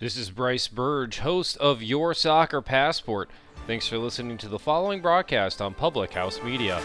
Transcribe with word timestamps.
This 0.00 0.16
is 0.16 0.30
Bryce 0.30 0.66
Burge, 0.66 1.18
host 1.18 1.58
of 1.58 1.82
Your 1.82 2.14
Soccer 2.14 2.62
Passport. 2.62 3.28
Thanks 3.66 3.86
for 3.86 3.98
listening 3.98 4.38
to 4.38 4.48
the 4.48 4.58
following 4.58 5.02
broadcast 5.02 5.60
on 5.60 5.74
Public 5.74 6.14
House 6.14 6.42
Media. 6.42 6.80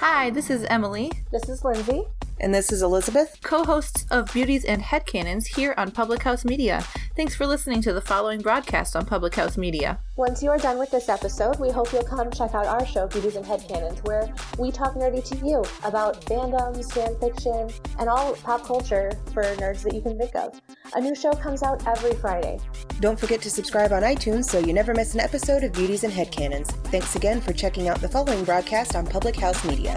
Hi, 0.00 0.30
this 0.30 0.50
is 0.50 0.64
Emily, 0.64 1.10
This 1.32 1.48
is 1.48 1.64
Lindsay. 1.64 2.02
And 2.40 2.54
this 2.54 2.70
is 2.70 2.82
Elizabeth. 2.82 3.36
co 3.42 3.64
hosts 3.64 4.06
of 4.12 4.32
Beauties 4.32 4.64
and 4.64 4.80
Headcanons 4.80 5.56
here 5.56 5.74
on 5.76 5.90
Public 5.90 6.22
House 6.22 6.44
Media. 6.44 6.84
Thanks 7.16 7.34
for 7.34 7.48
listening 7.48 7.82
to 7.82 7.92
the 7.92 8.00
following 8.00 8.40
broadcast 8.40 8.94
on 8.94 9.04
Public 9.06 9.34
House 9.34 9.56
Media. 9.58 9.98
Once 10.14 10.40
you 10.40 10.48
are 10.50 10.58
done 10.58 10.78
with 10.78 10.92
this 10.92 11.08
episode, 11.08 11.58
we 11.58 11.68
hope 11.68 11.92
you'll 11.92 12.04
come 12.04 12.30
check 12.30 12.54
out 12.54 12.66
our 12.66 12.86
show, 12.86 13.08
Beauties 13.08 13.34
and 13.34 13.44
Headcanons, 13.44 14.06
where 14.06 14.32
we 14.56 14.70
talk 14.70 14.94
nerdy 14.94 15.24
to 15.24 15.36
you 15.44 15.64
about 15.84 16.20
fandoms, 16.26 16.92
fan 16.92 17.18
fiction, 17.18 17.68
and 17.98 18.08
all 18.08 18.34
pop 18.36 18.64
culture 18.64 19.10
for 19.34 19.42
nerds 19.56 19.82
that 19.82 19.94
you 19.94 20.00
can 20.00 20.16
think 20.16 20.36
of. 20.36 20.60
A 20.94 21.00
new 21.00 21.16
show 21.16 21.32
comes 21.32 21.64
out 21.64 21.84
every 21.88 22.14
Friday. 22.14 22.60
Don't 23.00 23.18
forget 23.18 23.42
to 23.42 23.50
subscribe 23.50 23.90
on 23.92 24.02
iTunes 24.02 24.44
so 24.44 24.60
you 24.60 24.72
never 24.72 24.94
miss 24.94 25.14
an 25.14 25.20
episode 25.20 25.64
of 25.64 25.72
Beauties 25.72 26.04
and 26.04 26.12
Headcanons. 26.12 26.68
Thanks 26.86 27.16
again 27.16 27.40
for 27.40 27.52
checking 27.52 27.88
out 27.88 28.00
the 28.00 28.08
following 28.08 28.44
broadcast 28.44 28.94
on 28.94 29.06
Public 29.08 29.34
House 29.34 29.64
Media. 29.64 29.87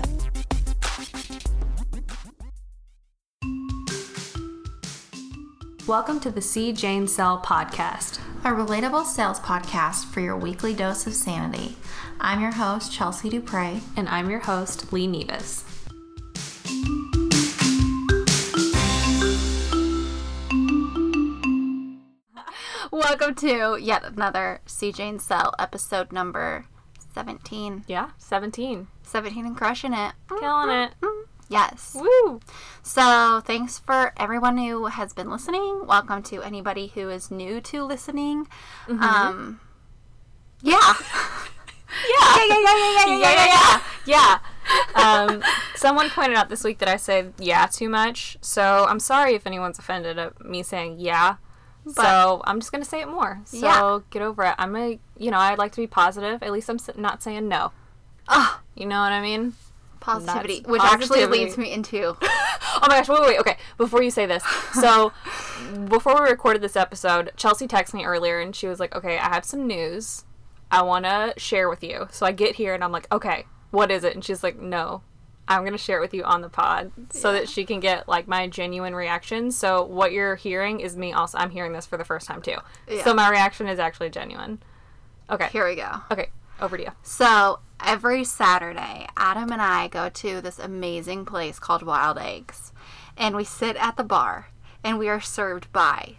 Welcome 5.88 6.22
to 6.22 6.32
the 6.32 6.42
C. 6.42 6.72
Jane 6.72 7.06
Cell 7.06 7.42
podcast. 7.44 8.20
a 8.46 8.52
relatable 8.52 9.06
sales 9.06 9.42
podcast 9.42 10.06
for 10.06 10.22
your 10.22 10.38
weekly 10.38 10.74
dose 10.74 11.06
of 11.06 11.14
sanity. 11.14 11.76
I'm 12.20 12.40
your 12.40 12.54
host, 12.54 12.94
Chelsea 12.94 13.30
Dupre. 13.30 13.82
And 13.98 14.08
I'm 14.08 14.30
your 14.30 14.40
host, 14.40 14.94
Lee 14.94 15.06
Nevis. 15.06 15.66
Welcome 22.90 23.36
to 23.36 23.78
yet 23.82 24.06
another 24.06 24.62
C. 24.66 24.94
Jane 24.94 25.20
Cell 25.20 25.54
episode 25.60 26.14
number 26.14 26.68
17. 27.14 27.84
Yeah, 27.88 28.12
17. 28.18 28.88
17 29.12 29.46
and 29.46 29.58
crushing 29.58 29.94
it. 29.94 30.14
Killing 30.30 30.70
it. 30.70 30.94
Yes. 31.50 31.98
Woo! 32.00 32.40
So, 32.82 33.42
thanks 33.44 33.78
for 33.78 34.14
everyone 34.16 34.58
who 34.58 34.86
has 34.86 35.12
been 35.12 35.30
listening. 35.30 35.86
Welcome 35.86 36.24
to 36.24 36.42
anybody 36.42 36.88
who 36.88 37.10
is 37.10 37.30
new 37.30 37.60
to 37.60 37.84
listening. 37.84 38.48
Um, 38.88 39.60
yeah. 40.62 40.94
Yeah. 41.92 42.36
yeah, 42.38 42.46
yeah, 42.48 42.60
yeah, 42.62 42.78
yeah, 42.78 43.06
yeah, 43.06 43.20
yeah, 43.20 43.46
yeah, 43.46 43.82
yeah. 44.06 44.40
yeah. 44.96 45.24
Um, 45.30 45.44
someone 45.76 46.10
pointed 46.10 46.38
out 46.38 46.48
this 46.48 46.64
week 46.64 46.78
that 46.78 46.88
I 46.88 46.96
say 46.96 47.32
yeah 47.38 47.66
too 47.66 47.90
much, 47.90 48.38
so 48.40 48.86
I'm 48.88 49.02
sorry 49.02 49.34
if 49.36 49.46
anyone's 49.46 49.78
offended 49.78 50.18
at 50.18 50.40
me 50.46 50.64
saying 50.64 51.00
yeah. 51.00 51.36
so 51.94 52.42
I'm 52.46 52.62
just 52.62 52.72
gonna 52.72 52.86
say 52.86 53.02
it 53.02 53.10
more. 53.10 53.42
So 53.44 53.58
Yeah. 53.58 54.00
get 54.10 54.22
over 54.22 54.44
it. 54.44 54.56
I'm 54.58 54.74
a, 54.78 55.00
you 55.18 55.32
know, 55.32 55.38
I'd 55.38 55.58
like 55.58 55.74
to 55.74 55.82
be 55.82 55.88
positive. 55.88 56.42
At 56.42 56.54
least 56.54 56.70
I'm 56.70 56.78
not 56.96 57.22
saying 57.22 57.50
no. 57.50 57.74
Ah, 58.28 58.62
You 58.76 58.86
know 58.86 59.00
what 59.02 59.12
I 59.12 59.22
mean? 59.22 59.54
positivity, 60.00 60.62
Nuts. 60.62 60.68
which 60.70 60.82
actually 60.82 61.26
leads 61.28 61.58
me 61.58 61.72
into. 61.72 62.18
Oh 62.74 62.88
my 62.88 62.98
gosh, 63.00 63.10
wait, 63.10 63.20
wait, 63.20 63.28
wait. 63.28 63.40
Okay, 63.42 63.58
before 63.78 64.02
you 64.02 64.10
say 64.10 64.26
this. 64.26 64.44
So, 64.80 65.12
before 65.90 66.24
we 66.24 66.30
recorded 66.30 66.62
this 66.62 66.76
episode, 66.78 67.32
Chelsea 67.36 67.68
texted 67.68 67.94
me 67.96 68.06
earlier 68.06 68.40
and 68.40 68.56
she 68.56 68.66
was 68.66 68.80
like, 68.80 68.96
okay, 68.96 69.18
I 69.18 69.26
have 69.30 69.44
some 69.44 69.68
news 69.68 70.24
I 70.72 70.82
want 70.82 71.04
to 71.06 71.34
share 71.38 71.70
with 71.70 71.84
you. 71.84 72.08
So 72.12 72.26
I 72.26 72.32
get 72.32 72.56
here 72.56 72.74
and 72.74 72.82
I'm 72.84 72.92
like, 72.94 73.12
okay, 73.12 73.46
what 73.72 73.92
is 73.92 74.04
it? 74.06 74.16
And 74.16 74.24
she's 74.24 74.42
like, 74.42 74.58
no, 74.58 75.04
I'm 75.50 75.62
going 75.62 75.74
to 75.74 75.78
share 75.78 75.98
it 75.98 76.02
with 76.02 76.14
you 76.14 76.24
on 76.24 76.42
the 76.42 76.50
pod 76.50 76.92
so 77.10 77.34
that 77.34 77.50
she 77.50 77.66
can 77.66 77.82
get 77.82 78.08
like 78.08 78.26
my 78.28 78.48
genuine 78.48 78.96
reaction. 78.96 79.52
So, 79.52 79.84
what 79.84 80.14
you're 80.14 80.36
hearing 80.38 80.80
is 80.80 80.96
me 80.96 81.12
also. 81.12 81.38
I'm 81.38 81.52
hearing 81.52 81.74
this 81.74 81.86
for 81.86 81.98
the 81.98 82.06
first 82.06 82.26
time 82.26 82.42
too. 82.42 82.56
Yeah. 82.90 83.04
So, 83.04 83.14
my 83.14 83.30
reaction 83.30 83.68
is 83.68 83.80
actually 83.80 84.10
genuine. 84.12 84.64
Okay. 85.30 85.50
Here 85.52 85.68
we 85.68 85.76
go. 85.76 85.92
Okay, 86.10 86.30
over 86.62 86.78
to 86.78 86.84
you. 86.84 86.92
So 87.04 87.60
every 87.84 88.24
Saturday, 88.24 89.08
Adam 89.18 89.52
and 89.52 89.62
I 89.62 89.88
go 89.88 90.10
to 90.10 90.42
this 90.42 90.60
amazing 90.60 91.26
place 91.26 91.60
called 91.60 91.84
Wild 91.84 92.18
Eggs, 92.18 92.72
and 93.18 93.36
we 93.36 93.44
sit 93.44 93.76
at 93.78 93.98
the 93.98 94.04
bar, 94.04 94.50
and 94.84 94.98
we 94.98 95.10
are 95.10 95.22
served 95.22 95.72
by 95.72 96.16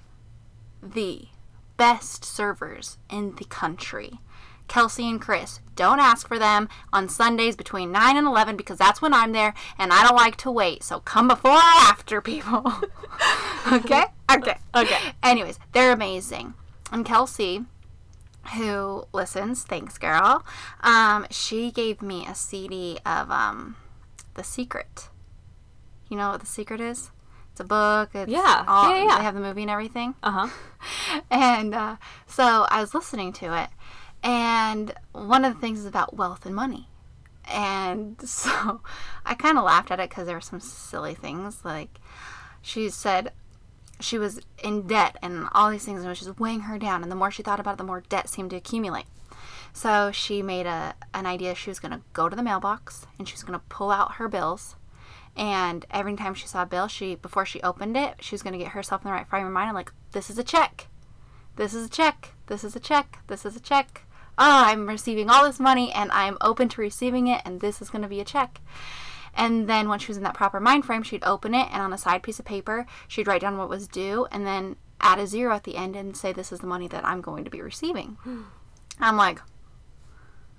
the 0.83 1.29
best 1.77 2.25
servers 2.25 2.99
in 3.11 3.35
the 3.37 3.45
country. 3.45 4.21
Kelsey 4.69 5.09
and 5.09 5.21
Chris. 5.21 5.61
Don't 5.75 6.01
ask 6.01 6.27
for 6.27 6.39
them 6.39 6.69
on 6.93 7.09
Sundays 7.09 7.57
between 7.57 7.93
9 7.93 8.17
and 8.17 8.27
11 8.27 8.57
because 8.57 8.79
that's 8.79 9.03
when 9.03 9.13
I'm 9.13 9.33
there 9.33 9.53
and 9.79 9.93
I 9.93 10.03
don't 10.03 10.17
like 10.17 10.37
to 10.37 10.51
wait. 10.51 10.83
So 10.83 11.01
come 11.01 11.29
before 11.29 11.51
or 11.51 11.57
after, 11.57 12.21
people. 12.21 12.73
okay? 13.73 14.05
Okay. 14.31 14.57
Okay. 14.75 14.99
Anyways, 15.23 15.59
they're 15.73 15.93
amazing. 15.93 16.55
And 16.91 17.05
Kelsey, 17.05 17.65
who 18.57 19.05
listens, 19.13 19.65
thanks, 19.65 19.99
girl. 19.99 20.45
Um, 20.81 21.27
she 21.31 21.71
gave 21.71 22.03
me 22.03 22.27
a 22.27 22.35
CD 22.35 22.99
of 23.07 23.31
um, 23.31 23.77
The 24.35 24.43
Secret. 24.45 25.09
You 26.09 26.17
know 26.17 26.31
what 26.31 26.41
The 26.41 26.47
Secret 26.47 26.81
is? 26.81 27.11
It's 27.53 27.61
a 27.61 27.65
book. 27.65 28.11
It's 28.15 28.31
Yeah. 28.31 28.65
all- 28.67 28.91
Yeah, 28.91 29.05
yeah. 29.05 29.19
They 29.19 29.25
have 29.25 29.35
the 29.35 29.41
movie 29.41 29.63
and 29.63 29.71
everything. 29.71 30.15
Uh 30.23 30.47
huh. 30.49 31.21
And 31.31 31.75
uh, 31.75 31.97
so 32.27 32.67
I 32.71 32.81
was 32.81 32.95
listening 32.95 33.33
to 33.35 33.57
it, 33.63 33.69
and 34.23 34.95
one 35.13 35.45
of 35.45 35.55
the 35.55 35.61
things 35.61 35.81
is 35.81 35.87
about 35.87 36.17
wealth 36.17 36.47
and 36.47 36.55
money. 36.55 36.89
And 37.45 38.17
so 38.29 38.81
I 39.27 39.35
kind 39.35 39.59
of 39.59 39.65
laughed 39.65 39.91
at 39.91 40.01
it 40.01 40.09
because 40.11 40.27
there 40.27 40.37
were 40.37 40.41
some 40.41 40.61
silly 40.61 41.15
things. 41.15 41.65
Like 41.65 41.99
she 42.63 42.89
said 42.89 43.33
she 44.03 44.19
was 44.19 44.41
in 44.63 44.87
debt 44.87 45.17
and 45.23 45.49
all 45.53 45.71
these 45.71 45.85
things, 45.85 46.01
and 46.01 46.09
was 46.09 46.21
just 46.21 46.39
weighing 46.39 46.61
her 46.61 46.79
down. 46.79 47.03
And 47.03 47.11
the 47.11 47.17
more 47.17 47.31
she 47.31 47.43
thought 47.43 47.61
about 47.61 47.75
it, 47.75 47.79
the 47.79 47.85
more 47.85 48.03
debt 48.09 48.29
seemed 48.29 48.51
to 48.51 48.57
accumulate. 48.57 49.07
So 49.73 50.13
she 50.13 50.43
made 50.43 50.67
a 50.67 50.95
an 51.15 51.27
idea. 51.27 51.55
She 51.55 51.71
was 51.71 51.81
going 51.81 51.93
to 51.93 52.03
go 52.13 52.29
to 52.29 52.37
the 52.37 52.43
mailbox 52.43 53.07
and 53.19 53.27
she 53.29 53.35
was 53.35 53.43
going 53.43 53.59
to 53.59 53.65
pull 53.69 53.91
out 53.91 54.15
her 54.15 54.29
bills. 54.29 54.77
And 55.35 55.87
every 55.91 56.15
time 56.15 56.35
she 56.35 56.47
saw 56.47 56.63
a 56.63 56.67
bill, 56.67 56.89
she 56.89 57.15
before 57.15 57.47
she 57.47 57.63
opened 57.63 57.97
it, 57.97 58.17
she 58.21 58.35
was 58.35 58.43
going 58.43 58.53
to 58.53 58.59
get 58.59 58.73
herself 58.73 59.03
in 59.03 59.09
the 59.09 59.15
right 59.15 59.27
frame 59.27 59.47
of 59.47 59.53
mind 59.53 59.69
and 59.69 59.75
like, 59.75 59.93
this 60.13 60.29
is 60.29 60.39
a 60.39 60.45
check. 60.45 60.89
This 61.57 61.75
is 61.75 61.87
a 61.87 61.91
check. 61.91 62.35
This 62.47 62.65
is 62.65 62.77
a 62.77 62.81
check. 62.81 63.19
This 63.29 63.47
is 63.47 63.57
a 63.57 63.61
check. 63.61 64.03
Oh, 64.39 64.65
I'm 64.67 64.89
receiving 64.89 65.29
all 65.29 65.45
this 65.45 65.61
money 65.61 65.93
and 65.93 66.11
I'm 66.13 66.39
open 66.41 66.69
to 66.71 66.81
receiving 66.81 67.27
it, 67.27 67.43
and 67.45 67.61
this 67.61 67.83
is 67.83 67.91
going 67.91 68.03
to 68.03 68.09
be 68.09 68.21
a 68.21 68.25
check. 68.25 68.61
And 69.35 69.69
then 69.69 69.89
when 69.89 69.99
she 69.99 70.09
was 70.09 70.17
in 70.19 70.23
that 70.25 70.35
proper 70.35 70.61
mind 70.61 70.85
frame, 70.85 71.03
she'd 71.03 71.25
open 71.25 71.55
it 71.55 71.69
and 71.73 71.83
on 71.83 71.93
a 71.93 71.99
side 71.99 72.23
piece 72.23 72.39
of 72.39 72.45
paper, 72.45 72.87
she'd 73.09 73.27
write 73.27 73.41
down 73.41 73.57
what 73.59 73.69
was 73.69 73.89
due 73.89 74.27
and 74.31 74.47
then 74.47 74.77
add 75.01 75.19
a 75.19 75.27
zero 75.27 75.55
at 75.55 75.65
the 75.65 75.77
end 75.77 75.97
and 75.97 76.17
say, 76.17 76.33
This 76.33 76.53
is 76.53 76.61
the 76.61 76.67
money 76.67 76.87
that 76.89 77.05
I'm 77.05 77.21
going 77.21 77.45
to 77.45 77.51
be 77.51 77.61
receiving. 77.63 78.17
I'm 79.01 79.17
like, 79.17 79.41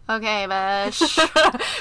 Okay, 0.10 0.46
Bush. 0.48 1.00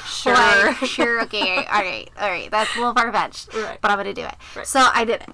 Sure. 0.06 0.34
Like, 0.34 0.76
sure, 0.84 1.22
okay, 1.22 1.56
all 1.56 1.82
right, 1.82 2.08
all 2.20 2.28
right. 2.30 2.48
That's 2.50 2.72
a 2.76 2.78
little 2.78 2.94
far 2.94 3.10
fetched, 3.12 3.52
Right. 3.54 3.78
but 3.80 3.90
I'm 3.90 3.96
gonna 3.96 4.14
do 4.14 4.24
it. 4.24 4.34
Right. 4.54 4.66
So 4.66 4.86
I 4.94 5.04
did 5.04 5.22
it. 5.22 5.30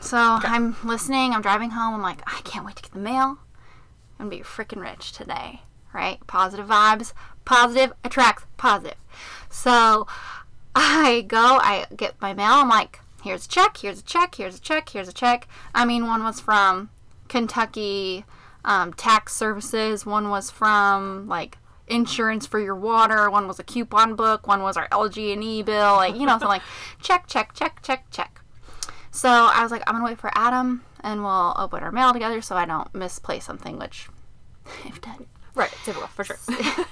So 0.00 0.18
I'm 0.18 0.76
listening. 0.84 1.32
I'm 1.32 1.40
driving 1.40 1.70
home. 1.70 1.94
I'm 1.94 2.02
like, 2.02 2.20
I 2.26 2.40
can't 2.42 2.66
wait 2.66 2.76
to 2.76 2.82
get 2.82 2.92
the 2.92 2.98
mail. 2.98 3.38
I'm 4.18 4.28
gonna 4.28 4.30
be 4.30 4.42
freaking 4.42 4.82
rich 4.82 5.12
today, 5.12 5.62
right? 5.94 6.18
Positive 6.26 6.66
vibes. 6.66 7.14
Positive 7.46 7.94
attracts 8.04 8.44
positive. 8.58 8.98
So 9.48 10.06
I 10.78 11.22
go. 11.26 11.58
I 11.62 11.86
get 11.96 12.20
my 12.20 12.34
mail. 12.34 12.52
I'm 12.52 12.68
like, 12.68 13.00
here's 13.22 13.46
a 13.46 13.48
check. 13.48 13.78
Here's 13.78 14.00
a 14.00 14.02
check. 14.02 14.34
Here's 14.34 14.58
a 14.58 14.60
check. 14.60 14.90
Here's 14.90 15.08
a 15.08 15.12
check. 15.12 15.48
I 15.74 15.86
mean, 15.86 16.06
one 16.06 16.22
was 16.22 16.38
from 16.38 16.90
Kentucky 17.28 18.26
um, 18.62 18.92
Tax 18.92 19.34
Services. 19.34 20.04
One 20.04 20.28
was 20.28 20.50
from 20.50 21.26
like 21.28 21.56
insurance 21.88 22.46
for 22.46 22.60
your 22.60 22.74
water. 22.74 23.30
One 23.30 23.48
was 23.48 23.58
a 23.58 23.64
coupon 23.64 24.16
book. 24.16 24.46
One 24.46 24.62
was 24.62 24.76
our 24.76 24.86
LG 24.90 25.32
and 25.32 25.42
E 25.42 25.62
bill. 25.62 25.94
Like 25.94 26.14
you 26.14 26.26
know, 26.26 26.38
so 26.38 26.46
like 26.46 26.62
check, 27.02 27.26
check, 27.26 27.54
check, 27.54 27.80
check, 27.82 28.04
check. 28.10 28.40
So 29.10 29.30
I 29.30 29.62
was 29.62 29.72
like, 29.72 29.82
I'm 29.86 29.94
gonna 29.94 30.04
wait 30.04 30.18
for 30.18 30.30
Adam, 30.34 30.84
and 31.00 31.22
we'll 31.22 31.54
open 31.56 31.82
our 31.82 31.90
mail 31.90 32.12
together, 32.12 32.42
so 32.42 32.54
I 32.54 32.66
don't 32.66 32.94
misplace 32.94 33.46
something. 33.46 33.78
Which 33.78 34.08
I've 34.84 35.00
done. 35.00 35.26
Right, 35.54 35.72
typical, 35.84 36.08
for 36.08 36.22
sure. 36.22 36.36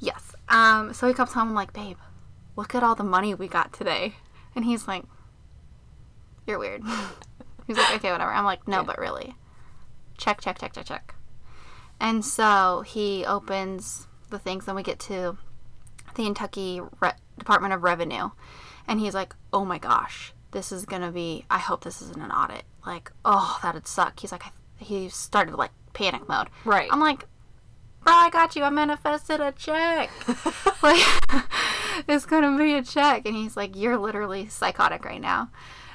Yes. 0.00 0.34
Um. 0.48 0.94
So 0.94 1.08
he 1.08 1.14
comes 1.14 1.32
home. 1.32 1.48
I'm 1.48 1.54
like, 1.54 1.72
babe, 1.72 1.96
look 2.58 2.74
at 2.74 2.82
all 2.82 2.96
the 2.96 3.04
money 3.04 3.32
we 3.36 3.46
got 3.46 3.72
today, 3.72 4.16
and 4.52 4.64
he's 4.64 4.88
like, 4.88 5.04
you're 6.44 6.58
weird. 6.58 6.82
He's 7.68 7.76
like, 7.76 7.96
okay, 7.96 8.10
whatever. 8.10 8.32
I'm 8.32 8.46
like, 8.46 8.66
no, 8.66 8.82
but 8.82 8.98
really. 8.98 9.36
Check, 10.16 10.40
check, 10.40 10.58
check, 10.58 10.72
check, 10.72 10.86
check. 10.86 11.14
And 12.00 12.24
so 12.24 12.82
he 12.86 13.26
opens 13.26 14.08
the 14.30 14.38
things, 14.38 14.64
then 14.64 14.74
we 14.74 14.82
get 14.82 14.98
to 15.00 15.36
the 16.16 16.24
Kentucky 16.24 16.80
Re- 17.00 17.12
Department 17.38 17.74
of 17.74 17.82
Revenue. 17.82 18.30
And 18.88 18.98
he's 18.98 19.14
like, 19.14 19.36
oh 19.52 19.66
my 19.66 19.78
gosh, 19.78 20.32
this 20.52 20.72
is 20.72 20.86
going 20.86 21.02
to 21.02 21.12
be, 21.12 21.44
I 21.50 21.58
hope 21.58 21.84
this 21.84 22.00
isn't 22.00 22.20
an 22.20 22.30
audit. 22.30 22.64
Like, 22.84 23.12
oh, 23.24 23.58
that'd 23.62 23.86
suck. 23.86 24.18
He's 24.18 24.32
like, 24.32 24.44
he 24.78 25.10
started 25.10 25.54
like 25.54 25.72
panic 25.92 26.26
mode. 26.26 26.48
Right. 26.64 26.88
I'm 26.90 27.00
like, 27.00 27.26
bro, 28.08 28.16
I 28.16 28.30
got 28.30 28.56
you. 28.56 28.62
I 28.64 28.70
manifested 28.70 29.40
a 29.40 29.52
check. 29.52 30.10
like, 30.82 31.04
it's 32.08 32.26
gonna 32.26 32.56
be 32.56 32.74
a 32.74 32.82
check. 32.82 33.26
And 33.26 33.36
he's 33.36 33.56
like, 33.56 33.76
you're 33.76 33.98
literally 33.98 34.48
psychotic 34.48 35.04
right 35.04 35.20
now. 35.20 35.50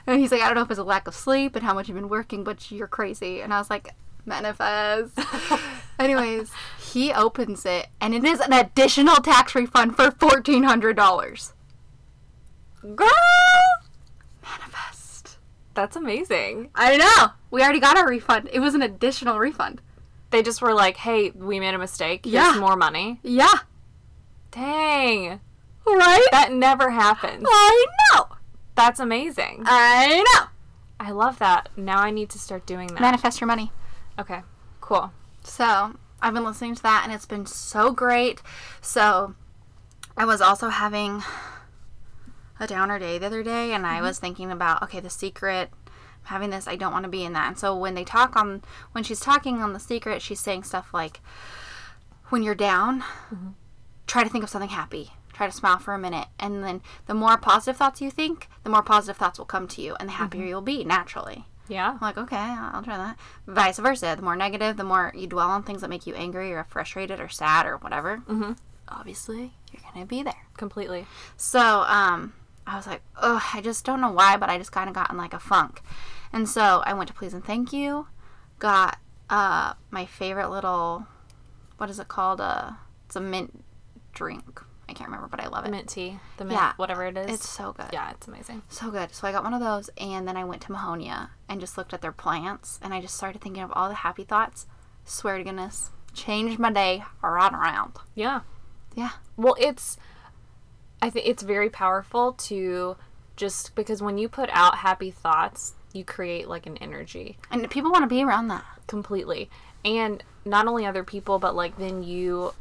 And 0.05 0.19
he's 0.19 0.31
like, 0.31 0.41
I 0.41 0.45
don't 0.45 0.55
know 0.55 0.61
if 0.61 0.71
it's 0.71 0.79
a 0.79 0.83
lack 0.83 1.07
of 1.07 1.15
sleep 1.15 1.55
and 1.55 1.63
how 1.63 1.73
much 1.73 1.87
you've 1.87 1.95
been 1.95 2.09
working, 2.09 2.43
but 2.43 2.71
you're 2.71 2.87
crazy. 2.87 3.41
And 3.41 3.53
I 3.53 3.57
was 3.57 3.69
like, 3.69 3.89
manifest. 4.25 5.17
Anyways, 5.99 6.51
he 6.79 7.13
opens 7.13 7.65
it, 7.65 7.87
and 8.01 8.13
it 8.13 8.23
is 8.23 8.39
an 8.39 8.53
additional 8.53 9.17
tax 9.17 9.55
refund 9.55 9.95
for 9.95 10.11
fourteen 10.11 10.63
hundred 10.63 10.95
dollars. 10.95 11.53
Girl, 12.95 13.07
manifest. 14.41 15.37
That's 15.73 15.95
amazing. 15.95 16.69
I 16.75 16.97
know. 16.97 17.33
We 17.51 17.61
already 17.61 17.79
got 17.79 17.97
our 17.97 18.07
refund. 18.07 18.49
It 18.51 18.59
was 18.59 18.75
an 18.75 18.81
additional 18.81 19.39
refund. 19.39 19.81
They 20.33 20.41
just 20.41 20.63
were 20.63 20.73
like, 20.73 20.97
"Hey, 20.97 21.29
we 21.29 21.59
made 21.59 21.75
a 21.75 21.77
mistake. 21.77 22.25
Here's 22.25 22.33
Yeah. 22.33 22.59
more 22.59 22.75
money." 22.75 23.19
Yeah. 23.21 23.59
Dang. 24.49 25.39
Right. 25.85 26.27
That 26.31 26.51
never 26.51 26.89
happens. 26.89 27.45
I 27.47 27.85
know. 28.15 28.29
That's 28.73 28.99
amazing. 28.99 29.61
I 29.65 30.23
know. 30.33 30.47
I 30.99 31.11
love 31.11 31.37
that. 31.37 31.69
Now 31.77 31.99
I 31.99 32.09
need 32.09 32.29
to 32.31 32.39
start 32.39 32.65
doing 32.65 32.87
that. 32.87 32.99
Manifest 32.99 33.41
your 33.41 33.47
money. 33.47 33.71
okay. 34.19 34.41
Cool. 34.81 35.11
So 35.43 35.95
I've 36.19 36.33
been 36.33 36.43
listening 36.43 36.73
to 36.75 36.83
that 36.83 37.01
and 37.03 37.13
it's 37.13 37.25
been 37.27 37.45
so 37.45 37.91
great. 37.91 38.41
So 38.81 39.35
I 40.17 40.25
was 40.25 40.41
also 40.41 40.69
having 40.69 41.23
a 42.59 42.65
downer 42.65 42.97
day 42.97 43.19
the 43.19 43.27
other 43.27 43.43
day 43.43 43.73
and 43.73 43.85
I 43.85 43.95
mm-hmm. 43.97 44.05
was 44.05 44.19
thinking 44.19 44.51
about, 44.51 44.81
okay, 44.81 44.99
the 44.99 45.09
secret, 45.09 45.69
having 46.23 46.49
this, 46.49 46.67
I 46.67 46.75
don't 46.75 46.93
want 46.93 47.03
to 47.03 47.09
be 47.09 47.23
in 47.23 47.33
that. 47.33 47.47
And 47.47 47.57
so 47.57 47.75
when 47.75 47.95
they 47.95 48.03
talk 48.03 48.35
on, 48.35 48.63
when 48.91 49.03
she's 49.03 49.19
talking 49.19 49.61
on 49.61 49.73
the 49.73 49.79
secret, 49.79 50.21
she's 50.21 50.39
saying 50.39 50.63
stuff 50.63 50.93
like, 50.93 51.21
when 52.29 52.43
you're 52.43 52.55
down, 52.55 53.03
try 54.07 54.23
to 54.23 54.29
think 54.29 54.43
of 54.43 54.49
something 54.49 54.69
happy. 54.69 55.11
Try 55.33 55.47
to 55.47 55.53
smile 55.53 55.79
for 55.79 55.93
a 55.93 55.99
minute. 55.99 56.27
And 56.39 56.63
then 56.63 56.81
the 57.07 57.13
more 57.13 57.37
positive 57.37 57.77
thoughts 57.77 58.01
you 58.01 58.11
think, 58.11 58.47
the 58.63 58.69
more 58.69 58.83
positive 58.83 59.17
thoughts 59.17 59.39
will 59.39 59.45
come 59.45 59.67
to 59.69 59.81
you 59.81 59.95
and 59.99 60.09
the 60.09 60.13
happier 60.13 60.45
you'll 60.45 60.61
be 60.61 60.83
naturally. 60.83 61.45
Yeah. 61.67 61.91
I'm 61.91 61.99
like, 62.01 62.17
okay, 62.17 62.35
I'll 62.35 62.83
try 62.83 62.97
that. 62.97 63.17
Vice 63.47 63.79
versa. 63.79 64.13
The 64.15 64.21
more 64.21 64.35
negative, 64.35 64.77
the 64.77 64.83
more 64.83 65.11
you 65.15 65.27
dwell 65.27 65.49
on 65.49 65.63
things 65.63 65.81
that 65.81 65.89
make 65.89 66.05
you 66.05 66.13
angry 66.13 66.53
or 66.53 66.63
frustrated 66.65 67.19
or 67.19 67.29
sad 67.29 67.65
or 67.65 67.77
whatever. 67.77 68.17
Mm-hmm. 68.27 68.53
Obviously, 68.89 69.53
you're 69.71 69.81
gonna 69.93 70.05
be 70.05 70.23
there. 70.23 70.45
Completely. 70.57 71.07
So, 71.37 71.83
um, 71.87 72.33
I 72.65 72.75
was 72.77 72.87
like, 72.87 73.01
ugh, 73.17 73.41
I 73.53 73.61
just 73.61 73.85
don't 73.85 74.01
know 74.01 74.11
why, 74.11 74.37
but 74.37 74.49
I 74.49 74.57
just 74.57 74.71
kind 74.71 74.87
of 74.89 74.95
got 74.95 75.09
in 75.11 75.17
like 75.17 75.33
a 75.33 75.39
funk. 75.39 75.81
And 76.31 76.47
so 76.47 76.81
I 76.85 76.93
went 76.93 77.07
to 77.09 77.13
Please 77.13 77.33
and 77.33 77.43
Thank 77.43 77.73
You, 77.73 78.07
got 78.59 78.97
uh 79.29 79.73
my 79.91 80.05
favorite 80.05 80.49
little, 80.49 81.05
what 81.77 81.89
is 81.89 81.99
it 81.99 82.07
called? 82.07 82.39
Uh, 82.41 82.71
it's 83.05 83.15
a 83.15 83.21
mint 83.21 83.63
drink. 84.13 84.61
I 84.87 84.93
can't 84.93 85.09
remember, 85.09 85.27
but 85.27 85.39
I 85.39 85.47
love 85.47 85.65
it. 85.65 85.71
Mint 85.71 85.87
tea. 85.89 86.19
The 86.37 86.43
mint, 86.45 86.59
Yeah. 86.59 86.73
whatever 86.75 87.05
it 87.05 87.17
is. 87.17 87.31
It's 87.31 87.49
so 87.49 87.71
good. 87.71 87.87
yeah, 87.93 88.11
it's 88.11 88.27
amazing. 88.27 88.63
So 88.69 88.91
good. 88.91 89.13
So 89.15 89.27
I 89.27 89.31
got 89.31 89.43
one 89.43 89.53
of 89.53 89.61
those, 89.61 89.89
and 89.97 90.27
then 90.27 90.35
I 90.37 90.43
went 90.43 90.61
to 90.63 90.73
Mahonia 90.73 91.29
and 91.47 91.59
just 91.61 91.77
looked 91.77 91.93
at 91.93 92.01
their 92.01 92.11
plants, 92.11 92.79
and 92.81 92.93
I 92.93 92.99
just 93.01 93.15
started 93.15 93.41
thinking 93.41 93.63
of 93.63 93.71
all 93.73 93.87
the 93.89 93.95
happy 93.95 94.23
thoughts. 94.23 94.67
Swear 95.05 95.37
to 95.37 95.43
goodness, 95.43 95.91
changed 96.13 96.59
my 96.59 96.71
day 96.71 97.03
right 97.21 97.53
around. 97.53 97.93
Yeah. 98.13 98.41
Yeah. 98.93 99.11
Well, 99.37 99.55
it's 99.59 99.97
I 101.03 101.09
think 101.09 101.27
it's 101.27 101.43
very 101.43 101.69
powerful 101.69 102.33
to 102.33 102.95
just 103.35 103.75
because 103.75 104.01
when 104.01 104.17
you 104.17 104.29
put 104.29 104.49
out 104.51 104.77
happy 104.77 105.11
thoughts, 105.11 105.73
you 105.91 106.03
create 106.03 106.47
like 106.47 106.65
an 106.65 106.77
energy 106.77 107.37
And 107.51 107.69
people 107.69 107.91
want 107.91 108.03
to 108.03 108.07
be 108.07 108.23
around 108.23 108.47
that. 108.49 108.63
completely. 108.87 109.49
And 109.85 110.23
not 110.45 110.67
only 110.67 110.85
other 110.85 111.03
people, 111.03 111.39
but 111.39 111.55
like 111.55 111.77
then 111.77 112.03
you 112.03 112.53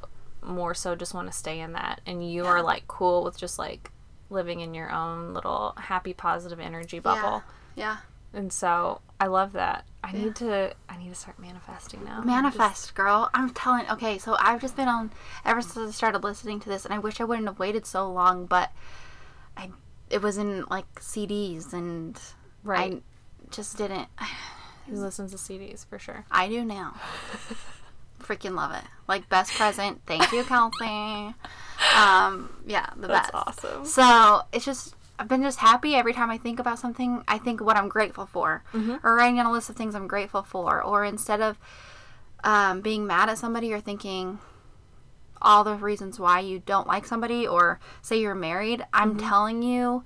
more 0.45 0.75
so 0.75 0.97
just 0.97 1.15
want 1.15 1.31
to 1.31 1.33
stay 1.33 1.61
in 1.61 1.73
that 1.73 2.01
and 2.05 2.29
you 2.29 2.45
are 2.45 2.63
like 2.63 2.87
cool 2.89 3.23
with 3.23 3.39
just 3.39 3.59
like 3.61 3.91
living 4.29 4.61
in 4.61 4.75
your 4.75 4.91
own 4.91 5.33
little 5.35 5.73
happy 5.77 6.13
positive 6.13 6.59
energy 6.59 6.99
bubble. 6.99 7.45
Yeah. 7.77 7.99
And 8.35 8.53
so 8.53 9.01
I 9.21 9.27
love 9.27 9.53
that. 9.53 9.85
I 10.05 10.13
need 10.13 10.35
to 10.37 10.75
I 10.89 10.97
need 10.97 11.11
to 11.11 11.15
start 11.15 11.39
manifesting 11.39 12.05
now. 12.05 12.23
Manifest, 12.23 12.95
girl. 12.95 13.31
I'm 13.35 13.51
telling. 13.51 13.89
Okay, 13.91 14.19
so 14.19 14.37
I've 14.41 14.61
just 14.61 14.75
been 14.77 14.89
on 14.89 15.11
ever 15.45 15.61
since 15.63 15.77
I 15.77 15.91
started 15.93 16.25
listening 16.25 16.59
to 16.61 16.69
this, 16.69 16.85
and 16.85 16.93
I 16.93 16.99
wish 16.99 17.21
I 17.21 17.25
wouldn't 17.25 17.47
have 17.47 17.59
waited 17.59 17.87
so 17.87 18.11
long, 18.11 18.47
but 18.47 18.73
I 19.57 19.71
it 20.11 20.23
was 20.23 20.39
in 20.39 20.65
like 20.71 20.93
CDs, 20.97 21.73
and 21.73 22.19
Right. 22.65 22.95
I 22.95 23.49
just 23.51 23.77
didn't. 23.77 24.09
Who 24.89 24.97
listens 24.97 25.31
to 25.31 25.37
CDs 25.37 25.87
for 25.87 25.99
sure. 25.99 26.25
I 26.31 26.49
do 26.49 26.65
now. 26.65 26.95
Freaking 28.21 28.55
love 28.55 28.73
it. 28.75 28.85
Like 29.09 29.29
best 29.29 29.53
present. 29.55 30.01
Thank 30.07 30.33
you, 30.33 30.43
Kelsey. 30.45 31.35
Um, 31.97 32.49
yeah, 32.65 32.87
the 32.97 33.09
That's 33.09 33.31
best. 33.33 33.35
awesome. 33.65 33.85
So 33.85 34.43
it's 34.53 34.65
just 34.65 34.95
I've 35.19 35.29
been 35.29 35.43
just 35.43 35.59
happy 35.59 35.95
every 35.95 36.13
time 36.13 36.31
I 36.31 36.39
think 36.39 36.59
about 36.59 36.79
something. 36.79 37.23
I 37.29 37.39
think 37.39 37.61
what 37.61 37.77
I'm 37.77 37.89
grateful 37.89 38.27
for, 38.27 38.65
mm-hmm. 38.73 38.97
or 39.07 39.15
writing 39.15 39.39
on 39.39 39.47
a 39.47 39.53
list 39.53 39.71
of 39.71 39.77
things 39.77 39.95
I'm 39.95 40.09
grateful 40.09 40.43
for, 40.43 40.83
or 40.83 41.05
instead 41.05 41.41
of 41.41 41.59
um, 42.45 42.81
being 42.81 43.07
mad 43.07 43.29
at 43.29 43.39
somebody 43.39 43.73
or 43.73 43.81
thinking 43.81 44.39
all 45.41 45.65
the 45.65 45.75
reasons 45.75 46.19
why 46.19 46.41
you 46.41 46.61
don't 46.61 46.87
like 46.87 47.05
somebody, 47.05 47.47
or 47.47 47.79
say 48.01 48.19
you're 48.19 48.35
married, 48.35 48.85
I'm 48.93 49.17
mm-hmm. 49.17 49.29
telling 49.29 49.63
you 49.63 50.05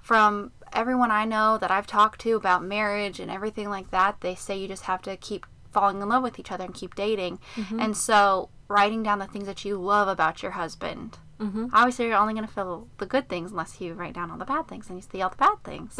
from 0.00 0.52
everyone 0.72 1.10
I 1.10 1.24
know 1.24 1.58
that 1.58 1.70
I've 1.70 1.86
talked 1.86 2.20
to 2.20 2.36
about 2.36 2.62
marriage 2.62 3.18
and 3.18 3.30
everything 3.30 3.68
like 3.68 3.90
that, 3.90 4.20
they 4.20 4.34
say 4.34 4.58
you 4.58 4.68
just 4.68 4.84
have 4.84 5.02
to 5.02 5.16
keep 5.16 5.46
falling 5.72 6.00
in 6.00 6.08
love 6.08 6.22
with 6.22 6.38
each 6.38 6.52
other 6.52 6.64
and 6.64 6.74
keep 6.74 6.94
dating. 6.94 7.38
Mm-hmm. 7.56 7.80
And 7.80 7.96
so, 7.96 8.50
writing 8.68 9.02
down 9.02 9.18
the 9.18 9.26
things 9.26 9.46
that 9.46 9.64
you 9.64 9.76
love 9.76 10.08
about 10.08 10.42
your 10.42 10.52
husband. 10.52 11.18
Mm-hmm. 11.40 11.66
Obviously, 11.72 12.06
you're 12.06 12.16
only 12.16 12.34
going 12.34 12.46
to 12.46 12.52
feel 12.52 12.86
the 12.98 13.06
good 13.06 13.28
things 13.28 13.50
unless 13.50 13.80
you 13.80 13.92
write 13.94 14.14
down 14.14 14.30
all 14.30 14.38
the 14.38 14.44
bad 14.44 14.68
things 14.68 14.88
and 14.88 14.98
you 14.98 15.02
see 15.10 15.20
all 15.20 15.30
the 15.30 15.36
bad 15.36 15.62
things. 15.64 15.98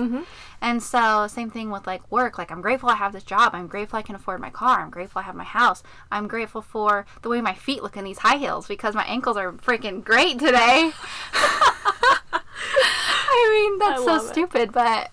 And 0.60 0.82
so, 0.82 1.26
same 1.26 1.50
thing 1.50 1.70
with 1.70 1.86
like 1.86 2.10
work. 2.10 2.38
Like, 2.38 2.50
I'm 2.50 2.62
grateful 2.62 2.88
I 2.88 2.94
have 2.94 3.12
this 3.12 3.22
job. 3.22 3.54
I'm 3.54 3.66
grateful 3.66 3.98
I 3.98 4.02
can 4.02 4.14
afford 4.14 4.40
my 4.40 4.50
car. 4.50 4.81
I'm 4.81 4.90
grateful 4.90 5.20
I 5.20 5.24
have 5.24 5.34
my 5.34 5.44
house. 5.44 5.82
I'm 6.10 6.26
grateful 6.26 6.62
for 6.62 7.06
the 7.22 7.28
way 7.28 7.40
my 7.40 7.55
feet 7.55 7.82
look 7.82 7.96
in 7.96 8.05
these 8.05 8.19
high 8.19 8.36
heels 8.38 8.66
because 8.66 8.94
my 8.94 9.05
ankles 9.05 9.36
are 9.36 9.52
freaking 9.52 10.02
great 10.02 10.38
today. 10.38 10.93
I 13.28 13.69
mean, 13.70 13.78
that's 13.78 14.00
so 14.00 14.06
love 14.06 14.24
it. 14.24 14.28
stupid, 14.28 14.72
but 14.72 15.10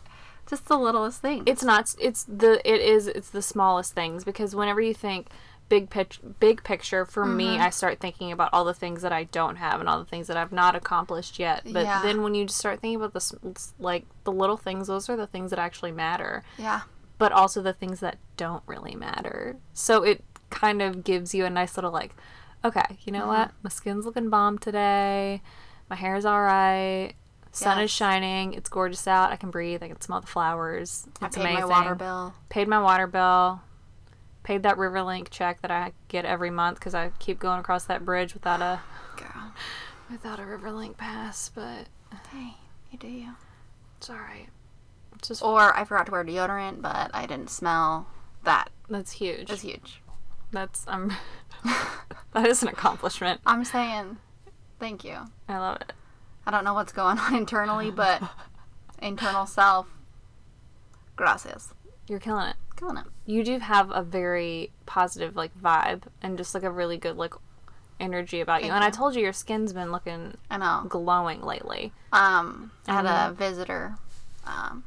just 0.48 0.68
the 0.68 0.78
littlest 0.78 1.22
thing. 1.22 1.44
it's 1.46 1.64
not 1.64 1.96
it's 2.00 2.26
the 2.26 2.62
it 2.70 2.82
is 2.82 3.08
it's 3.08 3.30
the 3.30 3.42
smallest 3.42 3.94
things 3.94 4.24
because 4.24 4.56
whenever 4.56 4.82
you 4.82 4.94
think 4.94 5.28
big 5.74 5.90
pitch 5.90 6.20
big 6.40 6.64
picture 6.64 7.04
for 7.04 7.26
me 7.26 7.46
Mm-hmm. 7.56 7.64
i 7.64 7.70
start 7.72 8.00
thinking 8.00 8.32
about 8.32 8.50
all 8.54 8.64
the 8.64 8.74
things 8.76 9.02
that 9.02 9.12
i 9.12 9.24
don't 9.24 9.56
have 9.56 9.80
and 9.80 9.90
all 9.90 9.98
the 9.98 10.06
things 10.14 10.28
that 10.28 10.38
i've 10.38 10.52
not 10.52 10.76
accomplished 10.76 11.40
yet 11.40 11.64
but 11.66 11.84
Yeah. 11.86 12.02
then 12.04 12.22
when 12.22 12.36
you 12.36 12.48
start 12.48 12.80
thinking 12.80 12.98
about 12.98 13.14
this 13.14 13.34
like 13.80 14.06
the 14.24 14.32
little 14.32 14.58
things 14.58 14.86
those 14.88 15.10
are 15.10 15.16
the 15.16 15.26
things 15.26 15.50
that 15.50 15.58
actually 15.58 15.92
matter 15.92 16.44
yeah. 16.60 16.82
but 17.18 17.32
also 17.32 17.62
the 17.62 17.74
things 17.74 18.02
that 18.02 18.18
don't 18.38 18.62
really 18.68 18.96
matter 18.96 19.58
so 19.74 20.04
it 20.04 20.24
kind 20.52 20.82
of 20.82 21.04
gives 21.04 21.34
you 21.34 21.44
a 21.46 21.50
nice 21.50 21.76
little 21.76 21.92
like 21.92 22.16
okay 22.64 22.86
you 23.06 23.12
know 23.12 23.22
Mm-hmm. 23.22 23.28
what 23.42 23.52
my 23.64 23.70
skin's 23.72 24.06
looking 24.06 24.30
bomb 24.30 24.60
today 24.60 25.42
my 25.90 25.96
hair's 25.96 26.24
all 26.26 26.42
right 26.44 27.14
sun 27.52 27.78
Yes. 27.80 27.86
is 27.86 27.92
shining 27.92 28.54
it's 28.54 28.70
gorgeous 28.70 29.08
out 29.08 29.32
i 29.32 29.36
can 29.38 29.50
breathe 29.50 29.82
i 29.82 29.88
can 29.88 30.00
smell 30.02 30.22
the 30.22 30.28
flowers 30.28 31.08
I 31.22 31.28
paid 31.30 31.42
amazing 31.42 31.60
my 31.62 31.66
water 31.66 31.96
bill. 31.96 32.34
paid 32.50 32.68
my 32.68 32.80
water 32.80 33.08
bill, 33.08 33.62
paid 34.44 34.64
that 34.64 34.78
Riverlink 34.78 35.30
check 35.30 35.62
that 35.62 35.72
I 35.72 35.94
get 36.10 36.26
every 36.26 36.50
month 36.50 36.80
because 36.80 36.94
I 36.94 37.12
keep 37.20 37.40
going 37.40 37.60
across 37.60 37.86
that 37.86 38.04
bridge 38.06 38.34
without 38.34 38.62
a 38.62 38.82
Girl. 39.18 39.54
without 40.12 40.40
a 40.40 40.44
Riverlink 40.44 40.98
pass. 40.98 41.50
But 41.54 41.88
Hey, 42.32 42.56
you 42.92 42.98
do 43.00 43.08
you. 43.08 43.30
it's 43.98 44.10
all 44.10 44.18
right. 44.18 44.48
It's 45.16 45.28
just 45.30 45.44
Or 45.44 45.76
I 45.76 45.84
forgot 45.86 46.06
to 46.08 46.12
wear 46.12 46.24
deodorant, 46.24 46.82
but 46.82 47.10
I 47.14 47.26
didn't 47.26 47.50
smell 47.50 48.08
that. 48.44 48.70
that's 48.90 49.14
huge. 49.14 49.48
That's 49.48 49.62
huge. 49.62 50.02
That's 50.52 50.86
um 50.88 51.16
that 52.34 52.46
is 52.46 52.62
an 52.62 52.68
accomplishment. 52.70 53.42
I'm 53.46 53.64
saying 53.64 54.18
thank 54.80 55.04
you. 55.04 55.18
I 55.48 55.58
love 55.58 55.78
it. 55.82 55.94
I 56.46 56.52
don't 56.52 56.66
know 56.66 56.74
what's 56.74 56.92
going 56.92 57.18
on 57.18 57.36
internally, 57.38 57.90
but 57.92 58.22
internal 59.02 59.46
self, 59.46 59.88
gracias. 61.16 61.74
You're 62.08 62.20
killing 62.20 62.48
it. 62.50 62.56
Killing 62.84 62.98
it. 62.98 63.06
You 63.26 63.44
do 63.46 63.60
have 63.60 63.92
a 63.92 64.04
very 64.04 64.72
positive 64.86 65.38
like 65.38 65.58
vibe 65.58 66.04
and 66.22 66.38
just 66.38 66.54
like 66.54 66.64
a 66.64 66.72
really 66.72 66.98
good 66.98 67.16
like 67.16 67.34
energy 67.98 68.42
about 68.42 68.62
you. 68.62 68.66
Thank 68.70 68.76
And 68.76 68.84
I 68.84 68.90
told 68.90 69.16
you 69.16 69.22
your 69.22 69.32
skin's 69.32 69.72
been 69.72 69.92
looking 69.92 70.36
I 70.50 70.58
know. 70.58 70.84
glowing 70.90 71.42
lately. 71.42 71.94
Um, 72.12 72.72
I 72.86 72.94
had 72.94 73.06
a 73.06 73.32
visitor 73.34 73.96
um, 74.46 74.84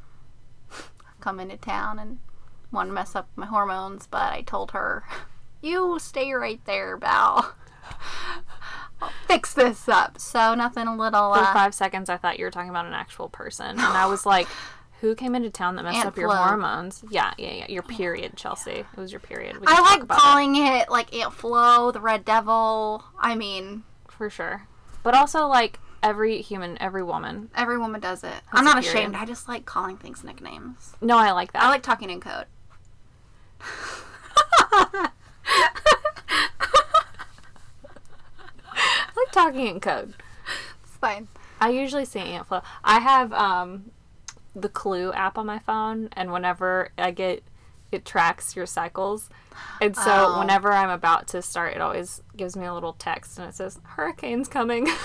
come 1.20 1.40
into 1.40 1.56
town, 1.56 1.98
and 1.98 2.18
want 2.70 2.90
to 2.90 2.92
mess 2.92 3.16
up 3.16 3.28
my 3.34 3.46
hormones, 3.46 4.06
but 4.06 4.30
I 4.30 4.42
told 4.42 4.72
her, 4.72 5.04
"You 5.62 5.98
stay 5.98 6.34
right 6.34 6.60
there, 6.66 6.98
Belle. 6.98 7.54
I'll 9.00 9.10
fix 9.26 9.54
this 9.54 9.88
up." 9.88 10.20
So 10.20 10.54
nothing 10.54 10.86
a 10.86 10.94
little. 10.94 11.32
For 11.32 11.40
Uh, 11.40 11.52
five 11.54 11.74
seconds, 11.74 12.10
I 12.10 12.18
thought 12.18 12.38
you 12.38 12.44
were 12.44 12.50
talking 12.50 12.68
about 12.68 12.84
an 12.84 12.92
actual 12.92 13.30
person, 13.30 13.70
and 13.70 13.80
I 13.80 14.04
was 14.04 14.26
like, 14.26 14.48
"Who 15.00 15.14
came 15.14 15.34
into 15.34 15.50
town 15.50 15.76
that 15.76 15.82
messed 15.84 15.98
Aunt 15.98 16.08
up 16.08 16.16
your 16.16 16.28
Flo. 16.30 16.36
hormones?" 16.36 17.04
Yeah, 17.10 17.32
yeah, 17.38 17.52
yeah. 17.52 17.66
Your 17.68 17.82
period, 17.82 18.36
Chelsea. 18.36 18.70
It 18.70 18.86
was 18.96 19.12
your 19.12 19.20
period. 19.20 19.58
We 19.58 19.66
I 19.66 19.76
talk 19.76 19.90
like 19.90 20.02
about 20.02 20.18
calling 20.18 20.56
it 20.56 20.88
like 20.90 21.14
Aunt 21.14 21.32
Flo, 21.32 21.90
the 21.90 22.00
Red 22.00 22.24
Devil. 22.24 23.04
I 23.18 23.34
mean, 23.34 23.84
for 24.08 24.30
sure, 24.30 24.66
but 25.02 25.14
also 25.14 25.46
like 25.46 25.78
every 26.02 26.40
human, 26.40 26.80
every 26.80 27.02
woman. 27.02 27.50
every 27.54 27.78
woman 27.78 28.00
does 28.00 28.22
it. 28.24 28.34
I'm 28.52 28.64
not 28.64 28.78
a 28.78 28.82
period. 28.82 28.96
ashamed. 28.98 29.16
I 29.16 29.24
just 29.24 29.48
like 29.48 29.64
calling 29.66 29.96
things 29.96 30.22
nicknames. 30.24 30.94
No, 31.00 31.18
I 31.18 31.32
like 31.32 31.52
that. 31.52 31.62
I 31.62 31.68
like 31.68 31.82
talking 31.82 32.10
in 32.10 32.20
code. 32.20 32.46
I 34.68 35.10
like 39.16 39.32
talking 39.32 39.66
in 39.66 39.80
code. 39.80 40.14
It's 40.84 40.96
fine. 40.98 41.28
I 41.60 41.70
usually 41.70 42.04
say 42.04 42.20
Aunt 42.20 42.46
Flo. 42.46 42.62
I 42.84 43.00
have 43.00 43.32
um, 43.32 43.90
the 44.56 44.68
Clue 44.68 45.12
app 45.12 45.36
on 45.38 45.46
my 45.46 45.58
phone, 45.60 46.08
and 46.14 46.32
whenever 46.32 46.90
I 46.98 47.10
get, 47.12 47.44
it 47.92 48.04
tracks 48.04 48.56
your 48.56 48.66
cycles, 48.66 49.28
and 49.80 49.94
so 49.94 50.02
Oh. 50.34 50.38
whenever 50.40 50.72
I'm 50.72 50.90
about 50.90 51.28
to 51.28 51.42
start, 51.42 51.74
it 51.76 51.80
always 51.80 52.22
gives 52.36 52.56
me 52.56 52.66
a 52.66 52.74
little 52.74 52.94
text, 52.94 53.38
and 53.38 53.46
it 53.48 53.54
says 53.54 53.78
"Hurricane's 53.84 54.48
coming." 54.48 54.88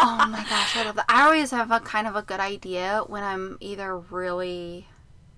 Oh 0.00 0.26
my 0.30 0.44
gosh, 0.48 0.76
I 0.76 0.84
love 0.84 0.94
that. 0.94 1.06
I 1.08 1.24
always 1.24 1.50
have 1.50 1.72
a 1.72 1.80
kind 1.80 2.06
of 2.06 2.14
a 2.14 2.22
good 2.22 2.38
idea 2.38 3.02
when 3.08 3.24
I'm 3.24 3.58
either 3.60 3.98
really 3.98 4.86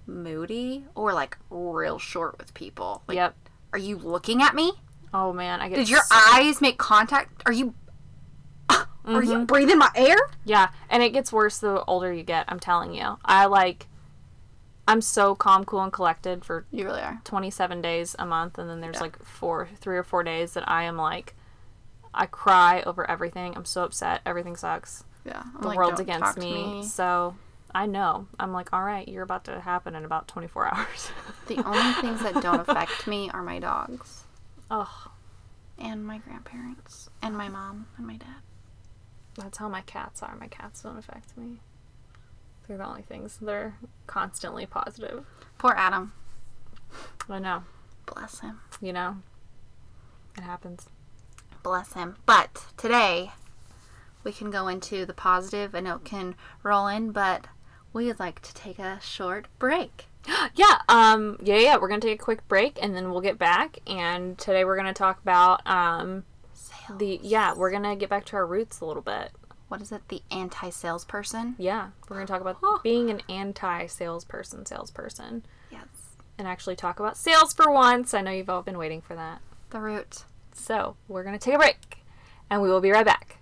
moody 0.07 0.85
or 0.95 1.15
like 1.15 1.39
real 1.49 1.99
short 1.99 2.37
with 2.39 2.53
people. 2.53 3.03
Like, 3.09 3.17
yep. 3.17 3.35
Are 3.73 3.79
you 3.79 3.97
looking 3.97 4.43
at 4.43 4.55
me? 4.55 4.73
Oh 5.15 5.33
man, 5.33 5.61
I 5.63 5.69
get. 5.71 5.77
Did 5.77 5.89
your 5.89 6.03
so- 6.03 6.15
eyes 6.35 6.61
make 6.61 6.77
contact? 6.77 7.43
Are 7.47 7.53
you? 7.53 7.75
Are 9.05 9.23
you 9.23 9.33
mm-hmm. 9.33 9.45
breathing 9.45 9.79
my 9.79 9.91
air? 9.95 10.17
Yeah, 10.45 10.69
and 10.89 11.03
it 11.03 11.13
gets 11.13 11.33
worse 11.33 11.59
the 11.59 11.85
older 11.85 12.13
you 12.13 12.23
get. 12.23 12.45
I'm 12.49 12.61
telling 12.61 12.95
you. 12.95 13.19
I 13.25 13.47
like. 13.47 13.87
I'm 14.87 15.01
so 15.01 15.37
calm, 15.37 15.65
cool, 15.65 15.83
and 15.83 15.93
collected 15.93 16.45
for 16.45 16.67
You 16.73 16.85
really 16.85 17.01
are. 17.01 17.21
27 17.25 17.81
days 17.81 18.17
a 18.19 18.27
month, 18.27 18.59
and 18.59 18.69
then 18.69 18.81
there's 18.81 19.01
like 19.01 19.23
four, 19.23 19.69
three 19.77 19.97
or 19.97 20.03
four 20.03 20.25
days 20.25 20.55
that 20.55 20.69
I 20.69 20.83
am 20.83 20.97
like, 20.97 21.37
I 22.13 22.27
cry 22.27 22.83
over 22.85 23.09
everything. 23.09 23.57
I'm 23.57 23.65
so 23.65 23.85
upset. 23.85 24.21
Everything 24.27 24.57
sucks. 24.57 25.05
Yeah. 25.25 25.43
I'm 25.55 25.61
the 25.61 25.69
like, 25.69 25.79
world's 25.79 26.01
against 26.01 26.35
to 26.35 26.41
me, 26.41 26.83
So 26.83 27.37
I 27.75 27.87
know. 27.87 28.27
I'm 28.39 28.53
like, 28.53 28.73
all 28.73 28.83
right, 28.83 29.07
you're 29.07 29.23
about 29.23 29.45
to 29.45 29.61
happen 29.61 29.95
in 29.95 30.05
about 30.05 30.29
24 30.29 30.75
hours. 30.75 31.11
The 31.47 31.65
only 31.65 31.93
things 32.01 32.23
that 32.23 32.43
don't 32.43 32.69
affect 32.69 33.07
me 33.07 33.31
are 33.31 33.43
my 33.43 33.59
dogs 33.59 34.25
oh, 34.71 35.13
and 35.79 36.05
my 36.05 36.19
grandparents 36.19 37.09
and 37.23 37.37
my 37.37 37.49
mom 37.49 37.87
and 37.97 38.07
my 38.07 38.17
dad. 38.17 38.43
That's 39.41 39.59
how 39.59 39.69
my 39.69 39.81
cats 39.83 40.23
are. 40.23 40.37
My 40.37 40.49
cats 40.49 40.83
don't 40.83 40.99
affect 40.99 41.37
me. 41.37 41.61
They're 42.67 42.79
the 42.79 42.87
only 42.87 43.03
things 43.03 43.39
They're 43.41 43.75
constantly 44.07 44.65
positive. 44.67 45.25
Poor 45.59 45.75
Adam. 45.77 46.13
I 47.29 47.39
know. 47.39 47.65
Bless 48.07 48.41
him. 48.41 48.61
You 48.81 48.93
know, 48.93 49.17
it 50.37 50.43
happens. 50.43 50.89
Bless 51.63 51.93
him. 51.95 52.17
But 52.27 52.67
today, 52.77 53.33
we 54.25 54.33
can 54.33 54.51
go 54.51 54.69
into 54.69 55.05
the 55.05 55.13
positive 55.13 55.75
and 55.75 55.87
it 55.87 56.05
can 56.05 56.35
roll 56.63 56.87
in, 56.87 57.13
but 57.13 57.47
we'd 57.93 58.19
like 58.19 58.41
to 58.43 58.55
take 58.55 58.79
a 58.79 59.01
short 59.01 59.49
break. 59.59 60.07
Yeah, 60.55 60.83
um, 60.89 61.39
yeah, 61.43 61.57
yeah. 61.57 61.77
We're 61.77 61.89
gonna 61.89 62.01
take 62.01 62.21
a 62.21 62.25
quick 62.25 62.47
break 62.47 62.79
and 62.83 62.95
then 62.95 63.11
we'll 63.11 63.21
get 63.21 63.39
back. 63.39 63.79
And 63.87 64.37
today 64.37 64.65
we're 64.65 64.77
gonna 64.77 64.93
talk 64.93 65.21
about 65.23 65.67
um, 65.67 66.25
the 66.99 67.21
yeah, 67.23 67.55
we're 67.55 67.71
gonna 67.71 67.97
get 67.97 68.09
back 68.11 68.25
to 68.27 68.37
our 68.37 68.47
roots 68.47 68.81
a 68.81 68.85
little 68.87 69.03
bit. 69.03 69.33
What 69.69 69.81
is 69.81 69.93
it? 69.93 70.03
The 70.09 70.23
anti 70.31 70.71
salesperson? 70.71 71.55
Yeah, 71.59 71.91
we're 72.09 72.17
gonna 72.17 72.27
talk 72.27 72.41
about 72.41 72.83
being 72.83 73.11
an 73.11 73.23
anti-salesperson, 73.29 74.67
salesperson, 74.67 75.45
Yes. 75.71 75.87
and 76.39 76.49
actually 76.49 76.77
talk 76.77 76.99
about 76.99 77.17
sales 77.17 77.53
for 77.53 77.71
once. 77.71 78.13
I 78.15 78.21
know 78.21 78.31
you've 78.33 78.51
all 78.51 78.63
been 78.63 78.79
waiting 78.79 79.01
for 79.01 79.15
that. 79.15 79.41
The 79.71 79.81
root. 79.81 80.25
So 80.53 80.97
we're 81.09 81.23
gonna 81.25 81.39
take 81.39 81.55
a 81.55 81.59
break, 81.59 82.05
and 82.51 82.61
we 82.63 82.69
will 82.69 82.81
be 82.81 82.91
right 82.91 83.07
back. 83.07 83.39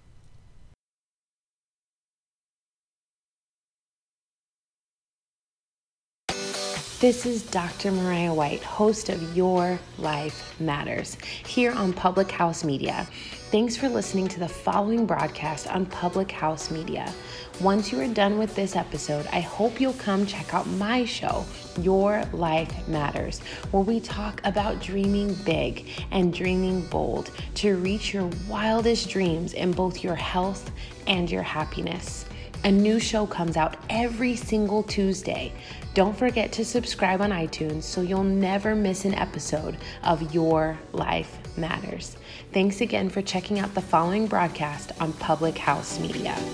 This 7.01 7.27
is 7.27 7.45
Dr. 7.45 7.93
Mariah 7.93 8.35
White, 8.35 8.65
host 8.65 9.09
of 9.09 9.37
Your 9.37 9.79
Life 9.99 10.59
Matters, 10.59 11.17
here 11.47 11.71
on 11.71 11.93
Public 11.93 12.29
House 12.29 12.65
Media. 12.65 13.07
Thanks 13.53 13.77
for 13.77 13.89
listening 13.89 14.27
to 14.27 14.41
the 14.41 14.49
following 14.49 15.07
broadcast 15.07 15.69
on 15.69 15.87
Public 15.87 16.33
House 16.33 16.73
Media. 16.73 17.15
Once 17.61 17.93
you 17.93 18.01
are 18.01 18.09
done 18.09 18.37
with 18.37 18.53
this 18.57 18.75
episode, 18.75 19.29
I 19.29 19.39
hope 19.39 19.81
you'll 19.81 19.93
come 19.93 20.27
check 20.27 20.53
out 20.53 20.67
my 20.71 21.05
show, 21.05 21.45
Your 21.81 22.25
Life 22.33 22.89
Matters, 22.89 23.39
where 23.71 23.85
we 23.85 24.01
talk 24.01 24.41
about 24.43 24.83
dreaming 24.83 25.35
big 25.45 25.87
and 26.11 26.35
dreaming 26.35 26.81
bold 26.89 27.31
to 27.55 27.77
reach 27.77 28.13
your 28.13 28.29
wildest 28.49 29.09
dreams 29.09 29.53
in 29.55 29.71
both 29.71 30.03
your 30.03 30.17
health 30.17 30.73
and 31.07 31.31
your 31.31 31.45
happiness. 31.45 32.27
A 32.65 32.73
new 32.73 32.99
show 32.99 33.25
comes 33.25 33.57
out 33.57 33.77
every 33.89 34.35
single 34.35 34.83
Tuesday. 34.83 35.53
Don't 35.99 36.17
forget 36.17 36.53
to 36.53 36.65
subscribe 36.65 37.21
on 37.21 37.31
iTunes 37.31 37.83
so 37.83 38.03
you'll 38.03 38.23
never 38.23 38.77
miss 38.77 39.05
an 39.05 39.15
episode 39.15 39.77
of 40.05 40.33
Your 40.33 40.79
Life 40.93 41.41
Matters. 41.59 42.17
Thanks 42.53 42.81
again 42.81 43.11
for 43.11 43.21
checking 43.21 43.59
out 43.59 43.75
the 43.75 43.81
following 43.81 44.29
broadcast 44.29 44.93
on 45.01 45.13
Public 45.15 45.59
House 45.59 45.99
Media. 45.99 46.37
And 46.37 46.47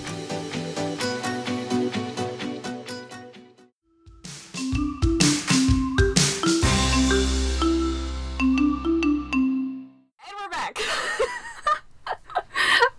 we're 10.40 10.48
back. 10.50 10.78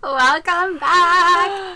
Welcome 0.00 0.78
back. 0.78 1.72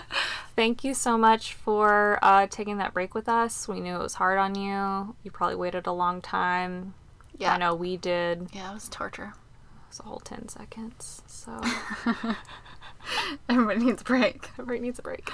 Thank 0.61 0.83
you 0.83 0.93
so 0.93 1.17
much 1.17 1.55
for 1.55 2.19
uh, 2.21 2.45
taking 2.47 2.77
that 2.77 2.93
break 2.93 3.15
with 3.15 3.27
us. 3.27 3.67
We 3.67 3.79
knew 3.79 3.95
it 3.95 3.99
was 3.99 4.13
hard 4.13 4.37
on 4.37 4.53
you. 4.53 5.15
You 5.23 5.31
probably 5.31 5.55
waited 5.55 5.87
a 5.87 5.91
long 5.91 6.21
time. 6.21 6.93
Yeah. 7.35 7.55
I 7.55 7.57
know 7.57 7.73
we 7.73 7.97
did. 7.97 8.49
Yeah, 8.53 8.69
it 8.69 8.73
was 8.75 8.87
torture. 8.87 9.33
It 9.33 9.87
was 9.89 9.99
a 9.99 10.03
whole 10.03 10.19
10 10.19 10.49
seconds. 10.49 11.23
So 11.25 11.59
Everybody 13.49 13.85
needs 13.85 14.03
a 14.03 14.05
break. 14.05 14.49
everybody 14.59 14.81
needs 14.81 14.99
a 14.99 15.01
break. 15.01 15.31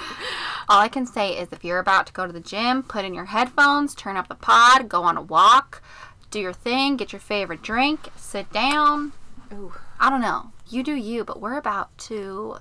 All 0.69 0.79
I 0.79 0.87
can 0.87 1.05
say 1.05 1.37
is 1.37 1.49
if 1.51 1.61
you're 1.61 1.79
about 1.79 2.07
to 2.07 2.13
go 2.13 2.25
to 2.25 2.31
the 2.31 2.39
gym, 2.39 2.81
put 2.81 3.03
in 3.03 3.13
your 3.13 3.25
headphones, 3.25 3.93
turn 3.95 4.15
up 4.15 4.29
the 4.29 4.35
pod, 4.35 4.87
go 4.87 5.03
on 5.03 5.17
a 5.17 5.21
walk, 5.21 5.83
do 6.31 6.39
your 6.39 6.53
thing, 6.53 6.95
get 6.95 7.11
your 7.11 7.19
favorite 7.19 7.61
drink, 7.61 8.07
sit 8.15 8.49
down. 8.53 9.11
Ooh. 9.51 9.73
I 9.99 10.09
don't 10.09 10.21
know. 10.21 10.53
You 10.69 10.83
do 10.83 10.95
you, 10.95 11.25
but 11.25 11.41
we're 11.41 11.57
about 11.57 11.97
to 11.97 12.59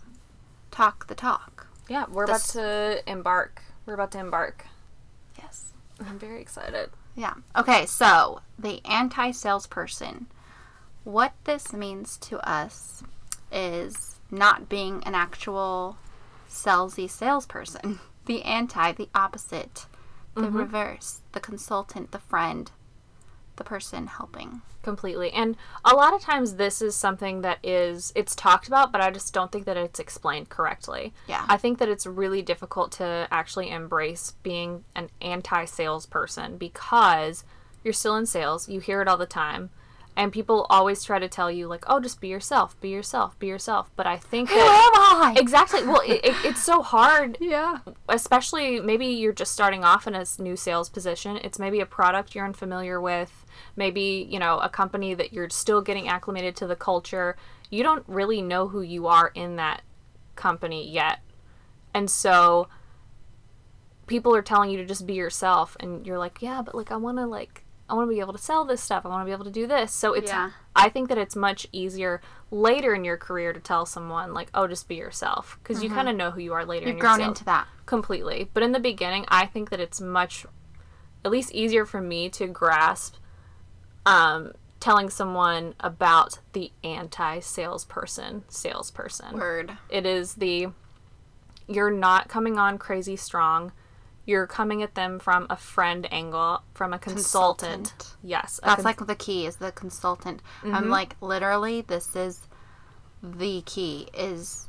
talk 0.72 1.06
the 1.06 1.14
talk. 1.14 1.55
Yeah, 1.88 2.06
we're 2.10 2.24
about 2.24 2.40
to 2.40 3.02
embark. 3.06 3.62
We're 3.84 3.94
about 3.94 4.12
to 4.12 4.18
embark. 4.18 4.66
Yes. 5.38 5.72
I'm 6.00 6.18
very 6.18 6.40
excited. 6.40 6.90
Yeah. 7.14 7.34
Okay, 7.56 7.86
so 7.86 8.40
the 8.58 8.80
anti 8.84 9.30
salesperson. 9.30 10.26
What 11.04 11.32
this 11.44 11.72
means 11.72 12.16
to 12.18 12.38
us 12.48 13.02
is 13.52 14.18
not 14.30 14.68
being 14.68 15.02
an 15.04 15.14
actual 15.14 15.98
salesy 16.48 17.08
salesperson. 17.08 18.00
The 18.26 18.42
anti, 18.42 18.90
the 18.90 19.08
opposite, 19.14 19.86
the 20.34 20.40
mm-hmm. 20.40 20.56
reverse, 20.56 21.20
the 21.30 21.38
consultant, 21.38 22.10
the 22.10 22.18
friend, 22.18 22.72
the 23.56 23.64
person 23.64 24.06
helping. 24.06 24.60
completely 24.82 25.32
and 25.32 25.56
a 25.84 25.94
lot 25.96 26.14
of 26.14 26.20
times 26.20 26.54
this 26.54 26.80
is 26.80 26.94
something 26.94 27.40
that 27.40 27.58
is 27.64 28.12
it's 28.14 28.36
talked 28.36 28.68
about 28.68 28.92
but 28.92 29.00
i 29.00 29.10
just 29.10 29.34
don't 29.34 29.50
think 29.50 29.64
that 29.64 29.76
it's 29.76 29.98
explained 29.98 30.48
correctly 30.48 31.12
Yeah. 31.26 31.44
i 31.48 31.56
think 31.56 31.78
that 31.78 31.88
it's 31.88 32.06
really 32.06 32.40
difficult 32.40 32.92
to 32.92 33.26
actually 33.32 33.70
embrace 33.70 34.34
being 34.44 34.84
an 34.94 35.10
anti-salesperson 35.20 36.56
because 36.56 37.44
you're 37.82 37.92
still 37.92 38.16
in 38.16 38.26
sales 38.26 38.68
you 38.68 38.78
hear 38.80 39.02
it 39.02 39.08
all 39.08 39.16
the 39.16 39.26
time 39.26 39.70
and 40.16 40.32
people 40.32 40.66
always 40.70 41.04
try 41.04 41.18
to 41.18 41.28
tell 41.28 41.50
you 41.50 41.66
like 41.66 41.84
oh 41.88 42.00
just 42.00 42.20
be 42.20 42.28
yourself 42.28 42.80
be 42.80 42.88
yourself 42.88 43.38
be 43.38 43.46
yourself. 43.46 43.90
But 43.96 44.06
i 44.06 44.16
think 44.16 44.48
who 44.48 44.56
that 44.56 45.32
I? 45.36 45.38
exactly. 45.38 45.86
Well 45.86 46.00
it, 46.00 46.24
it, 46.24 46.34
it's 46.44 46.62
so 46.62 46.82
hard. 46.82 47.38
Yeah. 47.46 47.78
especially 48.08 48.80
maybe 48.80 49.06
you're 49.06 49.32
just 49.32 49.52
starting 49.52 49.84
off 49.84 50.06
in 50.06 50.14
a 50.14 50.24
new 50.38 50.56
sales 50.56 50.88
position. 50.88 51.36
It's 51.36 51.58
maybe 51.58 51.80
a 51.80 51.86
product 51.86 52.34
you're 52.34 52.44
unfamiliar 52.44 53.00
with. 53.00 53.44
Maybe 53.76 54.26
you 54.28 54.38
know 54.38 54.58
a 54.58 54.68
company 54.68 55.14
that 55.14 55.32
you're 55.32 55.50
still 55.50 55.82
getting 55.82 56.08
acclimated 56.08 56.56
to 56.56 56.66
the 56.66 56.76
culture. 56.76 57.36
You 57.70 57.82
don't 57.82 58.04
really 58.06 58.42
know 58.42 58.68
who 58.68 58.80
you 58.80 59.06
are 59.06 59.30
in 59.34 59.56
that 59.56 59.82
company 60.34 60.88
yet. 60.88 61.20
And 61.94 62.10
so 62.10 62.68
people 64.06 64.34
are 64.34 64.42
telling 64.42 64.70
you 64.70 64.78
to 64.78 64.84
just 64.84 65.06
be 65.06 65.14
yourself 65.14 65.76
and 65.80 66.06
you're 66.06 66.18
like 66.18 66.40
yeah 66.40 66.62
but 66.62 66.74
like 66.74 66.90
i 66.92 66.96
want 66.96 67.18
to 67.18 67.26
like 67.26 67.64
I 67.88 67.94
want 67.94 68.08
to 68.08 68.14
be 68.14 68.20
able 68.20 68.32
to 68.32 68.38
sell 68.38 68.64
this 68.64 68.80
stuff. 68.82 69.04
I 69.06 69.08
want 69.08 69.22
to 69.22 69.26
be 69.26 69.32
able 69.32 69.44
to 69.44 69.50
do 69.50 69.66
this. 69.66 69.92
So 69.92 70.12
it's 70.12 70.30
Yeah. 70.30 70.50
I 70.74 70.88
think 70.88 71.08
that 71.08 71.18
it's 71.18 71.36
much 71.36 71.66
easier 71.72 72.20
later 72.50 72.94
in 72.94 73.04
your 73.04 73.16
career 73.16 73.52
to 73.52 73.60
tell 73.60 73.86
someone 73.86 74.34
like, 74.34 74.50
"Oh, 74.54 74.66
just 74.66 74.88
be 74.88 74.96
yourself," 74.96 75.58
because 75.62 75.82
you 75.82 75.90
kind 75.90 76.08
of 76.08 76.16
know 76.16 76.30
who 76.32 76.40
you 76.40 76.52
are 76.52 76.64
later. 76.64 76.86
You've 76.86 76.96
your 76.96 77.00
grown 77.00 77.20
into 77.20 77.44
that. 77.44 77.68
completely. 77.86 78.50
But 78.52 78.62
in 78.62 78.72
the 78.72 78.80
beginning, 78.80 79.24
I 79.28 79.46
think 79.46 79.70
that 79.70 79.80
it's 79.80 80.00
much, 80.00 80.46
at 81.24 81.30
least 81.30 81.52
easier 81.52 81.86
for 81.86 82.00
me 82.00 82.28
to 82.30 82.46
grasp, 82.48 83.16
um, 84.04 84.52
telling 84.80 85.08
someone 85.08 85.74
about 85.80 86.40
the 86.52 86.72
anti-salesperson 86.84 88.44
salesperson. 88.48 89.36
Word. 89.36 89.78
It 89.88 90.04
is 90.06 90.34
the 90.34 90.68
you're 91.68 91.90
not 91.90 92.28
coming 92.28 92.58
on 92.58 92.78
crazy 92.78 93.16
strong. 93.16 93.72
You're 94.26 94.46
coming 94.46 94.82
at 94.82 94.94
them 94.94 95.18
from 95.18 95.46
a 95.48 95.56
friend 95.56 96.06
angle, 96.12 96.62
from 96.74 96.92
a 96.92 96.98
consultant. 96.98 97.84
Consultant. 97.94 98.16
Yes, 98.22 98.60
a 98.62 98.66
That's 98.66 98.82
con- 98.82 98.84
like 98.84 99.06
the 99.06 99.14
key 99.14 99.46
is 99.46 99.56
the 99.56 99.72
consultant. 99.72 100.42
I'm 100.64 100.90
like 100.90 101.16
literally 101.20 101.80
this 101.80 102.14
is 102.14 102.48
the 103.22 103.62
key 103.62 104.08
is 104.12 104.68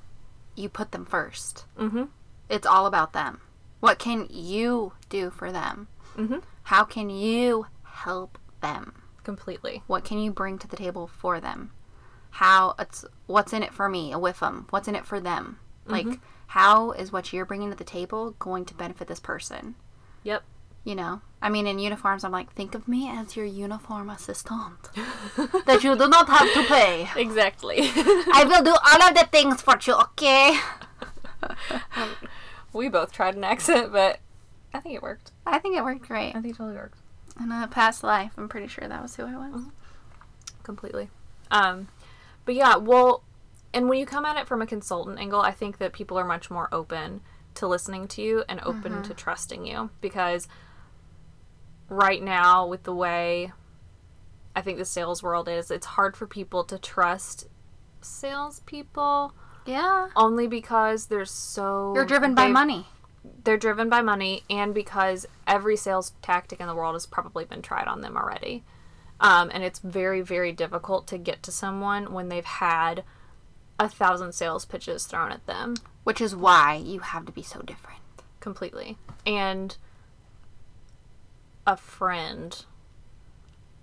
you 0.55 0.69
put 0.69 0.91
them 0.91 1.05
1st 1.05 1.63
Mm-hmm. 1.77 2.03
It's 2.49 2.65
all 2.65 2.85
about 2.85 3.13
them. 3.13 3.41
What 3.79 3.99
can 3.99 4.27
you 4.29 4.93
do 5.09 5.29
for 5.29 5.51
them? 5.51 5.87
Mm-hmm. 6.15 6.37
How 6.63 6.83
can 6.83 7.09
you 7.09 7.67
help 7.83 8.37
them? 8.61 9.03
completely. 9.27 9.83
What 9.87 10.05
can 10.05 10.19
you 10.19 10.31
bring 10.31 10.57
to 10.59 10.69
the 10.69 10.77
table 10.77 11.05
for 11.05 11.41
them? 11.41 11.71
How 12.29 12.75
it's 12.79 13.03
what's 13.25 13.51
in 13.51 13.61
it 13.61 13.73
for 13.73 13.89
me 13.89 14.15
with 14.15 14.39
them? 14.39 14.67
What's 14.69 14.87
in 14.87 14.95
it 14.95 15.05
for 15.05 15.19
them? 15.19 15.59
Like 15.85 16.07
how 16.47 16.91
is 16.91 17.11
what 17.11 17.31
you're 17.33 17.45
bringing 17.45 17.69
to 17.69 17.75
the 17.75 17.83
table 17.83 18.31
going 18.39 18.65
to 18.65 18.73
benefit 18.73 19.07
this 19.07 19.19
person? 19.19 19.75
Yep. 20.23 20.43
You 20.83 20.95
know, 20.95 21.21
I 21.41 21.49
mean, 21.49 21.67
in 21.67 21.79
uniforms, 21.79 22.23
I'm 22.23 22.31
like, 22.31 22.53
think 22.53 22.73
of 22.73 22.87
me 22.87 23.09
as 23.09 23.35
your 23.35 23.45
uniform 23.45 24.09
assistant 24.09 24.89
that 25.65 25.83
you 25.83 25.97
do 25.97 26.07
not 26.07 26.29
have 26.29 26.53
to 26.53 26.63
pay. 26.63 27.09
Exactly. 27.17 27.79
I 27.81 28.45
will 28.47 28.63
do 28.63 28.71
all 28.71 29.03
of 29.03 29.13
the 29.13 29.27
things 29.29 29.61
for 29.61 29.77
you, 29.85 29.93
okay? 29.95 30.57
we 32.73 32.87
both 32.87 33.11
tried 33.11 33.35
an 33.35 33.43
accent, 33.43 33.91
but 33.91 34.19
I 34.73 34.79
think 34.79 34.95
it 34.95 35.01
worked. 35.01 35.31
I 35.45 35.59
think 35.59 35.75
it 35.75 35.83
worked 35.83 36.07
great. 36.07 36.29
I 36.35 36.41
think 36.41 36.53
it 36.53 36.57
totally 36.57 36.77
worked. 36.77 36.99
In 37.39 37.51
a 37.51 37.67
past 37.67 38.03
life, 38.03 38.31
I'm 38.37 38.47
pretty 38.47 38.67
sure 38.67 38.87
that 38.87 39.01
was 39.01 39.15
who 39.17 39.23
I 39.25 39.35
was. 39.35 39.63
completely. 40.63 41.09
Um, 41.51 41.89
but 42.45 42.55
yeah, 42.55 42.77
well, 42.77 43.23
and 43.73 43.87
when 43.89 43.99
you 43.99 44.05
come 44.05 44.25
at 44.25 44.37
it 44.37 44.47
from 44.47 44.61
a 44.61 44.65
consultant 44.67 45.19
angle, 45.19 45.41
I 45.41 45.51
think 45.51 45.77
that 45.79 45.93
people 45.93 46.17
are 46.17 46.25
much 46.25 46.49
more 46.49 46.67
open 46.71 47.21
to 47.55 47.67
listening 47.67 48.07
to 48.09 48.21
you 48.21 48.43
and 48.47 48.59
open 48.63 49.01
to 49.03 49.13
trusting 49.13 49.65
you 49.65 49.89
because 50.01 50.47
right 51.89 52.21
now, 52.21 52.65
with 52.67 52.83
the 52.83 52.93
way 52.93 53.51
I 54.55 54.61
think 54.61 54.77
the 54.77 54.85
sales 54.85 55.21
world 55.23 55.47
is, 55.49 55.71
it's 55.71 55.85
hard 55.85 56.15
for 56.17 56.27
people 56.27 56.63
to 56.65 56.77
trust 56.77 57.47
salespeople 58.01 59.33
Yeah. 59.65 60.09
only 60.15 60.47
because 60.47 61.07
there's 61.07 61.31
so 61.31 61.93
You're 61.95 62.05
driven 62.05 62.35
by 62.35 62.47
money. 62.47 62.85
they're 63.43 63.57
driven 63.57 63.89
by 63.89 64.01
money 64.01 64.43
and 64.49 64.73
because 64.73 65.25
every 65.45 65.75
sales 65.75 66.13
tactic 66.21 66.59
in 66.59 66.67
the 66.67 66.75
world 66.75 66.95
has 66.95 67.05
probably 67.05 67.45
been 67.45 67.61
tried 67.61 67.87
on 67.87 68.01
them 68.01 68.15
already. 68.17 68.63
Um, 69.19 69.49
and 69.51 69.63
it's 69.63 69.79
very, 69.79 70.21
very 70.21 70.51
difficult 70.51 71.07
to 71.07 71.17
get 71.17 71.41
to 71.43 71.51
someone 71.51 72.13
when 72.13 72.29
they've 72.29 72.45
had 72.45 73.03
a 73.79 73.87
thousand 73.89 74.33
sales 74.33 74.65
pitches 74.65 75.05
thrown 75.05 75.31
at 75.31 75.45
them 75.45 75.75
Which 76.03 76.21
is 76.21 76.35
why 76.35 76.75
you 76.75 76.99
have 76.99 77.25
to 77.25 77.31
be 77.31 77.43
so 77.43 77.61
different. 77.61 77.99
completely. 78.39 78.97
And 79.25 79.75
a 81.65 81.75
friend 81.77 82.63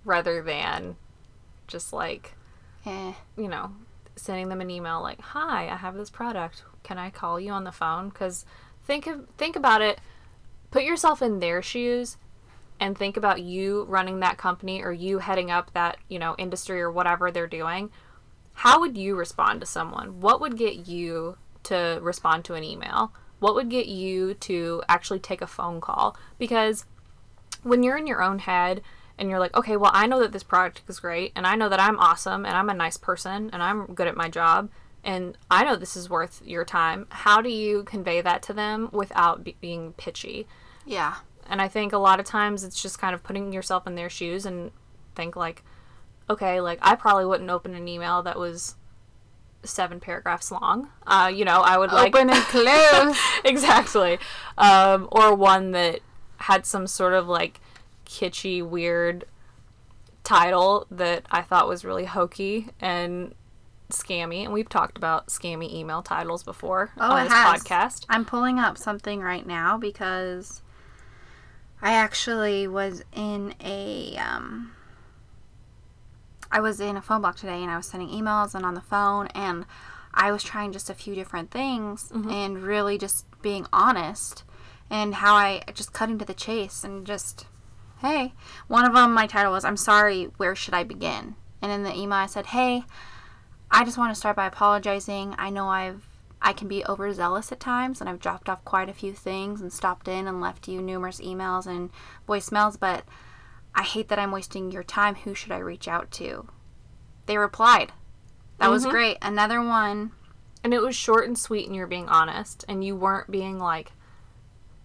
rather 0.05 0.43
than 0.43 0.97
just 1.67 1.93
like, 1.93 2.35
Eh. 2.87 3.13
you 3.37 3.49
know, 3.49 3.73
sending 4.17 4.49
them 4.49 4.61
an 4.61 4.71
email 4.71 5.01
like, 5.03 5.21
"Hi, 5.21 5.69
I 5.69 5.77
have 5.77 5.95
this 5.95 6.11
product. 6.11 6.65
Can 6.83 6.99
I 6.99 7.11
call 7.11 7.39
you 7.41 7.53
on 7.53 7.65
the 7.65 7.73
phone?" 7.73 8.11
Cuz 8.11 8.45
think 8.83 9.07
of 9.07 9.29
think 9.37 9.57
about 9.57 9.81
it. 9.83 10.01
Put 10.71 10.85
yourself 10.85 11.23
in 11.23 11.41
their 11.41 11.63
shoes 11.63 12.17
and 12.81 12.97
think 12.99 13.17
about 13.17 13.41
you 13.43 13.85
running 13.85 14.21
that 14.21 14.37
company 14.39 14.83
or 14.83 14.93
you 14.93 15.19
heading 15.21 15.51
up 15.51 15.73
that, 15.73 15.97
you 16.09 16.19
know, 16.19 16.35
industry 16.39 16.81
or 16.83 16.91
whatever 16.91 17.31
they're 17.31 17.47
doing. 17.47 17.91
How 18.55 18.81
would 18.81 18.97
you 18.97 19.15
respond 19.17 19.61
to 19.61 19.67
someone? 19.67 20.21
What 20.21 20.41
would 20.41 20.57
get 20.57 20.89
you 20.89 21.37
to 21.65 21.99
respond 22.03 22.45
to 22.47 22.55
an 22.55 22.65
email? 22.65 23.13
What 23.41 23.55
would 23.55 23.69
get 23.69 23.87
you 23.87 24.35
to 24.35 24.83
actually 24.89 25.19
take 25.19 25.43
a 25.43 25.47
phone 25.47 25.81
call? 25.81 26.17
Because 26.39 26.87
when 27.63 27.83
you're 27.83 27.97
in 27.97 28.07
your 28.07 28.23
own 28.23 28.39
head 28.39 28.81
and 29.19 29.29
you're 29.29 29.39
like, 29.39 29.55
okay, 29.57 29.77
well, 29.77 29.91
I 29.95 30.07
know 30.07 30.21
that 30.21 30.33
this 30.33 30.43
product 30.43 30.83
is 30.89 31.01
great, 31.01 31.33
and 31.37 31.47
I 31.47 31.55
know 31.55 31.69
that 31.69 31.81
I'm 31.81 31.99
awesome, 31.99 32.45
and 32.45 32.57
I'm 32.57 32.69
a 32.69 32.75
nice 32.75 32.97
person, 32.97 33.51
and 33.53 33.63
I'm 33.63 33.87
good 33.95 34.09
at 34.09 34.17
my 34.17 34.29
job, 34.29 34.71
and 35.05 35.37
I 35.51 35.65
know 35.65 35.77
this 35.77 35.97
is 35.97 36.11
worth 36.11 36.43
your 36.45 36.65
time. 36.65 37.07
How 37.11 37.41
do 37.41 37.49
you 37.49 37.85
convey 37.85 38.21
that 38.23 38.43
to 38.45 38.53
them 38.53 38.89
without 38.93 39.45
be- 39.45 39.57
being 39.61 39.93
pitchy? 39.93 40.47
Yeah. 40.85 41.17
And 41.47 41.61
I 41.61 41.69
think 41.69 41.93
a 41.93 41.99
lot 41.99 42.19
of 42.19 42.27
times 42.27 42.65
it's 42.65 42.81
just 42.81 42.99
kind 42.99 43.15
of 43.15 43.23
putting 43.23 43.53
yourself 43.53 43.87
in 43.87 43.95
their 43.95 44.11
shoes 44.11 44.47
and 44.47 44.71
think 45.15 45.37
like, 45.37 45.63
okay, 46.29 46.61
like 46.61 46.79
I 46.83 46.95
probably 46.95 47.25
wouldn't 47.27 47.51
open 47.51 47.75
an 47.75 47.87
email 47.89 48.23
that 48.23 48.39
was 48.39 48.77
seven 49.63 49.99
paragraphs 50.01 50.51
long. 50.51 50.89
Uh, 51.07 51.31
you 51.35 51.45
know, 51.45 51.61
I 51.61 51.79
would 51.79 51.91
like 51.93 52.15
Open 52.15 52.31
and 52.31 52.43
close. 52.45 53.19
exactly, 53.45 54.19
um, 54.59 55.09
or 55.11 55.35
one 55.35 55.71
that 55.73 56.01
had 56.39 56.67
some 56.67 56.87
sort 56.87 57.13
of 57.15 57.27
like 57.29 57.61
kitschy, 58.07 58.63
weird 58.67 59.25
title 60.23 60.87
that 60.91 61.25
I 61.31 61.43
thought 61.43 61.69
was 61.69 61.85
really 61.85 62.05
hokey 62.07 62.69
and 62.81 63.35
scammy. 63.91 64.45
And 64.45 64.53
we've 64.53 64.69
talked 64.69 64.97
about 64.97 65.27
scammy 65.29 65.73
email 65.73 66.03
titles 66.03 66.43
before 66.43 66.91
Oh, 66.99 67.13
on 67.13 67.25
this 67.25 67.33
has. 67.33 67.63
podcast. 67.63 68.07
I'm 68.09 68.25
pulling 68.25 68.59
up 68.59 68.77
something 68.79 69.21
right 69.21 69.47
now 69.47 69.77
because 69.79 70.63
I 71.83 71.93
actually 71.93 72.67
was 72.67 73.05
in 73.15 73.55
a 73.63 74.17
um 74.17 74.73
I 76.55 76.61
was 76.61 76.79
in 76.79 76.97
a 76.97 77.03
phone 77.03 77.21
block 77.21 77.35
today 77.35 77.61
and 77.63 77.71
I 77.71 77.77
was 77.77 77.87
sending 77.87 78.09
emails 78.09 78.55
and 78.55 78.65
on 78.65 78.75
the 78.75 78.81
phone 78.81 79.27
and 79.35 79.67
I 80.15 80.31
was 80.31 80.45
trying 80.45 80.71
just 80.71 80.89
a 80.89 80.95
few 80.95 81.17
different 81.17 81.51
things 81.51 82.11
mm-hmm. 82.11 82.31
and 82.31 82.63
really 82.63 82.97
just 82.97 83.27
being 83.43 83.67
honest 83.73 84.45
and 84.89 85.17
how 85.17 85.35
I 85.35 85.63
just 85.75 85.93
cutting 85.93 86.17
to 86.21 86.25
the 86.25 86.33
chase 86.33 86.85
and 86.85 87.05
just 87.05 87.47
hey 87.99 88.35
one 88.69 88.85
of 88.85 88.95
them 88.95 89.13
my 89.13 89.27
title 89.27 89.51
was 89.51 89.65
I'm 89.65 89.77
sorry 89.77 90.31
where 90.37 90.55
should 90.55 90.75
I 90.75 90.85
begin 90.85 91.35
and 91.61 91.73
in 91.73 91.83
the 91.83 91.93
email 91.93 92.19
I 92.19 92.27
said 92.27 92.47
hey 92.47 92.85
I 93.69 93.85
just 93.85 93.99
want 93.99 94.13
to 94.13 94.19
start 94.19 94.37
by 94.37 94.47
apologizing. 94.47 95.35
I 95.37 95.51
know 95.51 95.67
I've 95.67 96.07
I 96.41 96.53
can 96.53 96.69
be 96.69 96.85
overzealous 96.87 97.51
at 97.51 97.59
times 97.59 98.01
and 98.01 98.09
I've 98.09 98.21
dropped 98.21 98.49
off 98.49 98.65
quite 98.65 98.89
a 98.89 98.95
few 98.95 99.15
things 99.15 99.61
and 99.61 99.73
stopped 99.73 100.07
in 100.07 100.29
and 100.29 100.41
left 100.41 100.69
you 100.69 100.81
numerous 100.81 101.21
emails 101.21 101.67
and 101.67 101.91
voicemails, 102.29 102.79
but 102.79 103.03
I 103.75 103.83
hate 103.83 104.09
that 104.09 104.19
I'm 104.19 104.33
wasting 104.33 104.71
your 104.71 104.85
time. 104.85 105.17
Who 105.17 105.35
should 105.35 105.53
I 105.53 105.59
reach 105.59 105.89
out 105.89 106.11
to? 106.13 106.49
They 107.27 107.39
replied. 107.39 107.93
That 108.59 108.71
was 108.71 108.87
great. 108.87 109.19
Another 109.21 109.61
one 109.61 110.13
and 110.65 110.73
it 110.73 110.81
was 110.81 110.97
short 110.97 111.27
and 111.27 111.39
sweet 111.39 111.67
and 111.67 111.77
you're 111.77 111.87
being 111.87 112.09
honest 112.09 112.65
and 112.67 112.83
you 112.83 112.97
weren't 112.97 113.31
being 113.31 113.59
like 113.59 113.93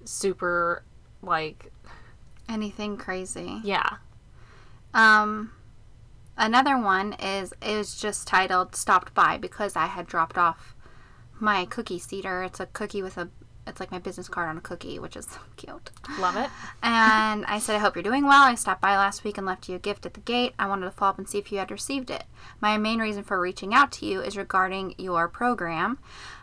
super 0.04 0.84
like 1.24 1.72
anything 2.50 2.98
crazy. 2.98 3.62
yeah 3.64 3.98
Um 4.94 5.54
another 6.38 6.78
one 6.78 7.14
is 7.14 7.54
it 7.62 7.78
was 7.78 8.00
just 8.00 8.28
titled 8.28 8.76
stopped 8.76 9.14
by 9.14 9.38
because 9.38 9.76
I 9.76 9.86
had 9.86 10.06
dropped 10.06 10.38
off 10.38 10.76
my 11.40 11.66
cookie 11.66 12.00
cedar. 12.00 12.44
It's 12.44 12.60
a 12.60 12.66
cookie 12.66 13.02
with 13.02 13.18
a 13.18 13.30
it's 13.70 13.80
like 13.80 13.92
my 13.92 14.00
business 14.00 14.28
card 14.28 14.50
on 14.50 14.58
a 14.58 14.62
cookie, 14.62 15.00
which 15.00 15.16
is 15.16 15.26
so 15.26 15.40
cute. 15.56 15.92
love 16.20 16.36
it 16.36 16.50
And 16.84 17.46
I 17.46 17.60
said, 17.60 17.76
I 17.76 17.80
hope 17.80 17.96
you're 17.96 18.04
doing 18.04 18.26
well. 18.26 18.44
I 18.44 18.56
stopped 18.56 18.82
by 18.82 18.98
last 18.98 19.24
week 19.24 19.38
and 19.38 19.48
left 19.48 19.70
you 19.70 19.76
a 19.76 19.80
gift 19.80 20.06
at 20.06 20.14
the 20.14 20.20
gate. 20.20 20.54
I 20.60 20.68
wanted 20.68 20.86
to 20.86 20.92
follow 20.92 21.12
up 21.12 21.18
and 21.18 21.30
see 21.30 21.38
if 21.38 21.52
you 21.52 21.60
had 21.60 21.72
received 21.72 22.10
it. 22.10 22.24
My 22.60 22.78
main 22.78 23.00
reason 23.00 23.24
for 23.24 23.40
reaching 23.40 23.74
out 23.74 23.92
to 23.94 24.06
you 24.06 24.22
is 24.22 24.36
regarding 24.36 24.96
your 24.98 25.28
program. 25.28 26.00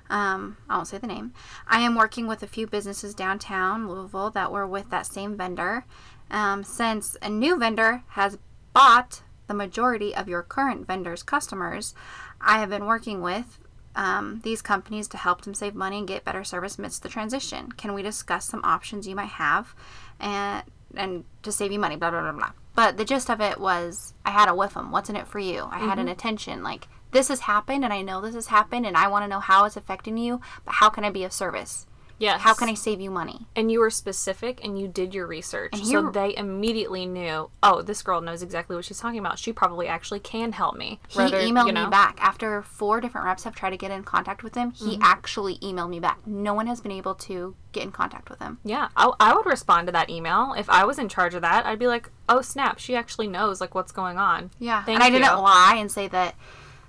Um, 0.09 0.57
I 0.69 0.77
won't 0.77 0.89
say 0.89 0.99
the 0.99 1.07
name. 1.07 1.33
I 1.67 1.81
am 1.81 1.97
working 1.97 2.27
with 2.27 2.43
a 2.43 2.47
few 2.47 2.67
businesses 2.67 3.15
downtown 3.15 3.89
Louisville 3.89 4.31
that 4.31 4.53
were 4.53 4.67
with 4.67 4.91
that 4.91 5.07
same 5.07 5.37
vendor. 5.37 5.85
Um, 6.31 6.65
since 6.65 7.17
a 7.23 7.29
new 7.29 7.59
vendor 7.59 8.03
has 8.11 8.39
bought 8.73 9.23
the 9.47 9.55
majority 9.55 10.15
of 10.15 10.29
your 10.29 10.43
current 10.43 10.87
vendor's 10.87 11.23
customers, 11.23 11.95
I 12.41 12.59
have 12.61 12.71
been 12.71 12.87
working 12.87 13.23
with 13.23 13.59
um, 13.97 14.41
these 14.45 14.63
companies 14.63 15.09
to 15.09 15.17
help 15.17 15.43
them 15.43 15.55
save 15.55 15.75
money 15.75 15.99
and 15.99 16.07
get 16.07 16.25
better 16.25 16.45
service 16.45 16.79
amidst 16.79 17.03
the 17.03 17.09
transition. 17.09 17.73
Can 17.73 17.95
we 17.95 18.03
discuss 18.03 18.47
some 18.47 18.61
options 18.63 19.09
you 19.09 19.17
might 19.17 19.27
have 19.27 19.75
and 20.21 20.63
and 20.95 21.25
to 21.43 21.51
save 21.51 21.73
you 21.73 21.79
money? 21.79 21.97
Blah 21.97 22.11
blah 22.11 22.21
blah 22.21 22.33
blah. 22.33 22.53
But 22.75 22.99
the 22.99 23.07
gist 23.07 23.31
of 23.31 23.41
it 23.41 23.59
was, 23.59 24.13
I 24.25 24.31
had 24.31 24.51
a 24.51 24.55
whiff 24.55 24.75
them. 24.75 24.91
What's 24.91 25.09
in 25.09 25.17
it 25.17 25.27
for 25.27 25.39
you? 25.39 25.67
I 25.73 25.79
had 25.79 25.99
an 25.99 26.09
attention 26.09 26.63
like 26.63 26.89
this 27.11 27.29
has 27.29 27.41
happened, 27.41 27.85
and 27.85 27.93
I 27.93 28.03
know 28.03 28.21
this 28.21 28.35
has 28.35 28.49
happened, 28.49 28.85
and 28.85 28.99
I 28.99 29.09
want 29.09 29.25
to 29.25 29.29
know 29.29 29.41
how 29.41 29.65
it's 29.65 29.79
affecting 29.79 30.19
you. 30.19 30.43
But 30.67 30.75
how 30.75 30.91
can 30.91 31.03
I 31.03 31.11
be 31.11 31.25
of 31.25 31.33
service? 31.33 31.87
Yes. 32.19 32.41
How 32.41 32.55
can 32.55 32.69
I 32.69 32.75
save 32.75 33.01
you 33.01 33.11
money? 33.11 33.47
and 33.57 33.73
you 33.73 33.81
were 33.81 33.91
specific 33.91 34.63
and 34.63 34.79
you 34.79 34.87
did 34.87 35.15
your 35.15 35.27
research. 35.27 35.71
And 35.73 35.87
so 35.87 36.11
they 36.11 36.37
immediately 36.37 37.07
knew, 37.07 37.51
oh, 37.63 37.83
this 37.83 38.03
girl 38.03 38.21
knows 38.21 38.43
exactly 38.43 38.77
what 38.77 38.85
she's 38.85 38.99
talking 38.99 39.19
about. 39.19 39.39
She 39.39 39.53
probably 39.53 39.89
actually 39.89 40.21
can 40.21 40.53
help 40.53 40.77
me. 40.77 41.01
He 41.09 41.19
Rather, 41.19 41.39
emailed 41.39 41.67
you 41.69 41.73
know, 41.73 41.85
me 41.85 41.91
back 41.91 42.19
after 42.21 42.63
four 42.63 43.01
different 43.01 43.25
reps 43.25 43.45
have 43.45 43.55
tried 43.55 43.71
to 43.71 43.79
get 43.79 43.91
in 43.91 44.05
contact 44.05 44.43
with 44.43 44.55
him. 44.55 44.73
He 44.73 44.93
mm-hmm. 44.93 45.03
actually 45.03 45.57
emailed 45.59 45.89
me 45.89 46.01
back. 46.01 46.19
No 46.27 46.53
one 46.53 46.67
has 46.67 46.83
been 46.83 46.93
able 46.93 47.15
to 47.15 47.57
get 47.73 47.83
in 47.83 47.93
contact 47.93 48.29
with 48.29 48.41
him. 48.41 48.59
Yeah, 48.63 48.89
I, 48.97 49.11
I 49.19 49.35
would 49.35 49.47
respond 49.47 49.89
to 49.89 49.93
that 49.93 50.11
email 50.11 50.55
if 50.57 50.69
I 50.69 50.85
was 50.85 50.99
in 50.99 51.09
charge 51.09 51.35
of 51.35 51.43
that. 51.43 51.65
I'd 51.65 51.79
be 51.79 51.87
like, 51.87 52.11
"Oh 52.29 52.43
snap, 52.43 52.79
she 52.79 52.95
actually 52.95 53.27
knows 53.27 53.61
like 53.61 53.75
what's 53.75 53.93
going 53.93 54.19
on." 54.19 54.51
Yeah, 54.59 54.85
Thank 54.85 54.97
and 54.97 55.05
I 55.05 55.11
didn't 55.11 55.43
lie 55.43 55.77
and 55.79 55.91
say 55.91 56.09
that 56.09 56.35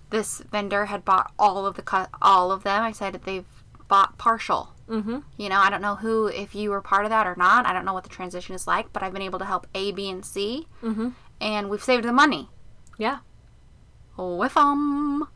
this 0.10 0.40
vendor 0.52 0.86
had 0.86 1.06
bought 1.06 1.32
all 1.40 1.66
of 1.66 1.76
the 1.76 1.82
cut, 1.82 2.10
all 2.22 2.52
of 2.52 2.64
them. 2.64 2.84
I 2.84 2.92
said 2.92 3.14
that 3.14 3.24
they've 3.24 3.46
bought 3.88 4.18
partial. 4.18 4.74
Mm-hmm. 4.90 5.18
You 5.38 5.50
know, 5.50 5.58
I 5.60 5.70
don't 5.70 5.82
know 5.82 5.96
who, 5.96 6.28
if 6.28 6.56
you 6.56 6.70
were 6.70 6.82
part 6.82 7.06
of 7.06 7.10
that 7.10 7.28
or 7.28 7.36
not. 7.36 7.66
I 7.66 7.74
don't 7.74 7.86
know 7.86 7.94
what 7.94 8.04
the 8.04 8.10
transition 8.10 8.56
is 8.56 8.68
like, 8.68 8.94
but 8.94 9.04
I've 9.04 9.14
been 9.14 9.22
able 9.22 9.40
to 9.40 9.46
help 9.46 9.68
A, 9.76 9.92
B, 9.92 10.10
and 10.10 10.26
C, 10.26 10.68
mm-hmm. 10.82 11.10
and 11.42 11.70
we've 11.70 11.84
saved 11.84 12.06
the 12.06 12.14
money 12.14 12.50
Yeah, 12.98 13.20
with 14.18 14.54
them. 14.54 15.28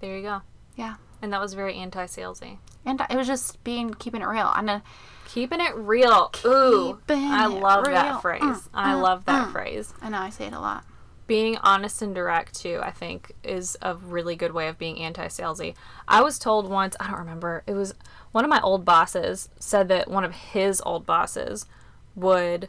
there 0.00 0.16
you 0.16 0.22
go. 0.22 0.42
Yeah, 0.76 0.96
And 1.22 1.32
that 1.32 1.40
was 1.40 1.54
very 1.54 1.74
anti-salesy. 1.76 2.58
and 2.84 3.00
it 3.08 3.16
was 3.16 3.26
just 3.26 3.62
being 3.64 3.94
keeping 3.94 4.20
it 4.22 4.26
real. 4.28 4.52
And 4.56 4.68
uh, 4.68 4.80
Keeping 5.26 5.60
it 5.60 5.74
real. 5.74 6.30
Ooh, 6.44 6.98
Keeping 7.08 7.24
I 7.24 7.46
love 7.46 7.86
real. 7.86 7.94
that 7.96 8.22
phrase. 8.22 8.40
Mm, 8.42 8.68
I 8.74 8.94
mm, 8.94 9.02
love 9.02 9.24
that 9.26 9.48
mm. 9.48 9.52
phrase. 9.52 9.92
I 10.00 10.08
know 10.08 10.18
I 10.18 10.30
say 10.30 10.46
it 10.46 10.52
a 10.52 10.60
lot. 10.60 10.84
Being 11.26 11.56
honest 11.58 12.02
and 12.02 12.14
direct 12.14 12.54
too 12.54 12.80
i 12.82 12.90
think 12.90 13.32
is 13.42 13.76
a 13.82 13.94
really 13.94 14.36
good 14.36 14.52
way 14.52 14.68
of 14.68 14.78
being 14.78 14.98
anti-salesy. 14.98 15.74
I 16.06 16.22
was 16.22 16.38
told 16.38 16.68
once 16.68 16.96
i 17.00 17.08
don't 17.08 17.18
remember 17.18 17.62
it 17.66 17.74
was 17.74 17.94
one 18.32 18.44
of 18.44 18.50
my 18.50 18.60
old 18.60 18.84
bosses 18.84 19.48
said 19.58 19.88
that 19.88 20.08
one 20.08 20.24
of 20.24 20.32
his 20.32 20.80
old 20.82 21.06
bosses 21.06 21.66
would 22.14 22.68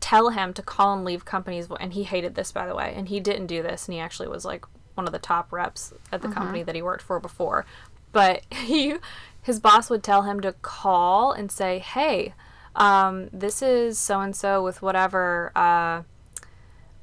tell 0.00 0.28
him 0.30 0.52
to 0.52 0.62
call 0.62 0.94
and 0.94 1.04
leave 1.04 1.24
companies 1.24 1.68
and 1.80 1.94
he 1.94 2.02
hated 2.02 2.34
this 2.34 2.52
by 2.52 2.66
the 2.66 2.74
way 2.74 2.92
and 2.94 3.08
he 3.08 3.20
didn't 3.20 3.46
do 3.46 3.62
this 3.62 3.86
and 3.86 3.94
he 3.94 4.00
actually 4.00 4.28
was 4.28 4.44
like 4.44 4.66
one 4.94 5.06
of 5.06 5.12
the 5.12 5.18
top 5.18 5.52
reps 5.52 5.92
at 6.12 6.22
the 6.22 6.28
company 6.28 6.62
that 6.62 6.74
he 6.74 6.82
worked 6.82 7.02
for 7.02 7.18
before. 7.18 7.66
But 8.12 8.42
he 8.50 8.96
his 9.42 9.60
boss 9.60 9.90
would 9.90 10.02
tell 10.02 10.22
him 10.22 10.40
to 10.40 10.52
call 10.52 11.32
and 11.32 11.50
say 11.50 11.78
hey 11.78 12.34
um, 12.76 13.28
this 13.32 13.62
is 13.62 13.98
so 13.98 14.20
and 14.20 14.34
so 14.34 14.62
with 14.62 14.82
whatever 14.82 15.52
uh, 15.54 16.02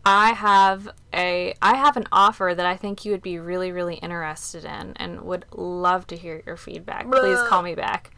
I 0.05 0.31
have 0.31 0.89
a 1.13 1.53
I 1.61 1.75
have 1.75 1.95
an 1.95 2.07
offer 2.11 2.53
that 2.55 2.65
I 2.65 2.75
think 2.75 3.05
you 3.05 3.11
would 3.11 3.21
be 3.21 3.37
really 3.37 3.71
really 3.71 3.95
interested 3.95 4.65
in 4.65 4.93
and 4.95 5.21
would 5.21 5.45
love 5.51 6.07
to 6.07 6.17
hear 6.17 6.41
your 6.45 6.57
feedback. 6.57 7.09
Please 7.11 7.39
call 7.47 7.61
me 7.61 7.75
back. 7.75 8.11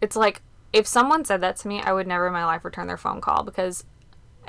It's 0.00 0.16
like 0.16 0.42
if 0.72 0.86
someone 0.86 1.24
said 1.24 1.40
that 1.40 1.56
to 1.56 1.68
me, 1.68 1.82
I 1.82 1.92
would 1.92 2.06
never 2.06 2.28
in 2.28 2.32
my 2.32 2.44
life 2.44 2.64
return 2.64 2.86
their 2.86 2.96
phone 2.96 3.20
call 3.20 3.42
because 3.42 3.84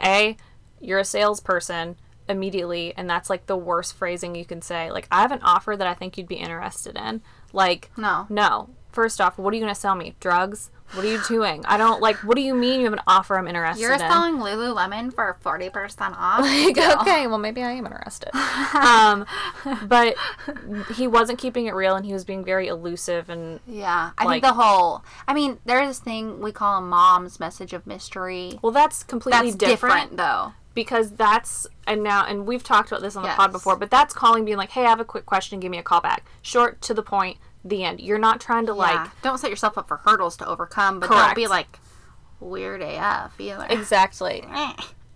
a 0.04 0.38
you're 0.80 1.00
a 1.00 1.06
salesperson 1.06 1.95
immediately 2.30 2.93
and 2.95 3.10
that's 3.10 3.30
like 3.30 3.47
the 3.47 3.58
worst 3.58 3.95
phrasing 3.95 4.36
you 4.36 4.45
can 4.45 4.62
say. 4.62 4.91
Like 4.91 5.08
I 5.12 5.21
have 5.21 5.32
an 5.32 5.41
offer 5.41 5.76
that 5.76 5.88
I 5.88 5.95
think 5.95 6.17
you'd 6.17 6.28
be 6.28 6.36
interested 6.36 6.95
in. 6.95 7.21
Like 7.54 7.89
No. 7.97 8.28
No. 8.30 8.69
First 8.91 9.21
off, 9.21 9.38
what 9.38 9.54
are 9.54 9.58
you 9.58 9.63
going 9.63 9.74
to 9.74 9.80
sell 9.80 9.95
me? 9.95 10.15
Drugs? 10.19 10.69
What 10.94 11.06
are 11.06 11.08
you 11.08 11.20
doing? 11.28 11.64
I 11.66 11.78
don't 11.78 12.02
like 12.02 12.18
what 12.18 12.36
do 12.36 12.42
you 12.42 12.54
mean 12.54 12.80
you 12.82 12.86
have 12.86 12.94
an 12.94 13.02
offer 13.08 13.38
I'm 13.38 13.48
interested 13.48 13.82
You're 13.82 13.94
in? 13.94 14.00
selling 14.00 14.36
Lululemon 14.38 15.14
for 15.14 15.38
forty 15.42 15.70
percent 15.70 16.16
off. 16.18 16.40
Like, 16.42 16.78
okay, 16.78 17.28
well, 17.28 17.38
maybe 17.38 17.64
I 17.64 17.72
am 17.72 17.86
interested. 17.86 18.30
um, 18.76 19.26
but 19.88 20.16
he 20.96 21.08
wasn't 21.08 21.40
keeping 21.40 21.66
it 21.68 21.74
real, 21.74 21.96
and 21.96 22.06
he 22.06 22.14
was 22.14 22.26
being 22.26 22.44
very 22.44 22.68
elusive. 22.68 23.30
And 23.30 23.60
Yeah, 23.68 24.12
I 24.18 24.26
Like- 24.26 24.44
think 24.44 24.56
the 24.56 24.62
whole. 24.62 25.04
I 25.28 25.34
mean, 25.34 25.60
there's 25.66 25.88
this 25.88 26.00
thing 26.00 26.40
we 26.42 26.52
call 26.52 26.78
a 26.78 26.82
mom's 26.82 27.40
message 27.40 27.74
of 27.74 27.88
mystery. 27.88 28.60
well, 28.62 28.72
that's 28.72 29.04
completely 29.04 29.52
That's 29.52 29.56
different, 29.56 30.12
different, 30.12 30.18
though. 30.18 30.54
because 30.74 31.12
that's 31.12 31.68
and 31.88 32.04
now 32.04 32.26
and 32.26 32.46
we've 32.46 32.64
talked 32.64 32.90
about 32.92 33.02
this 33.02 33.16
on 33.16 33.24
the 33.24 33.30
Yes. 33.30 33.38
pod 33.38 33.52
before. 33.52 33.76
But 33.76 33.90
that's 33.92 34.14
calling, 34.14 34.46
being 34.46 34.58
like, 34.58 34.72
"Hey, 34.72 34.86
I 34.86 34.90
have 34.90 35.00
a 35.00 35.06
quick 35.06 35.26
question. 35.26 35.60
Give 35.60 35.72
me 35.72 35.78
a 35.78 35.84
call 35.84 36.02
back." 36.02 36.26
Short 36.42 36.82
to 36.84 36.94
the 36.94 37.04
point. 37.04 37.38
The 37.63 37.84
end. 37.84 38.00
You're 38.02 38.17
not 38.19 38.41
trying 38.41 38.65
to 38.65 38.71
yeah. 38.74 38.78
like 38.78 39.21
don't 39.21 39.38
set 39.38 39.50
yourself 39.50 39.78
up 39.78 39.88
for 39.88 39.97
hurdles 39.97 40.36
to 40.38 40.47
overcome, 40.47 41.00
but 41.00 41.10
Correct. 41.10 41.26
don't 41.28 41.36
be 41.36 41.47
like 41.47 41.80
weird 42.39 42.82
AF 42.82 43.39
either. 43.39 43.67
exactly. 43.69 44.43
Eh. 44.54 44.74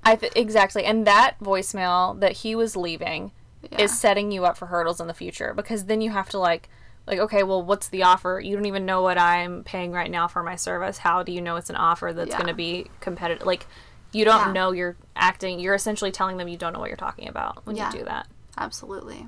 I 0.07 0.15
th- 0.15 0.33
exactly, 0.35 0.85
and 0.85 1.07
that 1.07 1.35
voicemail 1.41 2.19
that 2.19 2.33
he 2.33 2.53
was 2.53 2.75
leaving 2.75 3.31
Yeah. 3.71 3.81
is 3.81 3.99
setting 3.99 4.31
you 4.31 4.45
up 4.45 4.55
for 4.57 4.67
hurdles 4.67 5.01
in 5.01 5.07
the 5.07 5.15
future 5.15 5.51
because 5.55 5.85
then 5.85 5.99
you 6.01 6.11
have 6.11 6.29
to 6.29 6.37
like 6.37 6.69
like 7.07 7.17
okay 7.17 7.41
well 7.41 7.63
what's 7.63 7.87
the 7.89 8.03
offer 8.03 8.39
you 8.43 8.55
don't 8.55 8.65
even 8.67 8.85
know 8.85 9.01
what 9.01 9.17
i'm 9.17 9.63
paying 9.63 9.91
right 9.91 10.09
now 10.11 10.27
for 10.27 10.41
my 10.43 10.55
service 10.55 10.99
how 10.99 11.21
do 11.23 11.31
you 11.31 11.39
know 11.41 11.55
it's 11.55 11.69
an 11.71 11.75
offer 11.75 12.11
that's 12.13 12.29
Yeah. 12.31 12.37
going 12.37 12.47
to 12.47 12.53
be 12.55 12.85
competitive 12.99 13.45
like 13.47 13.65
you 14.11 14.23
don't 14.25 14.47
Yeah. 14.47 14.51
know 14.53 14.71
you're 14.71 14.95
acting 15.15 15.59
you're 15.59 15.73
essentially 15.75 16.11
telling 16.11 16.37
them 16.37 16.47
you 16.47 16.57
don't 16.57 16.73
know 16.73 16.79
what 16.79 16.89
you're 16.89 16.97
talking 16.97 17.27
about 17.27 17.65
when 17.65 17.75
Yeah. 17.75 17.91
you 17.91 17.99
do 17.99 18.05
that 18.05 18.27
Absolutely. 18.57 19.27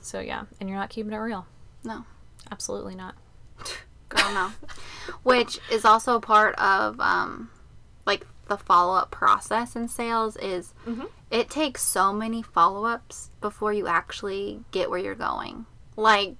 so 0.00 0.20
yeah 0.20 0.44
and 0.60 0.68
you're 0.70 0.78
not 0.78 0.88
keeping 0.90 1.12
it 1.12 1.16
real 1.18 1.46
No. 1.84 2.04
Absolutely 2.50 2.94
not 2.94 3.14
Girl, 4.08 4.32
no. 4.34 4.50
Which 5.22 5.58
is 5.70 5.84
also 5.86 6.20
part 6.20 6.54
of 6.56 7.00
um, 7.00 7.50
like 8.04 8.26
the 8.48 8.58
follow 8.58 8.94
up 8.94 9.10
process 9.10 9.74
in 9.74 9.88
sales 9.88 10.36
is 10.36 10.74
it 11.30 11.48
takes 11.48 11.80
so 11.82 12.12
many 12.12 12.42
follow 12.42 12.84
ups 12.84 13.30
before 13.40 13.72
you 13.72 13.86
actually 13.86 14.60
get 14.70 14.90
where 14.90 14.98
you're 14.98 15.14
going. 15.14 15.64
Like, 15.96 16.34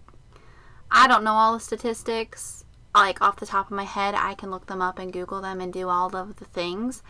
I 0.90 1.08
don't 1.08 1.24
know 1.24 1.32
all 1.32 1.54
the 1.54 1.60
statistics. 1.60 2.64
Like 2.94 3.22
off 3.22 3.36
the 3.40 3.46
top 3.46 3.66
of 3.70 3.72
my 3.76 3.84
head, 3.84 4.14
I 4.14 4.34
can 4.34 4.50
look 4.50 4.66
them 4.66 4.82
up 4.82 4.98
and 4.98 5.10
Google 5.10 5.40
them 5.40 5.62
and 5.62 5.72
do 5.72 5.88
all 5.88 6.14
of 6.14 6.36
the 6.36 6.44
things. 6.44 7.02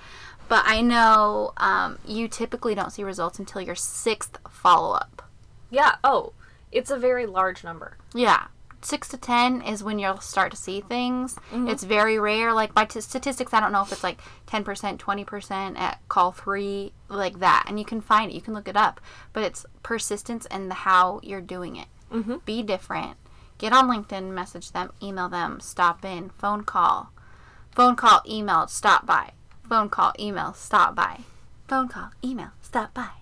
But 0.48 0.62
I 0.64 0.80
know 0.80 1.54
um, 1.56 1.98
you 2.06 2.28
typically 2.28 2.76
don't 2.76 2.90
see 2.92 3.02
results 3.02 3.40
until 3.40 3.62
your 3.62 3.74
sixth 3.74 4.38
follow 4.48 4.94
up. 4.94 5.28
yeah 5.70 5.96
oh 6.04 6.34
it's 6.70 6.90
a 6.90 6.98
very 6.98 7.26
large 7.26 7.64
number 7.64 7.96
Yeah. 8.14 8.46
Six 8.84 9.08
to 9.10 9.16
ten 9.16 9.62
is 9.62 9.84
when 9.84 9.98
you'll 9.98 10.20
start 10.20 10.50
to 10.50 10.56
see 10.56 10.80
things. 10.80 11.38
It's 11.68 11.84
very 11.84 12.18
rare. 12.18 12.52
Like 12.52 12.74
by 12.74 12.84
t- 12.84 13.00
statistics, 13.00 13.54
I 13.54 13.60
don't 13.60 13.72
know 13.72 13.82
if 13.82 13.92
it's 13.92 14.02
like 14.02 14.20
ten 14.46 14.64
percent, 14.64 14.98
twenty 14.98 15.24
percent 15.24 15.78
at 15.78 16.00
call 16.08 16.32
three, 16.32 16.92
like 17.08 17.38
that. 17.38 17.64
And 17.68 17.78
you 17.78 17.84
can 17.84 18.00
find 18.00 18.30
it. 18.30 18.34
You 18.34 18.40
can 18.40 18.54
look 18.54 18.68
it 18.68 18.76
up. 18.76 19.00
But 19.32 19.44
it's 19.44 19.64
persistence 19.82 20.46
and 20.46 20.68
the 20.68 20.74
how 20.74 21.20
you're 21.22 21.40
doing 21.40 21.76
it. 21.76 21.86
Mm-hmm. 22.12 22.36
Be 22.44 22.62
different. 22.62 23.16
Get 23.58 23.72
on 23.72 23.88
LinkedIn, 23.88 24.32
message 24.32 24.72
them, 24.72 24.90
email 25.00 25.28
them, 25.28 25.60
stop 25.60 26.04
in, 26.04 26.30
phone 26.30 26.64
call, 26.64 27.12
phone 27.70 27.94
call, 27.94 28.20
email, 28.28 28.66
stop 28.66 29.06
by, 29.06 29.34
phone 29.68 29.88
call, 29.88 30.12
email, 30.18 30.52
stop 30.52 30.96
by, 30.96 31.20
phone 31.68 31.86
call, 31.86 32.10
email, 32.24 32.50
stop 32.60 32.92
by. 32.92 33.21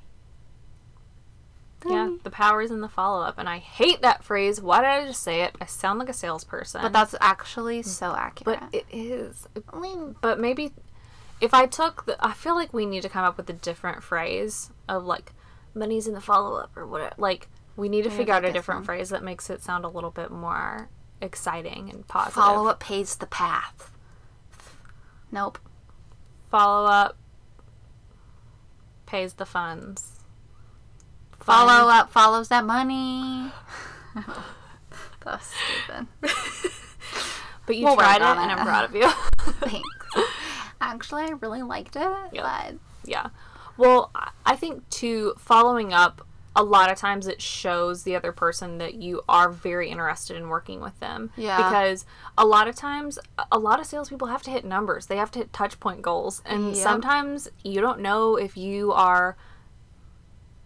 Yeah 1.88 2.14
the 2.24 2.30
power 2.30 2.60
is 2.60 2.70
in 2.70 2.80
the 2.80 2.88
follow-up 2.88 3.38
and 3.38 3.48
i 3.48 3.58
hate 3.58 4.02
that 4.02 4.22
phrase 4.22 4.60
why 4.60 4.80
did 4.80 4.88
i 4.88 5.06
just 5.06 5.22
say 5.22 5.42
it 5.42 5.54
i 5.60 5.64
sound 5.64 5.98
like 5.98 6.08
a 6.08 6.12
salesperson 6.12 6.82
But 6.82 6.92
that's 6.92 7.14
actually 7.20 7.80
mm. 7.80 7.86
so 7.86 8.14
accurate. 8.14 8.60
but 8.60 8.74
it 8.74 8.84
is 8.92 9.48
but 10.20 10.38
maybe 10.38 10.72
if 11.40 11.54
I 11.54 11.66
took 11.66 12.06
the, 12.06 12.16
I 12.24 12.32
feel 12.32 12.54
like 12.54 12.72
we 12.72 12.86
need 12.86 13.02
to 13.02 13.08
come 13.08 13.24
up 13.24 13.36
with 13.36 13.48
a 13.48 13.54
different 13.54 14.02
phrase 14.02 14.70
of 14.88 15.04
like 15.04 15.32
money's 15.74 16.06
in 16.06 16.14
the 16.14 16.20
follow 16.20 16.56
up 16.56 16.76
or 16.76 16.86
whatever. 16.86 17.14
Like 17.16 17.48
we 17.76 17.88
need 17.88 18.04
to 18.04 18.10
figure 18.10 18.34
out 18.34 18.44
a 18.44 18.52
different 18.52 18.80
some. 18.80 18.84
phrase 18.86 19.08
that 19.10 19.22
makes 19.22 19.48
it 19.48 19.62
sound 19.62 19.84
a 19.84 19.88
little 19.88 20.10
bit 20.10 20.30
more 20.30 20.88
exciting 21.20 21.88
and 21.90 22.06
positive. 22.06 22.34
Follow 22.34 22.68
up 22.68 22.80
pays 22.80 23.16
the 23.16 23.26
path. 23.26 23.90
Nope. 25.32 25.58
Follow 26.50 26.88
up 26.88 27.16
pays 29.06 29.34
the 29.34 29.46
funds. 29.46 30.19
Follow 31.40 31.88
up 31.90 32.10
follows 32.12 32.48
that 32.48 32.64
money. 32.64 33.50
That's 35.24 35.52
stupid. 35.54 36.06
But 37.66 37.76
you 37.76 37.84
We'll 37.84 37.94
tried 37.96 38.16
it, 38.16 38.22
and. 38.22 38.50
I'm 38.50 38.66
proud 38.66 38.84
of 38.86 38.96
you. 38.96 39.08
Thanks. 39.60 39.88
Actually, 40.80 41.22
I 41.24 41.28
really 41.40 41.62
liked 41.62 41.94
it, 41.94 42.02
but 42.32 42.74
Yeah. 43.04 43.28
Well, 43.76 44.10
I- 44.44 44.56
think 44.56 44.88
too, 44.88 45.34
following 45.38 45.92
up, 45.92 46.26
a 46.56 46.64
lot 46.64 46.90
of 46.90 46.98
times 46.98 47.28
it 47.28 47.40
shows 47.40 48.02
the 48.02 48.16
other 48.16 48.32
person 48.32 48.78
that 48.78 48.94
you 48.94 49.22
are 49.28 49.48
very 49.50 49.88
interested 49.88 50.36
in 50.36 50.48
working 50.48 50.80
with 50.80 50.98
them. 50.98 51.30
Yeah. 51.36 51.58
Because 51.58 52.06
a 52.36 52.44
lot 52.44 52.66
of 52.66 52.74
times, 52.74 53.20
a- 53.38 53.44
a 53.52 53.58
lot 53.60 53.78
of 53.78 53.86
salespeople 53.86 54.26
have 54.28 54.42
to 54.44 54.50
hit 54.50 54.64
numbers. 54.64 55.06
They 55.06 55.16
have 55.18 55.30
to 55.32 55.38
hit 55.40 55.52
touch 55.52 55.78
point 55.78 56.02
goals. 56.02 56.42
And 56.44 56.74
Yep. 56.74 56.76
sometimes 56.82 57.46
you 57.62 57.80
don't 57.80 58.00
know 58.00 58.34
if 58.34 58.56
you 58.56 58.90
are 58.92 59.36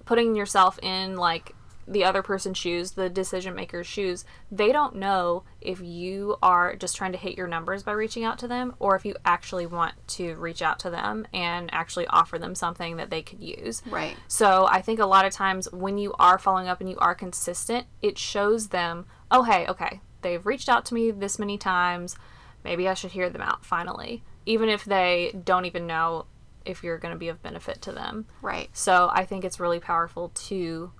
putting 0.05 0.35
yourself 0.35 0.79
in 0.83 1.17
like 1.17 1.55
the 1.87 2.05
other 2.05 2.23
person's 2.23 2.57
shoes, 2.57 2.93
the 2.93 3.09
decision 3.09 3.55
maker's 3.55 3.87
shoes, 3.87 4.25
they 4.51 4.73
don't 4.73 4.97
know 4.97 5.45
if 5.61 5.81
you 5.81 6.37
are 6.43 6.77
just 6.77 6.97
trying 6.97 7.12
to 7.12 7.19
hit 7.19 7.37
your 7.37 7.47
numbers 7.47 7.83
by 7.83 7.93
reaching 7.93 8.25
out 8.25 8.38
to 8.38 8.49
them 8.49 8.75
or 8.79 8.97
if 8.97 9.05
you 9.05 9.14
actually 9.25 9.67
want 9.67 9.95
to 10.07 10.35
reach 10.37 10.62
out 10.62 10.79
to 10.79 10.90
them 10.90 11.27
and 11.33 11.73
actually 11.73 12.07
offer 12.07 12.38
them 12.38 12.55
something 12.55 12.97
that 12.97 13.11
they 13.11 13.23
could 13.23 13.43
use. 13.43 13.83
Right. 13.87 14.17
So 14.29 14.67
I 14.67 14.81
think 14.81 14.99
a 14.99 15.07
lot 15.07 15.27
of 15.27 15.33
times 15.33 15.71
when 15.73 15.99
you 15.99 16.14
are 16.19 16.38
following 16.38 16.69
up 16.69 16.81
and 16.81 16.88
you 16.88 16.99
are 16.99 17.14
consistent, 17.14 17.87
it 18.01 18.19
shows 18.19 18.69
them, 18.69 19.07
oh, 19.31 19.43
hey, 19.43 19.67
okay, 19.67 20.01
they've 20.23 20.45
reached 20.45 20.69
out 20.69 20.85
to 20.87 20.95
me 20.95 21.11
this 21.11 21.38
many 21.38 21.59
times. 21.59 22.17
Maybe 22.64 22.88
I 22.88 22.95
should 22.95 23.12
hear 23.12 23.29
them 23.29 23.43
out 23.43 23.64
finally, 23.64 24.25
even 24.47 24.71
if 24.71 24.85
they 24.85 25.38
don't 25.45 25.67
even 25.67 25.87
know 25.87 26.27
if 26.64 26.83
you're 26.83 26.98
going 26.98 27.12
to 27.12 27.18
be 27.18 27.29
of 27.29 27.42
benefit 27.42 27.83
to 27.83 27.92
them. 27.92 28.27
Right. 28.42 28.68
So 28.72 29.11
I 29.12 29.24
think 29.24 29.44
it's 29.44 29.61
really 29.61 29.81
powerful 29.81 30.31
to 30.31 30.92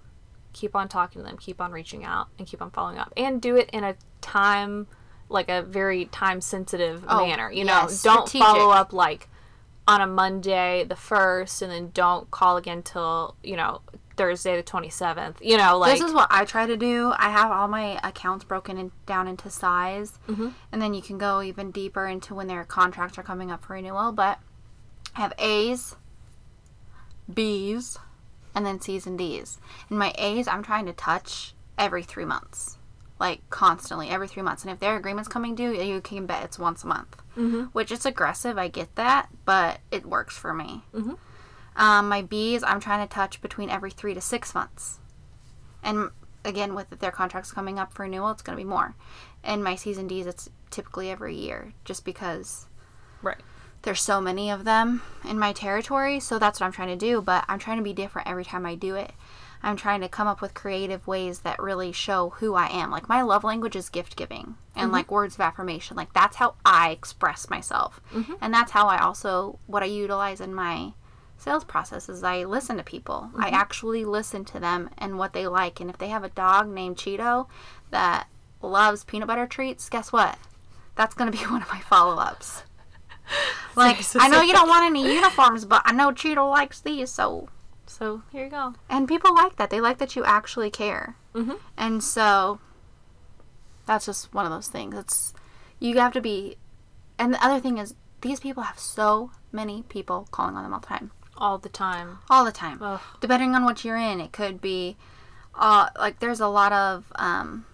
keep 0.53 0.75
on 0.75 0.89
talking 0.89 1.21
to 1.21 1.27
them, 1.27 1.37
keep 1.37 1.61
on 1.61 1.73
reaching 1.73 2.05
out, 2.05 2.29
and 2.39 2.47
keep 2.47 2.63
on 2.63 2.71
following 2.71 2.99
up, 2.99 3.13
and 3.17 3.43
do 3.43 3.57
it 3.57 3.69
in 3.73 3.85
a 3.85 3.97
time, 4.21 4.87
like 5.29 5.51
a 5.51 5.63
very 5.63 6.07
time 6.07 6.41
sensitive 6.41 7.05
Oh, 7.09 7.27
manner. 7.27 7.51
You 7.51 7.65
know, 7.65 7.83
yes, 7.83 8.03
don't 8.03 8.29
strategic. 8.29 8.47
follow 8.47 8.71
up 8.71 8.93
like 8.93 9.29
on 9.87 10.01
a 10.01 10.07
Monday 10.07 10.85
the 10.85 10.97
first, 10.97 11.61
and 11.61 11.71
then 11.71 11.91
don't 11.93 12.31
call 12.31 12.57
again 12.57 12.83
till 12.83 13.37
you 13.43 13.57
know 13.57 13.83
Thursday 14.17 14.57
the 14.57 14.63
twenty 14.63 14.89
seventh. 14.89 15.39
You 15.43 15.57
know, 15.57 15.77
like 15.77 15.99
this 15.99 16.07
is 16.07 16.15
what 16.15 16.29
I 16.31 16.45
try 16.45 16.67
to 16.67 16.77
do. 16.77 17.13
I 17.17 17.31
have 17.31 17.51
all 17.51 17.69
my 17.69 17.99
accounts 18.05 18.45
broken 18.45 18.79
in, 18.79 18.93
down 19.07 19.29
into 19.29 19.51
size, 19.51 20.19
mm-hmm. 20.29 20.49
and 20.73 20.81
then 20.81 20.95
you 20.95 21.03
can 21.03 21.19
go 21.19 21.43
even 21.43 21.71
deeper 21.71 22.07
into 22.07 22.35
when 22.35 22.47
their 22.47 22.65
contracts 22.65 23.19
are 23.19 23.23
coming 23.23 23.51
up 23.51 23.65
for 23.65 23.75
renewal. 23.75 24.13
But 24.13 24.39
have 25.15 25.33
A's, 25.39 25.97
B's, 27.33 27.99
and 28.55 28.65
then 28.65 28.81
C's 28.81 29.07
and 29.07 29.19
D's. 29.19 29.59
And 29.89 29.99
my 29.99 30.13
A's, 30.17 30.47
I'm 30.47 30.63
trying 30.63 30.87
to 30.87 30.93
touch 30.93 31.55
every 31.79 32.03
three 32.03 32.25
months, 32.25 32.79
like 33.19 33.41
constantly 33.51 34.11
every 34.11 34.29
three 34.29 34.43
months. 34.43 34.63
And 34.63 34.73
if 34.73 34.79
their 34.79 34.97
agreement's 34.97 35.29
coming 35.29 35.55
due, 35.55 35.73
you 35.73 36.01
can 36.01 36.27
bet 36.27 36.45
it's 36.45 36.59
once 36.59 36.85
a 36.85 36.87
month, 36.87 37.17
mm-hmm. 37.37 37.65
which 37.73 37.91
it's 37.91 38.07
aggressive. 38.07 38.59
I 38.59 38.69
get 38.69 38.95
that, 38.97 39.29
but 39.45 39.81
it 39.91 40.07
works 40.07 40.37
for 40.37 40.53
me. 40.55 40.83
Mm-hmm. 40.95 41.15
Um, 41.77 42.09
my 42.09 42.23
B's, 42.23 42.63
I'm 42.63 42.81
trying 42.81 43.07
to 43.07 43.13
touch 43.13 43.41
between 43.41 43.71
every 43.71 43.91
three 43.91 44.15
to 44.15 44.21
six 44.21 44.55
months. 44.55 45.01
And 45.83 46.11
again, 46.45 46.75
with 46.75 46.91
their 46.91 47.11
contracts 47.11 47.51
coming 47.51 47.79
up 47.79 47.93
for 47.93 48.03
renewal, 48.03 48.31
it's 48.31 48.43
going 48.43 48.57
to 48.57 48.63
be 48.63 48.69
more. 48.69 48.95
And 49.43 49.65
my 49.65 49.75
C's 49.75 49.99
and 49.99 50.09
D's, 50.09 50.27
it's 50.27 50.49
typically 50.71 51.11
every 51.11 51.35
year, 51.35 51.73
just 51.85 52.05
because 52.05 52.67
right. 53.23 53.41
There's 53.85 54.01
so 54.03 54.21
many 54.21 54.51
of 54.51 54.65
them 54.65 55.03
in 55.29 55.39
my 55.39 55.53
territory. 55.53 56.19
So 56.19 56.39
that's 56.39 56.61
what 56.61 56.67
I'm 56.67 56.73
trying 56.73 56.89
to 56.89 57.07
do. 57.07 57.21
But 57.21 57.45
I'm 57.49 57.59
trying 57.59 57.79
to 57.79 57.85
be 57.85 57.93
different 57.93 58.29
every 58.29 58.45
time 58.45 58.67
I 58.67 58.75
do 58.75 58.95
it. 58.95 59.13
I'm 59.63 59.77
trying 59.77 60.03
to 60.03 60.09
come 60.09 60.27
up 60.27 60.43
with 60.43 60.53
creative 60.53 61.07
ways 61.07 61.41
that 61.41 61.59
really 61.59 61.91
show 61.91 62.31
who 62.37 62.55
I 62.55 62.67
am. 62.67 62.91
Like 62.91 63.09
my 63.09 63.23
love 63.23 63.45
language 63.45 63.77
is 63.77 63.89
gift 63.89 64.15
giving 64.15 64.57
and 64.77 64.93
like 64.93 65.07
mm-hmm. 65.07 65.15
words 65.15 65.37
of 65.37 65.41
affirmation. 65.41 65.97
Like 65.97 66.13
that's 66.13 66.37
how 66.37 66.57
I 66.67 66.91
express 66.91 67.49
myself. 67.49 68.01
Mm-hmm. 68.13 68.35
And 68.43 68.53
that's 68.53 68.73
how 68.73 68.89
I 68.89 68.99
also 68.99 69.59
what 69.67 69.83
I 69.83 69.87
utilize 69.87 70.41
in 70.41 70.55
my 70.55 70.93
sales 71.39 71.65
process 71.65 72.11
is 72.11 72.23
I 72.23 72.45
listen 72.45 72.77
to 72.77 72.83
people. 72.83 73.31
I 73.37 73.47
mm-hmm. 73.47 73.55
actually 73.55 74.05
listen 74.05 74.45
to 74.47 74.61
them 74.61 74.91
and 74.99 75.19
what 75.19 75.33
they 75.33 75.47
like. 75.47 75.81
And 75.81 75.89
if 75.89 75.97
they 75.97 76.09
have 76.09 76.25
a 76.25 76.29
dog 76.29 76.69
named 76.69 76.97
Cheeto 76.97 77.49
that 77.91 78.29
loves 78.61 79.05
peanut 79.05 79.29
butter 79.29 79.47
treats, 79.47 79.89
guess 79.89 80.13
what? 80.13 80.39
That's 80.95 81.15
going 81.15 81.33
to 81.33 81.39
be 81.39 81.45
one 81.51 81.63
of 81.63 81.69
my 81.69 81.81
follow-ups. 81.81 82.65
Like, 83.77 84.05
I 84.17 84.29
know 84.29 84.41
you 84.41 84.53
don't 84.53 84.69
want 84.69 84.85
any 84.85 85.03
uniforms, 85.15 85.65
but 85.65 85.83
I 85.85 85.93
know 85.93 86.11
Cheeto 86.13 86.49
likes 86.49 86.81
these, 86.81 87.11
so 87.11 87.49
So 87.87 88.23
here 88.31 88.45
you 88.45 88.51
go. 88.51 88.75
and 88.89 89.09
people 89.09 89.35
like 89.35 89.57
that. 89.57 89.71
They 89.71 89.81
like 89.81 89.99
that 89.99 90.15
you 90.15 90.25
actually 90.25 90.71
care. 90.71 91.17
Mm-hmm. 91.35 91.55
And 91.77 92.03
so 92.05 92.61
that's 93.87 94.07
just 94.07 94.33
one 94.33 94.47
of 94.47 94.53
those 94.53 94.69
things. 94.69 94.95
It's 94.97 95.35
you 95.81 95.99
have 95.99 96.13
to 96.13 96.21
be. 96.21 96.57
And 97.19 97.35
the 97.35 97.45
other 97.45 97.59
thing 97.61 97.79
is, 97.79 97.95
these 98.21 98.39
people 98.41 98.63
have 98.63 98.79
so 98.79 99.33
many 99.51 99.83
people 99.89 100.29
calling 100.31 100.55
on 100.57 100.63
them 100.63 100.73
all 100.73 100.79
the 100.81 100.87
time, 100.87 101.11
All 101.37 101.59
the 101.59 101.69
time. 101.69 102.19
all 102.31 102.45
the 102.45 102.53
time. 102.53 102.79
Ugh. 102.81 103.01
Depending 103.21 103.55
on 103.57 103.65
what 103.65 103.85
you're 103.85 103.97
in, 103.97 104.21
it 104.21 104.31
could 104.33 104.61
be, 104.61 104.97
uh, 105.57 105.89
like 105.99 106.21
there's 106.21 106.41
a 106.41 106.49
lot 106.49 106.73
of 106.73 107.13
um, 107.17 107.67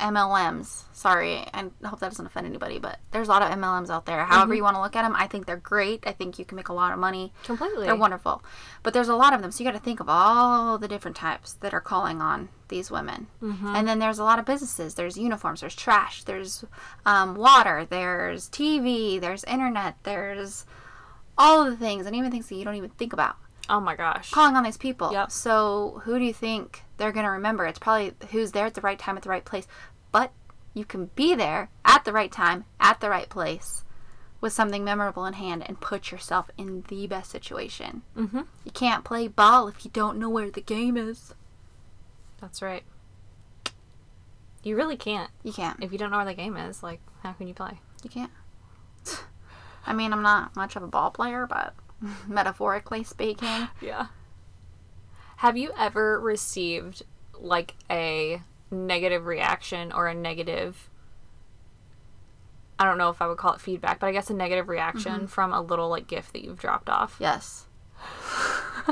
MLMs. 0.00 0.84
Sorry, 0.92 1.44
I 1.54 1.70
hope 1.84 2.00
that 2.00 2.10
doesn't 2.10 2.26
offend 2.26 2.46
anybody, 2.46 2.78
but 2.78 2.98
there's 3.12 3.28
a 3.28 3.30
lot 3.30 3.42
of 3.42 3.50
MLMs 3.50 3.90
out 3.90 4.06
there. 4.06 4.24
However 4.24 4.54
you 4.54 4.62
want 4.62 4.76
to 4.76 4.82
look 4.82 4.96
at 4.96 5.02
them, 5.02 5.14
I 5.16 5.26
think 5.26 5.46
they're 5.46 5.56
great. 5.56 6.04
I 6.06 6.12
think 6.12 6.38
you 6.38 6.44
can 6.44 6.56
make 6.56 6.68
a 6.68 6.72
lot 6.72 6.92
of 6.92 6.98
money. 6.98 7.32
Completely. 7.44 7.86
They're 7.86 7.96
wonderful. 7.96 8.42
But 8.82 8.94
there's 8.94 9.08
a 9.08 9.16
lot 9.16 9.32
of 9.32 9.42
them. 9.42 9.50
So 9.50 9.62
you 9.62 9.70
got 9.70 9.76
to 9.76 9.82
think 9.84 10.00
of 10.00 10.08
all 10.08 10.78
the 10.78 10.88
different 10.88 11.16
types 11.16 11.52
that 11.54 11.72
are 11.72 11.80
calling 11.80 12.20
on 12.20 12.48
these 12.68 12.90
women. 12.90 13.26
And 13.40 13.86
then 13.86 13.98
there's 13.98 14.18
a 14.18 14.24
lot 14.24 14.38
of 14.38 14.44
businesses. 14.44 14.94
There's 14.94 15.16
uniforms, 15.16 15.60
there's 15.60 15.74
trash, 15.74 16.24
there's 16.24 16.64
um, 17.06 17.34
water, 17.34 17.86
there's 17.88 18.48
TV, 18.48 19.20
there's 19.20 19.44
internet, 19.44 19.96
there's 20.04 20.66
all 21.36 21.64
of 21.64 21.70
the 21.70 21.76
things, 21.76 22.06
and 22.06 22.14
even 22.14 22.30
things 22.30 22.48
that 22.48 22.54
you 22.56 22.64
don't 22.64 22.76
even 22.76 22.90
think 22.90 23.12
about. 23.12 23.36
Oh 23.70 23.80
my 23.80 23.94
gosh. 23.94 24.30
Calling 24.30 24.56
on 24.56 24.64
these 24.64 24.76
people. 24.76 25.12
Yep. 25.12 25.30
So 25.30 26.02
who 26.04 26.18
do 26.18 26.24
you 26.24 26.34
think 26.34 26.82
they're 26.96 27.12
going 27.12 27.24
to 27.24 27.30
remember? 27.30 27.66
It's 27.66 27.78
probably 27.78 28.12
who's 28.30 28.50
there 28.50 28.66
at 28.66 28.74
the 28.74 28.80
right 28.80 28.98
time 28.98 29.16
at 29.16 29.22
the 29.22 29.28
right 29.28 29.44
place. 29.44 29.68
But 30.12 30.32
you 30.74 30.84
can 30.84 31.10
be 31.14 31.34
there 31.34 31.70
at 31.84 32.04
the 32.04 32.12
right 32.12 32.30
time, 32.30 32.64
at 32.80 33.00
the 33.00 33.10
right 33.10 33.28
place, 33.28 33.84
with 34.40 34.52
something 34.52 34.84
memorable 34.84 35.26
in 35.26 35.34
hand 35.34 35.64
and 35.66 35.80
put 35.80 36.10
yourself 36.10 36.50
in 36.56 36.84
the 36.88 37.06
best 37.06 37.30
situation. 37.30 38.02
Mm-hmm. 38.16 38.42
You 38.64 38.70
can't 38.72 39.04
play 39.04 39.28
ball 39.28 39.68
if 39.68 39.84
you 39.84 39.90
don't 39.92 40.18
know 40.18 40.30
where 40.30 40.50
the 40.50 40.60
game 40.60 40.96
is. 40.96 41.34
That's 42.40 42.62
right. 42.62 42.84
You 44.62 44.76
really 44.76 44.96
can't. 44.96 45.30
You 45.42 45.52
can't. 45.52 45.82
If 45.82 45.92
you 45.92 45.98
don't 45.98 46.10
know 46.10 46.18
where 46.18 46.26
the 46.26 46.34
game 46.34 46.56
is, 46.56 46.82
like, 46.82 47.00
how 47.22 47.32
can 47.32 47.48
you 47.48 47.54
play? 47.54 47.80
You 48.02 48.10
can't. 48.10 48.30
I 49.86 49.92
mean, 49.92 50.12
I'm 50.12 50.22
not 50.22 50.54
much 50.56 50.76
of 50.76 50.82
a 50.82 50.86
ball 50.86 51.10
player, 51.10 51.46
but 51.46 51.74
metaphorically 52.28 53.04
speaking, 53.04 53.68
Yeah. 53.80 54.06
Have 55.38 55.56
you 55.56 55.72
ever 55.78 56.20
received 56.20 57.02
like 57.38 57.74
a 57.90 58.42
negative 58.70 59.26
reaction 59.26 59.92
or 59.92 60.06
a 60.06 60.14
negative 60.14 60.88
I 62.78 62.84
don't 62.84 62.96
know 62.96 63.10
if 63.10 63.20
I 63.20 63.26
would 63.26 63.36
call 63.36 63.52
it 63.52 63.60
feedback, 63.60 64.00
but 64.00 64.06
I 64.06 64.12
guess 64.12 64.30
a 64.30 64.34
negative 64.34 64.68
reaction 64.70 65.26
from 65.26 65.52
a 65.52 65.60
little 65.60 65.90
like 65.90 66.06
gift 66.06 66.32
that 66.32 66.42
you've 66.42 66.58
dropped 66.58 66.88
off. 66.88 67.16
yes. 67.20 67.66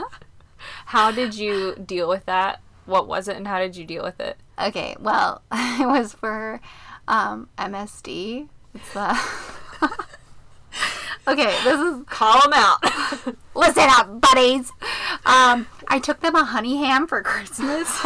How 0.87 1.11
did 1.11 1.35
you 1.35 1.75
deal 1.75 2.07
with 2.09 2.27
that? 2.27 2.61
What 2.85 3.09
was 3.09 3.29
it 3.29 3.37
and 3.37 3.47
how 3.47 3.59
did 3.59 3.77
you 3.77 3.85
deal 3.85 4.03
with 4.03 4.21
it? 4.21 4.37
Okay, 4.59 4.97
well, 4.99 5.43
it 5.53 5.87
was 5.87 6.13
for 6.15 6.61
um, 7.07 7.49
MSD. 7.59 8.49
It's 8.75 8.97
uh 8.97 9.17
Okay, 11.29 11.55
this 11.65 11.79
is 11.79 12.03
Call 12.07 12.41
them 12.43 12.53
out. 12.55 13.37
listen 13.55 13.85
up, 13.89 14.21
buddies. 14.21 14.71
Um, 15.27 15.67
I 15.89 15.99
took 16.03 16.21
them 16.21 16.35
a 16.35 16.45
honey 16.45 16.79
ham 16.79 17.07
for 17.07 17.23
Christmas. 17.23 18.03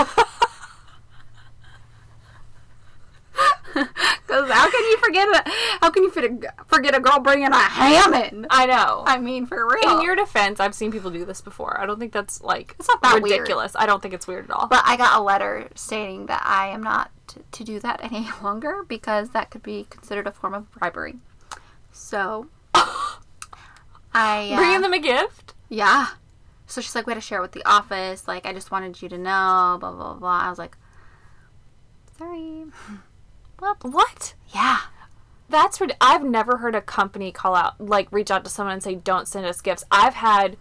Because 4.26 4.50
how 4.50 4.70
can 4.70 4.80
you 4.84 4.96
forget 4.98 5.28
a 5.28 5.50
how 5.82 5.90
can 5.90 6.04
you 6.04 6.10
forget 6.10 6.94
a 6.96 7.00
girl 7.00 7.18
bringing 7.18 7.48
a 7.48 7.54
ham 7.58 8.14
in? 8.14 8.46
I 8.48 8.64
know. 8.64 9.02
I 9.06 9.18
mean, 9.18 9.44
for 9.44 9.68
real. 9.68 9.98
In 9.98 10.02
your 10.02 10.16
defense, 10.16 10.58
I've 10.58 10.74
seen 10.74 10.90
people 10.90 11.10
do 11.10 11.26
this 11.26 11.42
before. 11.42 11.78
I 11.78 11.84
don't 11.84 11.98
think 11.98 12.12
that's 12.12 12.40
like 12.40 12.74
It's 12.78 12.88
not 12.88 13.02
that 13.02 13.22
weird. 13.22 13.40
ridiculous. 13.40 13.72
I 13.76 13.84
don't 13.84 14.00
think 14.00 14.14
it's 14.14 14.26
weird 14.26 14.46
at 14.46 14.50
all. 14.52 14.68
But 14.68 14.82
I 14.86 14.96
got 14.96 15.18
a 15.18 15.22
letter 15.22 15.68
stating 15.74 16.26
that 16.26 16.42
I 16.46 16.68
am 16.68 16.82
not 16.82 17.10
to, 17.28 17.40
to 17.50 17.64
do 17.64 17.78
that 17.80 18.02
any 18.02 18.26
longer 18.42 18.84
because 18.88 19.30
that 19.30 19.50
could 19.50 19.62
be 19.62 19.86
considered 19.90 20.26
a 20.26 20.32
form 20.32 20.54
of 20.54 20.70
bribery. 20.72 21.16
So, 21.90 22.46
I 24.14 24.50
uh, 24.52 24.56
Bringing 24.56 24.80
them 24.80 24.94
a 24.94 24.98
gift? 24.98 25.52
yeah. 25.68 26.06
So 26.66 26.80
she's 26.80 26.94
like, 26.94 27.06
we 27.06 27.10
had 27.10 27.20
to 27.20 27.26
share 27.26 27.38
it 27.38 27.42
with 27.42 27.52
the 27.52 27.64
office. 27.68 28.26
Like, 28.26 28.46
I 28.46 28.54
just 28.54 28.70
wanted 28.70 29.02
you 29.02 29.10
to 29.10 29.18
know. 29.18 29.76
Blah 29.78 29.92
blah 29.92 30.14
blah. 30.14 30.40
I 30.40 30.48
was 30.48 30.58
like, 30.58 30.74
sorry. 32.16 32.64
What? 33.82 34.34
Yeah. 34.54 34.78
That's 35.48 35.80
rid- 35.80 35.96
I've 36.00 36.24
never 36.24 36.56
heard 36.58 36.74
a 36.74 36.80
company 36.80 37.30
call 37.32 37.54
out 37.54 37.80
like 37.80 38.10
reach 38.10 38.30
out 38.30 38.44
to 38.44 38.50
someone 38.50 38.74
and 38.74 38.82
say 38.82 38.94
don't 38.94 39.28
send 39.28 39.46
us 39.46 39.60
gifts. 39.60 39.84
I've 39.90 40.14
had 40.14 40.56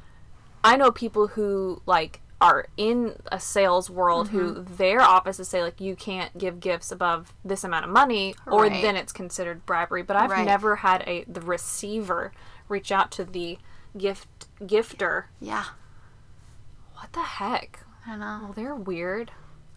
I 0.64 0.76
know 0.78 0.92
people 0.92 1.28
who 1.30 1.82
like 1.86 2.22
are 2.40 2.68
in 2.76 3.16
a 3.32 3.40
sales 3.40 3.90
world 3.90 4.30
who 4.30 4.54
Mm-hmm. 4.56 4.76
their 4.76 5.02
offices 5.02 5.48
say 5.48 5.62
like 5.64 5.80
you 5.80 5.96
can't 5.96 6.36
give 6.38 6.60
gifts 6.60 6.92
above 6.92 7.34
this 7.46 7.64
amount 7.64 7.86
of 7.86 7.92
money 7.92 8.36
or 8.48 8.64
Right. 8.64 8.82
then 8.82 8.96
it's 8.96 9.14
considered 9.14 9.66
bribery. 9.66 10.02
But 10.04 10.16
I've 10.18 10.32
Right. 10.32 10.46
never 10.46 10.78
had 10.78 11.04
a 11.08 11.24
the 11.26 11.42
receiver 11.42 12.32
reach 12.68 12.92
out 12.92 13.12
to 13.12 13.24
the 13.24 13.58
gift 13.98 14.48
gifter. 14.62 15.26
Yeah. 15.40 15.66
What 16.96 17.14
the 17.14 17.22
heck? 17.22 17.80
I 18.06 18.16
know. 18.16 18.40
Well, 18.44 18.54
they're 18.54 18.76
weird. 18.76 19.32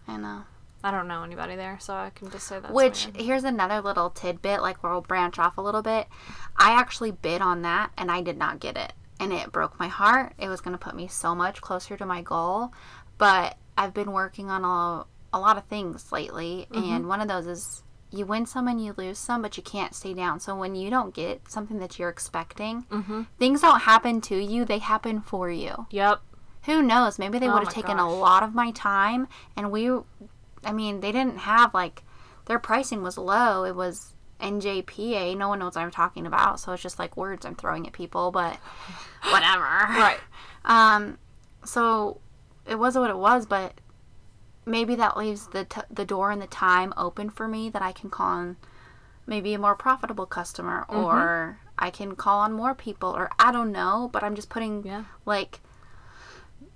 I 0.07 0.17
know. 0.17 0.43
I 0.85 0.91
don't 0.91 1.07
know 1.07 1.23
anybody 1.23 1.55
there, 1.55 1.79
so 1.81 1.95
I 1.95 2.11
can 2.11 2.29
just 2.29 2.45
say 2.45 2.59
that. 2.59 2.71
Which 2.71 3.07
here's 3.15 3.43
another 3.43 3.81
little 3.81 4.11
tidbit, 4.11 4.61
like 4.61 4.83
where 4.83 4.91
we'll 4.91 5.01
branch 5.01 5.39
off 5.39 5.57
a 5.57 5.61
little 5.61 5.81
bit. 5.81 6.07
I 6.55 6.79
actually 6.79 7.09
bid 7.09 7.41
on 7.41 7.63
that 7.63 7.89
and 7.97 8.11
I 8.11 8.21
did 8.21 8.37
not 8.37 8.59
get 8.59 8.77
it. 8.77 8.93
And 9.19 9.33
it 9.33 9.51
broke 9.51 9.79
my 9.79 9.87
heart. 9.87 10.33
It 10.37 10.47
was 10.47 10.61
gonna 10.61 10.77
put 10.77 10.95
me 10.95 11.07
so 11.07 11.33
much 11.33 11.59
closer 11.59 11.97
to 11.97 12.05
my 12.05 12.21
goal. 12.21 12.71
But 13.17 13.57
I've 13.75 13.95
been 13.95 14.11
working 14.11 14.51
on 14.51 14.63
a, 14.63 15.07
a 15.35 15.39
lot 15.39 15.57
of 15.57 15.65
things 15.65 16.11
lately 16.11 16.67
mm-hmm. 16.71 16.93
and 16.93 17.07
one 17.07 17.19
of 17.19 17.27
those 17.27 17.47
is 17.47 17.81
you 18.11 18.27
win 18.27 18.45
some 18.45 18.67
and 18.67 18.79
you 18.79 18.93
lose 18.95 19.17
some, 19.17 19.41
but 19.41 19.57
you 19.57 19.63
can't 19.63 19.95
stay 19.95 20.13
down. 20.13 20.39
So 20.39 20.55
when 20.55 20.75
you 20.75 20.91
don't 20.91 21.15
get 21.15 21.49
something 21.49 21.79
that 21.79 21.97
you're 21.97 22.09
expecting, 22.09 22.83
mm-hmm. 22.83 23.23
things 23.39 23.61
don't 23.61 23.81
happen 23.81 24.21
to 24.21 24.37
you, 24.37 24.65
they 24.65 24.77
happen 24.77 25.19
for 25.19 25.49
you 25.49 25.87
Yep. 25.89 26.21
who 26.65 26.83
knows 26.83 27.17
maybe 27.17 27.39
they 27.39 27.47
Oh 27.49 27.53
would 27.53 27.63
have 27.63 27.73
taken 27.73 27.97
a 27.97 28.07
lot 28.07 28.43
of 28.43 28.53
my 28.53 28.69
time 28.69 29.27
and 29.57 29.71
we 29.71 29.89
I 30.65 30.71
mean, 30.73 30.99
they 30.99 31.11
didn't 31.11 31.37
have 31.39 31.73
like 31.73 32.03
their 32.45 32.59
pricing 32.59 33.01
was 33.03 33.17
low. 33.17 33.63
It 33.63 33.75
was 33.75 34.13
NJPA. 34.41 35.37
No 35.37 35.47
one 35.49 35.59
knows 35.59 35.75
what 35.75 35.81
I'm 35.83 35.91
talking 35.91 36.25
about, 36.25 36.59
so 36.59 36.73
it's 36.73 36.83
just 36.83 36.99
like 36.99 37.15
words 37.15 37.45
I'm 37.45 37.55
throwing 37.55 37.87
at 37.87 37.93
people, 37.93 38.31
but 38.31 38.57
whatever. 39.31 39.63
Right. 39.63 40.19
Um, 40.65 41.17
so 41.63 42.19
it 42.65 42.75
wasn't 42.79 43.03
what 43.03 43.11
it 43.11 43.17
was, 43.17 43.45
but 43.45 43.73
maybe 44.65 44.95
that 44.95 45.15
leaves 45.17 45.47
the 45.47 45.65
t- 45.65 45.81
the 45.91 46.05
door 46.05 46.31
and 46.31 46.41
the 46.41 46.47
time 46.47 46.93
open 46.97 47.29
for 47.29 47.47
me 47.47 47.69
that 47.69 47.81
I 47.81 47.91
can 47.91 48.09
call 48.09 48.27
on 48.27 48.57
maybe 49.27 49.53
a 49.53 49.59
more 49.59 49.75
profitable 49.75 50.25
customer 50.25 50.85
Mm-hmm. 50.89 50.95
or 51.05 51.59
I 51.77 51.89
can 51.89 52.15
call 52.15 52.39
on 52.39 52.53
more 52.53 52.73
people 52.73 53.09
or 53.09 53.29
I 53.37 53.51
don't 53.51 53.71
know, 53.71 54.09
but 54.11 54.23
I'm 54.23 54.35
just 54.35 54.49
putting 54.49 54.83
Yeah. 54.85 55.03
like 55.25 55.59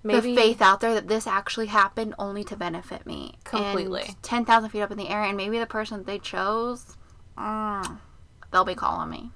Maybe 0.04 0.34
the 0.34 0.42
faith 0.42 0.62
out 0.62 0.80
there 0.80 0.94
that 0.94 1.08
this 1.10 1.28
actually 1.28 1.66
happened 1.68 2.16
only 2.18 2.44
to 2.46 2.56
benefit 2.56 3.06
me 3.06 3.36
Completely. 3.44 4.04
And 4.08 4.24
10,000 4.24 4.70
feet 4.70 4.82
up 4.82 4.92
in 4.92 4.98
the 4.98 5.10
air 5.10 5.24
and 5.24 5.36
maybe 5.36 5.60
the 5.60 5.66
person 5.66 5.98
that 5.98 6.06
they 6.08 6.20
chose 6.20 6.96
mm, 7.38 7.98
they'll 8.52 8.64
be 8.66 8.76
calling 8.76 9.10
me 9.10 9.32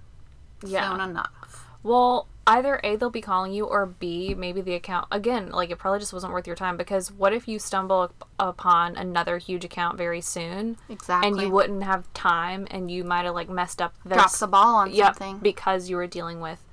Yeah. 0.65 0.89
soon 0.91 1.01
enough. 1.01 1.67
Well, 1.83 2.27
either 2.47 2.79
A, 2.83 2.95
they'll 2.95 3.09
be 3.09 3.19
calling 3.21 3.51
you, 3.51 3.65
or 3.65 3.85
B, 3.85 4.33
maybe 4.33 4.61
the 4.61 4.73
account, 4.73 5.07
again, 5.11 5.49
like 5.51 5.69
it 5.69 5.77
probably 5.77 5.99
just 5.99 6.13
wasn't 6.13 6.31
worth 6.31 6.47
your 6.47 6.55
time 6.55 6.77
because 6.77 7.11
what 7.11 7.33
if 7.33 7.45
you 7.47 7.59
stumble 7.59 7.99
up- 8.01 8.29
upon 8.39 8.95
another 8.95 9.37
huge 9.37 9.65
account 9.65 9.97
very 9.97 10.21
soon? 10.21 10.77
Exactly. 10.87 11.27
And 11.29 11.41
you 11.41 11.49
wouldn't 11.49 11.83
have 11.83 12.11
time 12.13 12.67
and 12.71 12.89
you 12.89 13.03
might 13.03 13.25
have 13.25 13.35
like 13.35 13.49
messed 13.49 13.81
up 13.81 13.93
their 14.05 14.17
Dropped 14.17 14.39
the 14.39 14.47
ball 14.47 14.75
on 14.75 14.91
Yep, 14.91 15.05
something. 15.15 15.37
because 15.39 15.89
you 15.89 15.97
were 15.97 16.07
dealing 16.07 16.39
with 16.39 16.63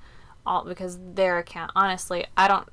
all 0.45 0.63
because 0.63 0.97
their 1.13 1.37
account. 1.37 1.71
Honestly, 1.75 2.25
I 2.37 2.47
don't. 2.47 2.67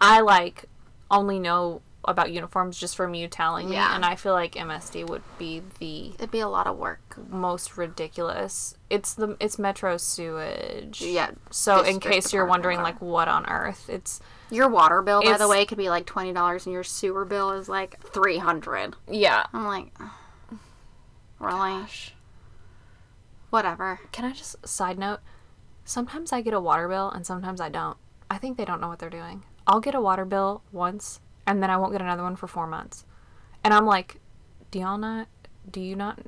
I 0.00 0.20
like 0.20 0.64
only 1.10 1.38
know 1.38 1.82
about 2.06 2.32
uniforms 2.32 2.78
just 2.78 2.96
from 2.96 3.12
you 3.12 3.28
telling 3.28 3.68
me, 3.68 3.76
and 3.76 4.04
I 4.06 4.16
feel 4.16 4.32
like 4.32 4.52
MSD 4.54 5.06
would 5.08 5.22
be 5.38 5.60
the 5.78 6.12
It'd 6.14 6.30
be 6.30 6.40
a 6.40 6.48
lot 6.48 6.66
of 6.66 6.78
work. 6.78 7.16
most 7.28 7.76
ridiculous. 7.76 8.74
It's 8.88 9.12
the 9.12 9.36
it's 9.38 9.58
Metro 9.58 9.98
sewage. 9.98 11.02
Yeah, 11.02 11.32
So 11.50 11.82
in 11.82 12.00
case 12.00 12.32
you're 12.32 12.46
wondering, 12.46 12.78
water. 12.78 12.92
like, 12.92 13.02
what 13.02 13.28
on 13.28 13.44
earth? 13.46 13.90
It's 13.90 14.20
Your 14.50 14.68
water 14.68 15.02
bill, 15.02 15.22
by 15.22 15.36
the 15.36 15.46
way, 15.48 15.66
could 15.66 15.76
be 15.78 15.90
like 15.90 16.06
twenty 16.06 16.32
dollars, 16.32 16.64
and 16.64 16.72
your 16.72 16.84
sewer 16.84 17.26
bill 17.26 17.50
is 17.50 17.68
like 17.68 18.00
three 18.00 18.38
hundred. 18.38 18.96
yeah. 19.06 19.44
I'm 19.52 19.66
like, 19.66 19.92
really? 21.38 21.84
Whatever. 23.50 24.00
Can 24.12 24.24
I 24.24 24.32
just 24.32 24.66
side 24.66 24.98
note? 24.98 25.20
Sometimes 25.84 26.32
I 26.32 26.40
get 26.40 26.54
a 26.54 26.60
water 26.60 26.88
bill 26.88 27.10
and 27.10 27.26
sometimes 27.26 27.60
I 27.60 27.68
don't. 27.68 27.96
I 28.30 28.38
think 28.38 28.56
they 28.56 28.64
don't 28.64 28.80
know 28.80 28.88
what 28.88 29.00
they're 29.00 29.10
doing. 29.10 29.42
I'll 29.66 29.80
get 29.80 29.94
a 29.94 30.00
water 30.00 30.24
bill 30.24 30.62
once 30.72 31.20
and 31.46 31.62
then 31.62 31.70
I 31.70 31.76
won't 31.76 31.92
get 31.92 32.00
another 32.00 32.22
one 32.22 32.36
for 32.36 32.46
four 32.46 32.66
months. 32.66 33.04
And 33.62 33.74
I'm 33.74 33.86
like, 33.86 34.20
do 34.70 34.78
y'all 34.78 34.98
not? 34.98 35.28
Do 35.70 35.80
you 35.80 35.96
not? 35.96 36.18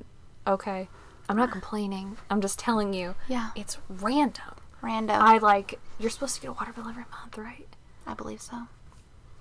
Okay. 0.47 0.89
I'm 1.29 1.37
not 1.37 1.51
complaining. 1.51 2.19
I'm 2.29 2.41
just 2.41 2.59
telling 2.59 2.93
you. 2.93 3.15
Yeah. 3.29 3.51
It's 3.55 3.79
random. 3.89 4.55
Random. 4.83 5.23
I 5.23 5.39
like, 5.39 5.79
you're 5.99 6.11
supposed 6.11 6.35
to 6.37 6.41
get 6.41 6.49
a 6.49 6.53
water 6.53 6.73
bill 6.73 6.89
every 6.89 7.05
month, 7.11 7.39
right? 7.39 7.69
I 8.07 8.15
believe 8.15 8.43
so. 8.43 8.63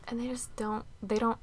And 0.07 0.19
they 0.19 0.27
just 0.27 0.55
don't, 0.55 0.85
they 1.01 1.17
don't, 1.17 1.39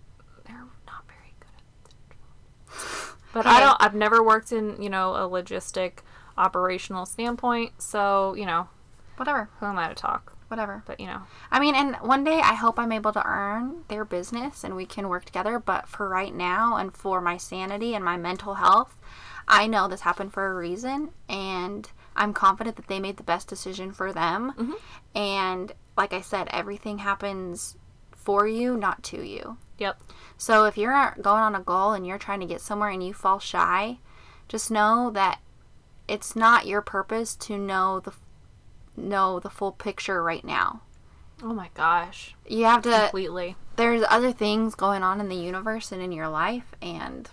they're 0.46 0.64
not 0.86 1.04
very 1.06 1.34
good 1.40 1.48
at 1.56 2.72
it. 2.72 3.14
But 3.34 3.44
I 3.46 3.60
don't, 3.60 3.76
I've 3.78 3.94
never 3.94 4.22
worked 4.22 4.52
in, 4.52 4.80
you 4.80 4.88
know, 4.88 5.14
a 5.14 5.28
logistic 5.28 5.98
operational 6.38 7.04
standpoint. 7.04 7.72
So, 7.82 8.34
you 8.34 8.46
know, 8.46 8.68
Whatever. 9.16 9.50
who 9.60 9.66
am 9.66 9.78
I 9.78 9.88
to 9.88 9.94
talk? 9.94 10.34
Whatever. 10.48 10.82
But, 10.86 10.98
you 10.98 11.06
know, 11.06 11.22
I 11.50 11.60
mean, 11.60 11.74
and 11.74 11.96
one 11.96 12.24
day 12.24 12.40
I 12.40 12.54
hope 12.54 12.78
I'm 12.78 12.92
able 12.92 13.12
to 13.12 13.26
earn 13.26 13.84
their 13.88 14.04
business 14.04 14.64
and 14.64 14.74
we 14.74 14.86
can 14.86 15.08
work 15.08 15.24
together. 15.24 15.58
But 15.58 15.88
for 15.88 16.08
right 16.08 16.34
now 16.34 16.76
and 16.76 16.94
for 16.94 17.20
my 17.20 17.36
sanity 17.36 17.94
and 17.94 18.04
my 18.04 18.16
mental 18.16 18.54
health, 18.54 18.96
I 19.46 19.66
know 19.66 19.88
this 19.88 20.00
happened 20.00 20.32
for 20.32 20.46
a 20.46 20.54
reason. 20.54 21.10
And 21.28 21.90
I'm 22.16 22.32
confident 22.32 22.76
that 22.76 22.88
they 22.88 22.98
made 22.98 23.18
the 23.18 23.22
best 23.22 23.46
decision 23.46 23.92
for 23.92 24.12
them. 24.12 24.52
Mm-hmm. 24.52 25.18
And 25.18 25.72
like 25.96 26.12
I 26.12 26.20
said, 26.20 26.48
everything 26.50 26.98
happens 26.98 27.76
for 28.12 28.46
you, 28.46 28.76
not 28.76 29.02
to 29.04 29.22
you. 29.22 29.56
yep. 29.78 30.00
So 30.36 30.64
if 30.64 30.76
you're 30.76 31.14
going 31.20 31.42
on 31.42 31.54
a 31.54 31.60
goal 31.60 31.92
and 31.92 32.06
you're 32.06 32.18
trying 32.18 32.40
to 32.40 32.46
get 32.46 32.60
somewhere 32.60 32.90
and 32.90 33.02
you 33.02 33.14
fall 33.14 33.38
shy, 33.38 33.98
just 34.48 34.70
know 34.70 35.10
that 35.14 35.40
it's 36.06 36.34
not 36.36 36.66
your 36.66 36.80
purpose 36.80 37.34
to 37.36 37.58
know 37.58 38.00
the 38.00 38.12
know 38.98 39.40
the 39.40 39.50
full 39.50 39.72
picture 39.72 40.22
right 40.22 40.44
now. 40.44 40.82
Oh 41.42 41.54
my 41.54 41.70
gosh. 41.74 42.34
You 42.46 42.64
have 42.64 42.82
to 42.82 42.90
Completely. 42.90 43.56
there's 43.76 44.02
other 44.08 44.32
things 44.32 44.74
going 44.74 45.02
on 45.02 45.20
in 45.20 45.28
the 45.28 45.36
universe 45.36 45.92
and 45.92 46.02
in 46.02 46.12
your 46.12 46.28
life 46.28 46.74
and 46.82 47.30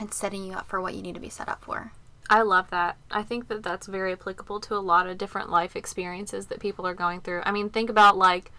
it's 0.00 0.16
setting 0.16 0.44
you 0.44 0.54
up 0.54 0.68
for 0.68 0.80
what 0.80 0.94
you 0.94 1.02
need 1.02 1.14
to 1.14 1.20
be 1.20 1.28
set 1.28 1.48
up 1.48 1.64
for. 1.64 1.92
I 2.28 2.42
love 2.42 2.70
that. 2.70 2.96
I 3.10 3.22
think 3.22 3.48
that 3.48 3.62
that's 3.62 3.86
very 3.86 4.12
applicable 4.12 4.58
to 4.60 4.74
a 4.74 4.78
lot 4.78 5.06
of 5.06 5.18
different 5.18 5.50
life 5.50 5.76
experiences 5.76 6.46
that 6.46 6.58
people 6.58 6.86
are 6.86 6.94
going 6.94 7.20
through. 7.20 7.42
I 7.44 7.52
mean, 7.52 7.68
think 7.68 7.90
about 7.90 8.16
like 8.16 8.50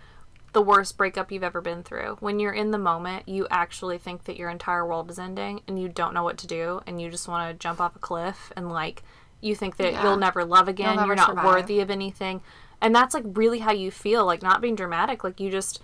the 0.54 0.62
worst 0.62 0.96
breakup 0.98 1.32
you've 1.32 1.44
ever 1.44 1.60
been 1.60 1.84
through. 1.84 2.16
When 2.22 2.40
you're 2.40 2.54
in 2.54 2.72
the 2.72 2.78
moment, 2.78 3.28
you 3.28 3.48
actually 3.52 3.98
think 3.98 4.24
that 4.24 4.38
your 4.38 4.50
entire 4.50 4.86
world 4.86 5.10
is 5.12 5.20
ending 5.20 5.62
and 5.68 5.78
you 5.82 5.90
don't 5.90 6.14
know 6.14 6.24
what 6.24 6.38
to 6.38 6.48
do 6.48 6.80
and 6.88 7.02
you 7.02 7.10
just 7.10 7.28
want 7.28 7.50
to 7.52 7.62
jump 7.62 7.82
off 7.82 7.96
a 7.96 8.00
cliff 8.00 8.54
and 8.56 8.72
like 8.72 9.04
you 9.46 9.56
think 9.56 9.78
that 9.78 9.94
Yeah. 9.94 10.04
you'll 10.04 10.18
never 10.18 10.44
love 10.44 10.68
again, 10.68 10.96
never 10.96 11.08
you're 11.08 11.16
not 11.16 11.30
survive. 11.30 11.46
worthy 11.46 11.80
of 11.80 11.90
anything. 11.90 12.42
And 12.82 12.94
that's 12.94 13.14
like 13.14 13.24
really 13.26 13.60
how 13.60 13.72
you 13.72 13.90
feel, 13.92 14.26
like 14.26 14.42
not 14.42 14.60
being 14.62 14.76
dramatic, 14.76 15.24
like 15.24 15.40
you 15.40 15.50
just 15.50 15.82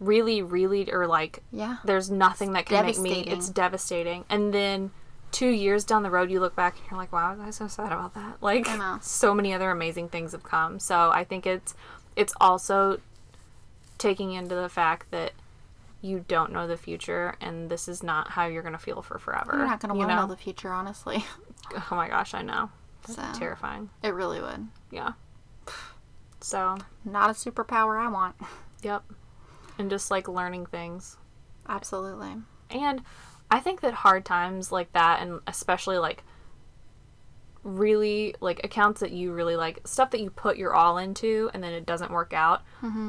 really 0.00 0.42
really 0.42 0.90
or 0.92 1.06
like 1.06 1.42
Yeah. 1.52 1.76
there's 1.84 2.10
nothing 2.10 2.52
that 2.54 2.66
can 2.66 2.84
make 2.84 2.98
me 2.98 3.20
it's 3.20 3.48
devastating 3.48 4.24
and 4.28 4.52
then 4.52 4.90
two 5.30 5.48
years 5.48 5.84
down 5.84 6.02
the 6.02 6.10
road 6.10 6.30
you 6.32 6.40
look 6.40 6.56
back 6.56 6.74
and 6.76 6.82
you're 6.90 6.98
like 6.98 7.12
wow 7.12 7.30
was 7.32 7.40
i 7.40 7.50
so 7.50 7.68
sad 7.68 7.92
about 7.92 8.12
that 8.14 8.36
like 8.42 8.66
so 9.00 9.32
many 9.32 9.54
other 9.54 9.70
amazing 9.70 10.08
things 10.08 10.32
have 10.32 10.42
come 10.42 10.80
so 10.80 11.10
i 11.12 11.22
think 11.22 11.46
it's 11.46 11.74
it's 12.16 12.34
also 12.40 12.98
taking 13.98 14.32
into 14.32 14.54
the 14.56 14.68
fact 14.68 15.10
that 15.12 15.32
you 16.02 16.24
don't 16.26 16.52
know 16.52 16.66
the 16.66 16.76
future 16.76 17.36
and 17.40 17.70
this 17.70 17.86
is 17.88 18.02
not 18.02 18.30
how 18.30 18.46
you're 18.46 18.62
going 18.62 18.72
to 18.74 18.78
feel 18.78 19.00
for 19.00 19.18
forever 19.18 19.52
You're 19.56 19.66
not 19.66 19.80
going 19.80 19.90
to 19.90 19.98
want 19.98 20.10
to 20.10 20.16
know 20.16 20.26
the 20.26 20.36
future, 20.36 20.72
honestly. 20.72 21.24
oh 21.74 21.86
my 21.92 22.08
gosh 22.08 22.34
i 22.34 22.42
know 22.42 22.68
So 23.06 23.22
terrifying 23.34 23.90
it 24.02 24.14
really 24.14 24.40
would. 24.40 24.68
yeah 24.90 25.12
so 26.40 26.76
Not 27.04 27.30
a 27.30 27.32
superpower 27.32 27.98
I 27.98 28.08
want. 28.08 28.36
yep 28.82 29.02
and 29.78 29.90
just 29.90 30.10
like 30.10 30.28
learning 30.28 30.66
things 30.66 31.16
Absolutely. 31.68 32.34
And 32.70 33.02
I 33.50 33.60
think 33.60 33.80
that 33.80 33.94
hard 33.94 34.24
times 34.24 34.70
like 34.72 34.92
that, 34.92 35.22
and 35.22 35.40
especially 35.46 35.98
like 35.98 36.22
really 37.62 38.34
like 38.40 38.62
accounts 38.62 39.00
that 39.00 39.10
you 39.12 39.32
really 39.32 39.56
like, 39.56 39.80
stuff 39.86 40.10
that 40.10 40.20
you 40.20 40.28
put 40.30 40.58
your 40.58 40.74
all 40.74 40.98
into 40.98 41.50
and 41.54 41.62
then 41.64 41.72
it 41.72 41.86
doesn't 41.86 42.10
work 42.10 42.32
out, 42.34 42.62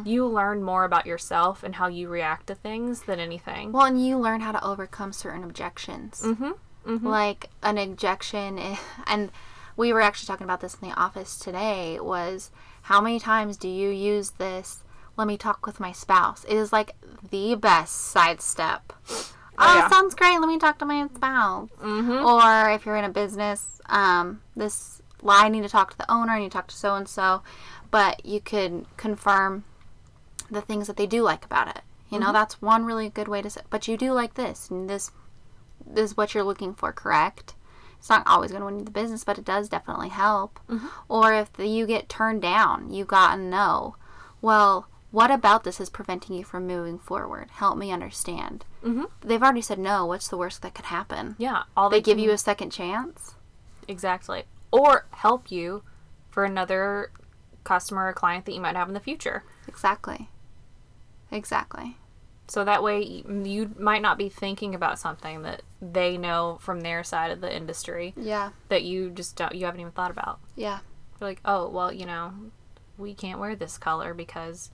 you 0.05 0.25
learn 0.25 0.63
more 0.63 0.85
about 0.85 1.05
yourself 1.05 1.63
and 1.63 1.75
how 1.75 1.87
you 1.87 2.07
react 2.07 2.47
to 2.47 2.55
things 2.55 3.01
than 3.01 3.19
anything. 3.19 3.71
Well, 3.73 3.85
and 3.85 4.03
you 4.05 4.17
learn 4.17 4.39
how 4.41 4.53
to 4.53 4.63
overcome 4.63 5.11
certain 5.11 5.43
objections. 5.43 6.21
mm-hmm. 6.23 7.05
Like 7.05 7.49
an 7.63 7.77
objection, 7.77 8.57
and 9.07 9.31
we 9.77 9.91
were 9.91 10.01
actually 10.01 10.27
talking 10.27 10.45
about 10.45 10.61
this 10.61 10.77
in 10.81 10.89
the 10.89 10.95
office 10.95 11.37
today. 11.37 11.99
Was 11.99 12.51
how 12.83 13.01
many 13.01 13.19
times 13.19 13.57
do 13.57 13.67
you 13.67 13.89
use 13.89 14.31
this? 14.31 14.83
Let 15.17 15.27
me 15.27 15.37
talk 15.37 15.65
with 15.65 15.79
my 15.79 15.91
spouse. 15.91 16.43
It 16.45 16.55
is 16.55 16.73
like 16.73 16.95
the 17.29 17.55
best 17.55 17.95
sidestep. 17.95 18.93
Oh, 19.57 19.75
yeah. 19.77 19.89
sounds 19.89 20.15
great. 20.15 20.37
Let 20.39 20.49
me 20.49 20.57
talk 20.57 20.79
to 20.79 20.85
my 20.85 21.07
spouse. 21.15 21.69
Mm-hmm. 21.81 22.25
Or 22.25 22.71
if 22.71 22.85
you're 22.85 22.97
in 22.97 23.05
a 23.05 23.09
business, 23.09 23.79
um, 23.87 24.41
this 24.55 25.01
well, 25.21 25.43
I 25.43 25.49
need 25.49 25.63
to 25.63 25.69
talk 25.69 25.91
to 25.91 25.97
the 25.97 26.11
owner. 26.11 26.33
I 26.33 26.39
need 26.39 26.51
to 26.51 26.57
talk 26.57 26.67
to 26.67 26.75
so 26.75 26.95
and 26.95 27.07
so, 27.07 27.41
but 27.89 28.25
you 28.25 28.39
could 28.39 28.85
confirm 28.97 29.63
the 30.51 30.61
things 30.61 30.87
that 30.87 30.97
they 30.97 31.07
do 31.07 31.23
like 31.23 31.45
about 31.45 31.69
it. 31.69 31.81
You 32.09 32.19
know, 32.19 32.31
that's 32.31 32.61
one 32.61 32.85
really 32.85 33.09
good 33.09 33.27
way 33.27 33.41
to 33.41 33.49
say. 33.49 33.61
But 33.69 33.87
you 33.87 33.97
do 33.97 34.13
like 34.13 34.35
this, 34.35 34.69
and 34.69 34.89
this, 34.89 35.11
this 35.85 36.11
is 36.11 36.17
what 36.17 36.33
you're 36.33 36.43
looking 36.43 36.75
for, 36.75 36.93
correct? 36.93 37.54
It's 38.05 38.09
not 38.11 38.27
always 38.27 38.51
going 38.51 38.61
to 38.61 38.67
win 38.67 38.77
you 38.77 38.85
the 38.85 38.91
business, 38.91 39.23
but 39.23 39.39
it 39.39 39.45
does 39.45 39.67
definitely 39.67 40.09
help. 40.09 40.59
Or 41.09 41.33
if 41.33 41.51
the, 41.53 41.65
you 41.65 41.87
get 41.87 42.07
turned 42.07 42.39
down, 42.43 42.93
you 42.93 43.03
got 43.03 43.39
a 43.39 43.41
no. 43.41 43.95
Well, 44.43 44.87
what 45.09 45.31
about 45.31 45.63
this 45.63 45.79
is 45.81 45.89
preventing 45.89 46.35
you 46.35 46.43
from 46.43 46.67
moving 46.67 46.99
forward? 46.99 47.49
Help 47.49 47.79
me 47.79 47.91
understand. 47.91 48.63
Mm-hmm. 48.83 49.05
They've 49.27 49.41
already 49.41 49.63
said 49.63 49.79
no. 49.79 50.05
What's 50.05 50.27
the 50.27 50.37
worst 50.37 50.61
that 50.61 50.75
could 50.75 50.85
happen? 50.85 51.33
Yeah, 51.39 51.63
all 51.75 51.89
They 51.89 51.99
give 51.99 52.17
can- 52.17 52.23
you 52.25 52.29
a 52.29 52.37
second 52.37 52.69
chance. 52.69 53.33
exactly, 53.87 54.43
or 54.71 55.07
help 55.09 55.49
you 55.51 55.81
for 56.29 56.45
another 56.45 57.09
customer 57.63 58.07
or 58.09 58.13
client 58.13 58.45
that 58.45 58.53
you 58.53 58.61
might 58.61 58.75
have 58.75 58.87
in 58.87 58.93
the 58.93 58.99
future. 58.99 59.43
Exactly. 59.67 60.29
Exactly. 61.31 61.97
So 62.47 62.63
that 62.63 62.83
way 62.83 63.01
you 63.01 63.73
might 63.79 64.03
not 64.03 64.19
be 64.19 64.29
thinking 64.29 64.75
about 64.75 64.99
something 64.99 65.41
that 65.41 65.63
they 65.93 66.17
know 66.17 66.57
from 66.61 66.81
their 66.81 67.03
side 67.03 67.31
of 67.31 67.41
the 67.41 67.55
industry 67.55 68.13
Yeah. 68.17 68.51
that 68.69 68.83
you 68.83 69.09
just 69.09 69.35
don't 69.35 69.53
you 69.55 69.65
haven't 69.65 69.81
even 69.81 69.91
thought 69.93 70.11
about. 70.11 70.39
Yeah. 70.55 70.79
You're 71.19 71.29
like, 71.29 71.41
oh 71.45 71.69
well, 71.69 71.91
you 71.93 72.05
know, 72.05 72.33
we 72.97 73.13
can't 73.13 73.39
wear 73.39 73.55
this 73.55 73.77
color 73.77 74.13
because 74.13 74.71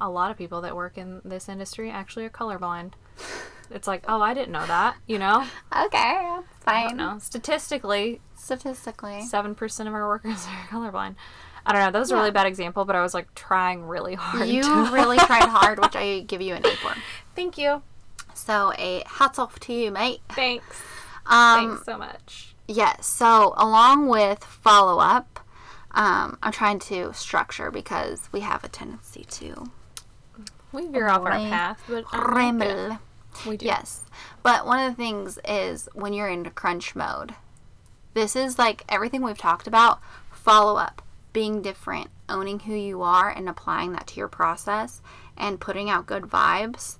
a 0.00 0.08
lot 0.08 0.30
of 0.30 0.36
people 0.36 0.60
that 0.60 0.76
work 0.76 0.96
in 0.98 1.20
this 1.24 1.48
industry 1.48 1.90
actually 1.90 2.24
are 2.24 2.30
colorblind. 2.30 2.92
It's 3.70 3.86
like, 3.86 4.02
oh, 4.08 4.22
I 4.22 4.32
didn't 4.32 4.52
know 4.52 4.64
that. 4.66 4.96
You 5.06 5.18
know, 5.18 5.44
Okay, 5.70 5.98
I 5.98 6.42
fine. 6.60 6.88
don't 6.88 6.96
know. 6.96 7.18
Statistically, 7.18 8.18
Statistically. 8.34 9.20
seven 9.20 9.54
percent 9.54 9.90
of 9.90 9.94
our 9.94 10.08
workers 10.08 10.46
are 10.48 10.68
colorblind. 10.70 11.16
I 11.66 11.72
don't 11.72 11.82
know. 11.82 11.90
That 11.90 11.98
was 11.98 12.10
a 12.10 12.14
really 12.16 12.30
bad 12.30 12.46
example, 12.46 12.86
but 12.86 12.96
I 12.96 13.02
was 13.02 13.12
like 13.12 13.34
trying 13.34 13.82
really 13.84 14.14
hard. 14.14 14.48
You 14.48 14.62
really 14.90 15.18
tried 15.28 15.50
hard, 15.50 15.80
which 15.80 15.94
I 15.96 16.20
give 16.20 16.40
you 16.40 16.54
an 16.54 16.64
A 16.64 16.70
for. 16.76 16.94
Thank 17.36 17.58
you. 17.58 17.82
So 18.38 18.72
a 18.78 19.02
hats 19.06 19.38
off 19.38 19.58
to 19.60 19.72
you, 19.72 19.90
mate. 19.90 20.20
Thanks. 20.30 20.64
Um, 21.30 21.72
Thanks 21.72 21.84
so 21.84 21.98
much. 21.98 22.54
Yes. 22.66 23.06
So 23.06 23.52
along 23.58 24.08
with 24.08 24.42
follow 24.42 24.98
up, 24.98 25.40
um, 25.90 26.38
I'm 26.42 26.52
trying 26.52 26.78
to 26.80 27.12
structure 27.12 27.70
because 27.70 28.30
we 28.32 28.40
have 28.40 28.64
a 28.64 28.68
tendency 28.68 29.24
to 29.32 29.70
We 30.72 30.86
veer 30.86 31.08
off 31.08 31.26
our 31.26 31.32
path, 31.32 31.82
but 31.86 32.04
ramble. 32.14 32.98
we 33.46 33.58
do. 33.58 33.66
Yes. 33.66 34.04
But 34.42 34.64
one 34.64 34.78
of 34.78 34.92
the 34.92 34.96
things 34.96 35.38
is 35.46 35.88
when 35.92 36.14
you're 36.14 36.28
in 36.28 36.44
crunch 36.50 36.96
mode, 36.96 37.34
this 38.14 38.34
is 38.34 38.58
like 38.58 38.84
everything 38.88 39.22
we've 39.22 39.36
talked 39.36 39.66
about 39.66 40.00
follow 40.30 40.76
up, 40.78 41.02
being 41.32 41.60
different, 41.60 42.08
owning 42.28 42.60
who 42.60 42.74
you 42.74 43.02
are, 43.02 43.28
and 43.28 43.48
applying 43.48 43.92
that 43.92 44.06
to 44.08 44.16
your 44.16 44.28
process 44.28 45.02
and 45.36 45.60
putting 45.60 45.90
out 45.90 46.06
good 46.06 46.24
vibes. 46.24 46.97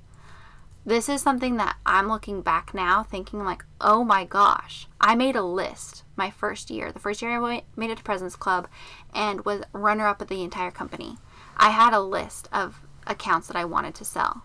This 0.85 1.09
is 1.09 1.20
something 1.20 1.57
that 1.57 1.76
I'm 1.85 2.09
looking 2.09 2.41
back 2.41 2.72
now 2.72 3.03
thinking, 3.03 3.45
like, 3.45 3.64
oh 3.81 4.05
my 4.05 4.24
gosh, 4.24 4.89
I 5.01 5.14
made 5.14 5.37
a 5.37 5.43
list 5.43 6.03
my 6.16 6.31
first 6.31 6.70
year. 6.70 6.91
The 6.93 6.99
first 6.99 7.20
year 7.20 7.33
I 7.33 7.39
wa- 7.39 7.61
made 7.76 7.91
it 7.91 7.99
to 7.99 8.03
President's 8.03 8.37
Club 8.37 8.68
and 9.14 9.45
was 9.45 9.62
runner 9.72 10.07
up 10.07 10.22
of 10.22 10.29
the 10.29 10.43
entire 10.43 10.70
company. 10.70 11.18
I 11.57 11.70
had 11.70 11.93
a 11.93 12.01
list 12.01 12.49
of 12.53 12.81
accounts 13.07 13.49
that 13.49 13.57
I 13.57 13.64
wanted 13.64 13.95
to 13.97 14.05
sell. 14.05 14.43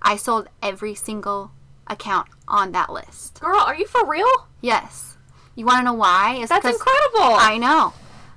I 0.00 0.16
sold 0.16 0.48
every 0.62 0.94
single 0.94 1.50
account 1.86 2.28
on 2.46 2.72
that 2.72 2.90
list. 2.90 3.40
Girl, 3.40 3.60
are 3.60 3.74
you 3.74 3.86
for 3.86 4.06
real? 4.06 4.48
Yes. 4.60 5.16
You 5.54 5.66
want 5.66 5.78
to 5.80 5.84
know 5.84 5.94
why? 5.94 6.36
It's 6.38 6.50
That's 6.50 6.66
incredible. 6.66 7.36
I 7.38 7.58
know. 7.58 7.94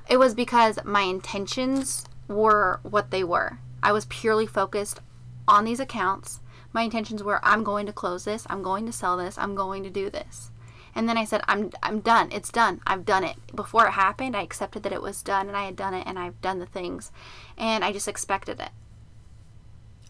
It 0.09 0.17
was 0.17 0.34
because 0.34 0.80
my 0.84 1.01
intentions 1.01 2.05
were 2.28 2.80
what 2.84 3.11
they 3.11 3.24
were. 3.24 3.59
I 3.84 3.91
was 3.91 4.05
purely 4.05 4.47
focused 4.47 5.01
on 5.47 5.65
these 5.65 5.80
accounts. 5.80 6.39
My 6.80 6.84
intentions 6.84 7.21
were 7.21 7.41
I'm 7.43 7.65
going 7.65 7.88
to 7.88 7.91
close 7.91 8.23
this, 8.23 8.47
I'm 8.49 8.63
going 8.63 8.86
to 8.86 8.93
sell 8.93 9.17
this, 9.17 9.38
I'm 9.38 9.53
going 9.53 9.84
to 9.84 9.89
do 9.89 10.09
this. 10.09 10.49
And 10.95 11.09
then 11.09 11.17
I 11.17 11.25
said 11.25 11.41
I'm 11.45 11.71
I'm 11.84 11.99
done. 11.99 12.30
It's 12.32 12.53
done. 12.53 12.80
I've 12.88 13.03
done 13.03 13.25
it. 13.25 13.36
Before 13.53 13.86
it 13.88 13.91
happened, 13.91 14.34
I 14.34 14.43
accepted 14.43 14.84
that 14.84 14.93
it 14.93 15.01
was 15.01 15.21
done 15.21 15.49
and 15.49 15.57
I 15.57 15.65
had 15.65 15.75
done 15.75 15.93
it 15.93 16.07
and 16.07 16.17
I've 16.17 16.39
done 16.39 16.59
the 16.59 16.65
things 16.65 17.11
and 17.57 17.84
I 17.84 17.91
just 17.91 18.07
expected 18.07 18.61
it. 18.61 18.69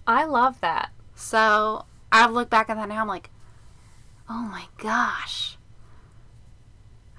I 0.06 0.26
love 0.26 0.62
that. 0.62 0.92
So 1.16 1.86
I 2.12 2.28
look 2.30 2.52
back 2.52 2.70
at 2.70 2.76
that 2.76 2.88
now. 2.88 3.02
I'm 3.02 3.08
like, 3.08 3.32
oh 4.30 4.44
my 4.44 4.66
gosh, 4.78 5.58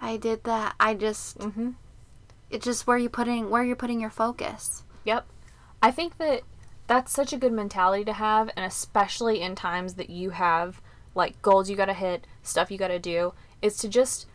I 0.01 0.17
did 0.17 0.45
that. 0.45 0.77
I 0.79 0.95
just, 0.95 1.39
Mhm. 1.39 1.75
it's 2.51 2.65
just 2.67 2.87
where 2.87 2.99
you 2.99 3.09
putting 3.09 3.51
where 3.51 3.65
you're 3.65 3.75
putting 3.75 4.01
your 4.01 4.11
focus. 4.11 4.85
Yep. 5.03 5.27
I 5.83 5.91
think 5.91 6.19
that 6.19 6.43
that's 6.91 7.13
such 7.13 7.33
a 7.33 7.37
good 7.37 7.53
mentality 7.53 8.05
to 8.05 8.13
have, 8.15 8.51
and 8.57 8.67
especially 8.67 9.41
in 9.41 9.55
times 9.55 9.95
that 9.95 10.11
you 10.11 10.31
have 10.31 10.83
like 11.15 11.41
goals 11.41 11.71
you 11.71 11.77
got 11.77 11.85
to 11.85 11.95
hit, 11.95 12.27
stuff 12.43 12.69
you 12.69 12.79
got 12.79 12.89
to 12.89 12.99
do, 12.99 13.33
is 13.63 13.77
to 13.77 13.89
just 13.89 14.27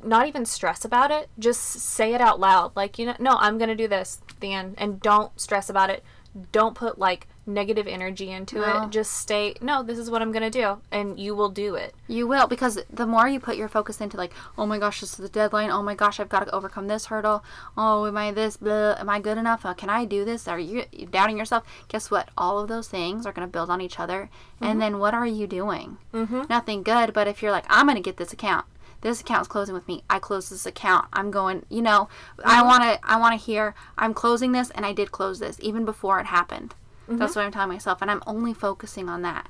not 0.00 0.28
even 0.28 0.44
stress 0.44 0.84
about 0.84 1.10
it. 1.10 1.28
Just 1.40 1.60
say 1.60 2.14
it 2.14 2.20
out 2.20 2.38
loud. 2.38 2.70
Like, 2.76 3.00
you 3.00 3.06
know, 3.06 3.16
no, 3.18 3.32
I'm 3.40 3.58
going 3.58 3.68
to 3.68 3.74
do 3.74 3.88
this, 3.88 4.20
the 4.38 4.52
end. 4.52 4.76
And 4.78 5.00
don't 5.00 5.40
stress 5.40 5.68
about 5.68 5.90
it. 5.90 6.04
Don't 6.52 6.76
put 6.76 7.00
like 7.00 7.26
negative 7.46 7.86
energy 7.86 8.30
into 8.30 8.56
No. 8.56 8.82
it. 8.84 8.90
Just 8.90 9.12
stay, 9.12 9.54
no, 9.60 9.82
this 9.82 9.98
is 9.98 10.10
what 10.10 10.20
I'm 10.22 10.32
going 10.32 10.50
to 10.50 10.50
do. 10.50 10.78
And 10.90 11.18
you 11.18 11.34
will 11.34 11.48
do 11.48 11.74
it. 11.76 11.94
You 12.08 12.26
will 12.26 12.46
because 12.46 12.78
the 12.92 13.06
more 13.06 13.28
you 13.28 13.38
put 13.40 13.56
your 13.56 13.68
focus 13.68 14.00
into 14.00 14.16
like, 14.16 14.32
oh 14.58 14.66
my 14.66 14.78
gosh, 14.78 15.00
this 15.00 15.12
is 15.12 15.16
the 15.18 15.28
deadline. 15.28 15.70
Oh 15.70 15.82
my 15.82 15.94
gosh, 15.94 16.18
I've 16.18 16.28
got 16.28 16.44
to 16.44 16.54
overcome 16.54 16.88
this 16.88 17.06
hurdle. 17.06 17.44
Oh, 17.76 18.06
am 18.06 18.16
I 18.16 18.32
this? 18.32 18.56
Blah, 18.56 18.96
am 18.98 19.08
I 19.08 19.20
good 19.20 19.38
enough? 19.38 19.64
Uh, 19.64 19.74
can 19.74 19.88
I 19.90 20.04
do 20.04 20.24
this? 20.24 20.48
Are 20.48 20.58
you 20.58 20.84
doubting 21.10 21.38
yourself? 21.38 21.64
Guess 21.88 22.10
what? 22.10 22.28
All 22.36 22.58
of 22.58 22.68
those 22.68 22.88
things 22.88 23.26
are 23.26 23.32
going 23.32 23.46
to 23.46 23.52
build 23.52 23.70
on 23.70 23.80
each 23.80 24.00
other. 24.00 24.28
And 24.60 24.80
then 24.80 24.98
what 24.98 25.14
are 25.14 25.26
you 25.26 25.46
doing? 25.46 25.98
Mm-hmm. 26.12 26.42
Nothing 26.48 26.82
good. 26.82 27.12
But 27.12 27.28
if 27.28 27.42
you're 27.42 27.52
like, 27.52 27.66
I'm 27.68 27.86
going 27.86 27.96
to 27.96 28.02
get 28.02 28.16
this 28.16 28.32
account. 28.32 28.66
This 29.02 29.20
account's 29.20 29.46
closing 29.46 29.74
with 29.74 29.86
me. 29.86 30.02
I 30.08 30.18
close 30.18 30.48
this 30.48 30.64
account. 30.66 31.06
I'm 31.12 31.30
going. 31.30 31.64
You 31.68 31.82
know, 31.82 32.08
I 32.42 32.62
want 32.62 32.82
to. 32.82 32.98
I 33.08 33.18
want 33.20 33.38
to 33.38 33.44
hear. 33.46 33.74
I'm 33.98 34.14
closing 34.14 34.52
this, 34.52 34.70
and 34.70 34.86
I 34.86 34.92
did 34.94 35.12
close 35.12 35.38
this 35.38 35.58
even 35.60 35.84
before 35.84 36.18
it 36.18 36.26
happened. 36.26 36.74
That's 37.08 37.32
mm-hmm. 37.32 37.40
what 37.40 37.46
I'm 37.46 37.52
telling 37.52 37.68
myself, 37.68 38.02
and 38.02 38.10
I'm 38.10 38.22
only 38.26 38.52
focusing 38.52 39.08
on 39.08 39.22
that. 39.22 39.48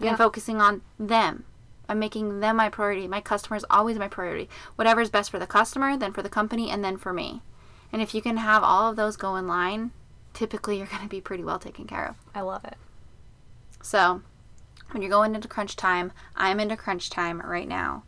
And 0.00 0.08
I'm 0.08 0.16
focusing 0.16 0.60
on 0.60 0.82
them. 0.98 1.44
I'm 1.88 1.98
making 1.98 2.40
them 2.40 2.56
my 2.56 2.68
priority. 2.68 3.08
My 3.08 3.20
customer 3.20 3.56
is 3.56 3.64
always 3.70 3.98
my 3.98 4.08
priority. 4.08 4.48
Whatever 4.76 5.00
is 5.00 5.10
best 5.10 5.30
for 5.30 5.38
the 5.38 5.46
customer, 5.46 5.96
then 5.96 6.12
for 6.12 6.22
the 6.22 6.28
company, 6.28 6.70
and 6.70 6.84
then 6.84 6.96
for 6.96 7.12
me. 7.12 7.42
And 7.92 8.02
if 8.02 8.14
you 8.14 8.20
can 8.20 8.36
have 8.36 8.62
all 8.62 8.90
of 8.90 8.96
those 8.96 9.16
go 9.16 9.36
in 9.36 9.48
line, 9.48 9.90
typically 10.34 10.76
you're 10.76 10.86
going 10.90 11.02
to 11.02 11.08
be 11.08 11.20
pretty 11.20 11.42
well 11.42 11.58
taken 11.58 11.86
care 11.86 12.06
of. 12.06 12.16
I 12.34 12.42
love 12.42 12.64
it. 12.64 12.76
So, 13.82 14.22
when 14.90 15.02
you're 15.02 15.10
going 15.10 15.34
into 15.34 15.48
crunch 15.48 15.76
time, 15.76 16.12
I'm 16.36 16.60
into 16.60 16.76
crunch 16.76 17.10
time 17.10 17.40
right 17.40 17.68
now. 17.68 18.04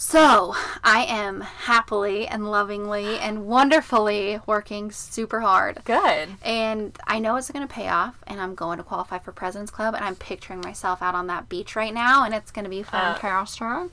So, 0.00 0.54
I 0.84 1.06
am 1.08 1.40
happily 1.40 2.28
and 2.28 2.48
lovingly 2.48 3.18
and 3.18 3.46
wonderfully 3.46 4.38
working 4.46 4.92
super 4.92 5.40
hard. 5.40 5.82
Good. 5.84 6.28
And 6.40 6.96
I 7.08 7.18
know 7.18 7.34
it's 7.34 7.50
going 7.50 7.66
to 7.66 7.74
pay 7.74 7.88
off, 7.88 8.14
and 8.24 8.40
I'm 8.40 8.54
going 8.54 8.78
to 8.78 8.84
qualify 8.84 9.18
for 9.18 9.32
President's 9.32 9.72
Club, 9.72 9.96
and 9.96 10.04
I'm 10.04 10.14
picturing 10.14 10.60
myself 10.60 11.02
out 11.02 11.16
on 11.16 11.26
that 11.26 11.48
beach 11.48 11.74
right 11.74 11.92
now, 11.92 12.24
and 12.24 12.32
it's 12.32 12.52
going 12.52 12.62
to 12.62 12.70
be 12.70 12.84
fantastic. 12.84 13.24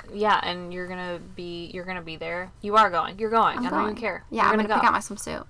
Uh, 0.05 0.13
yeah, 0.13 0.39
and 0.43 0.71
you're 0.71 0.87
gonna 0.87 1.19
be 1.35 1.71
you're 1.73 1.85
gonna 1.85 2.03
be 2.03 2.17
there. 2.17 2.51
You 2.61 2.75
are 2.75 2.91
going. 2.91 3.17
You're 3.17 3.31
going. 3.31 3.65
I 3.65 3.69
don't 3.71 3.81
even 3.81 3.95
care. 3.95 4.25
Yeah, 4.29 4.43
you're 4.43 4.51
I'm 4.51 4.57
gonna, 4.57 4.67
going 4.67 4.67
to 4.67 4.73
go. 4.75 4.79
pick 4.81 4.87
out 4.87 4.93
my 4.93 4.99
swimsuit, 4.99 5.47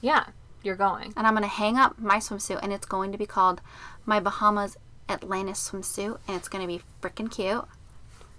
yeah, 0.00 0.24
you're 0.62 0.74
going. 0.74 1.12
and 1.18 1.26
I'm 1.26 1.34
going 1.34 1.42
to 1.42 1.48
hang 1.48 1.76
up 1.76 1.98
my 1.98 2.16
swimsuit, 2.16 2.60
and 2.62 2.72
it's 2.72 2.86
going 2.86 3.12
to 3.12 3.18
be 3.18 3.26
called 3.26 3.60
my 4.06 4.20
Bahamas 4.20 4.78
Atlantis 5.10 5.70
swimsuit, 5.70 6.18
and 6.26 6.36
it's 6.36 6.48
going 6.48 6.62
to 6.62 6.68
be 6.68 6.82
freaking 7.02 7.30
cute. 7.30 7.66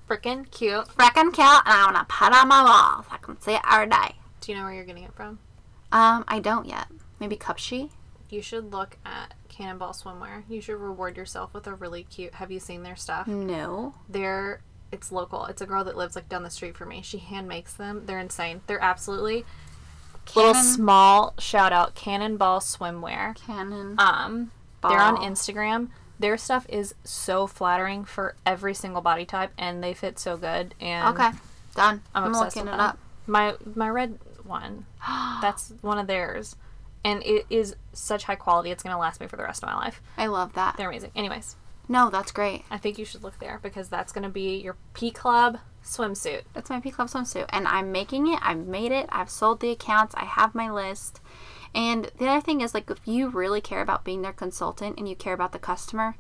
Freaking 0.08 0.50
cute. 0.52 0.88
Freaking 0.90 1.34
cute, 1.34 1.40
and 1.40 1.62
I 1.66 1.92
want 1.92 2.08
to 2.08 2.14
put 2.14 2.34
on 2.34 2.48
my 2.48 2.64
wall 2.64 3.04
so 3.04 3.10
I 3.12 3.18
can 3.18 3.40
see 3.42 3.54
it 3.54 3.62
every 3.72 3.88
day. 3.88 4.16
Do 4.42 4.52
you 4.52 4.58
know 4.58 4.66
where 4.66 4.74
you're 4.74 4.84
getting 4.84 5.04
it 5.04 5.14
from? 5.14 5.40
Um, 5.92 6.26
I 6.28 6.40
don't 6.40 6.66
yet. 6.66 6.88
Maybe 7.20 7.38
Cupshe? 7.38 7.90
You 8.30 8.42
should 8.42 8.74
look 8.74 8.98
at 9.06 9.34
Cannonball 9.48 9.94
Swimwear. 9.94 10.44
You 10.50 10.60
should 10.60 10.78
reward 10.78 11.16
yourself 11.16 11.54
with 11.54 11.68
a 11.68 11.76
really 11.76 12.04
cute. 12.04 12.36
Have 12.36 12.52
you 12.52 12.60
seen 12.60 12.84
their 12.84 12.96
stuff? 12.96 13.28
No. 13.28 13.94
They're 14.10 14.62
it's 14.92 15.12
local. 15.12 15.46
It's 15.46 15.62
a 15.62 15.66
girl 15.66 15.84
that 15.84 15.98
lives 15.98 16.16
like 16.16 16.30
down 16.30 16.44
the 16.44 16.50
street 16.50 16.78
from 16.78 16.90
me. 16.90 17.02
She 17.02 17.18
hand 17.18 17.48
makes 17.48 17.74
them. 17.74 18.04
They're 18.06 18.20
insane. 18.20 18.62
They're 18.68 18.82
absolutely 18.84 19.46
little 20.36 20.54
small 20.54 21.34
shout 21.38 21.74
out 21.74 21.96
Cannonball 21.96 22.60
Swimwear. 22.60 23.36
Cannon. 23.36 23.96
Um, 23.98 24.52
they're 24.82 25.00
on 25.00 25.18
Instagram. 25.18 25.90
Their 26.24 26.38
stuff 26.38 26.66
is 26.70 26.96
so 27.04 27.48
flattering 27.48 28.06
for 28.06 28.36
every 28.46 28.74
single 28.74 29.02
body 29.02 29.26
type, 29.26 29.52
and 29.58 29.84
they 29.84 29.94
fit 29.94 30.18
so 30.18 30.38
good. 30.38 30.74
And 30.80 31.10
okay, 31.10 31.38
done. 31.76 32.02
I'm, 32.16 32.24
I'm, 32.24 32.32
looking 32.32 32.62
it 32.62 32.68
them. 32.68 32.80
up. 32.80 32.98
My 33.28 33.56
my 33.76 33.90
red 33.90 34.20
one, 34.46 34.86
that's 35.42 35.74
one 35.82 35.98
of 35.98 36.08
theirs, 36.08 36.56
and 37.04 37.22
it 37.24 37.46
is 37.50 37.76
such 37.92 38.24
high 38.24 38.38
quality. 38.38 38.72
It's 38.72 38.84
gonna 38.84 38.98
last 38.98 39.20
me 39.20 39.28
for 39.28 39.36
the 39.36 39.44
rest 39.44 39.64
of 39.64 39.68
my 39.68 39.76
life. 39.76 40.02
I 40.18 40.28
love 40.28 40.54
that. 40.54 40.78
They're 40.78 40.88
amazing. 40.88 41.12
Anyways, 41.14 41.58
No, 41.90 42.10
that's 42.10 42.32
great. 42.32 42.64
I 42.72 42.78
think 42.78 42.98
you 42.98 43.04
should 43.04 43.24
look 43.24 43.40
there 43.40 43.60
because 43.62 43.90
that's 43.90 44.14
gonna 44.14 44.30
be 44.30 44.56
your 44.56 44.78
P 44.94 45.12
Club 45.12 45.58
swimsuit. 45.84 46.44
That's 46.54 46.70
my 46.70 46.80
P 46.80 46.90
Club 46.90 47.10
swimsuit, 47.10 47.48
and 47.50 47.68
I'm 47.68 47.92
making 47.92 48.32
it. 48.32 48.40
I've 48.42 48.66
made 48.66 48.94
it. 48.94 49.08
I've 49.10 49.30
sold 49.30 49.60
the 49.60 49.72
accounts. 49.72 50.16
I 50.16 50.24
have 50.24 50.56
my 50.56 50.72
list. 50.72 51.20
And 51.76 52.12
the 52.20 52.28
other 52.28 52.42
thing 52.42 52.62
is, 52.62 52.74
like, 52.74 52.90
if 52.90 53.00
you 53.06 53.30
really 53.30 53.62
care 53.62 53.82
about 53.82 54.04
being 54.04 54.22
their 54.22 54.34
consultant 54.34 54.98
and 55.00 55.10
you 55.10 55.16
care 55.16 55.34
about 55.34 55.52
the 55.54 55.60
customer, 55.60 56.16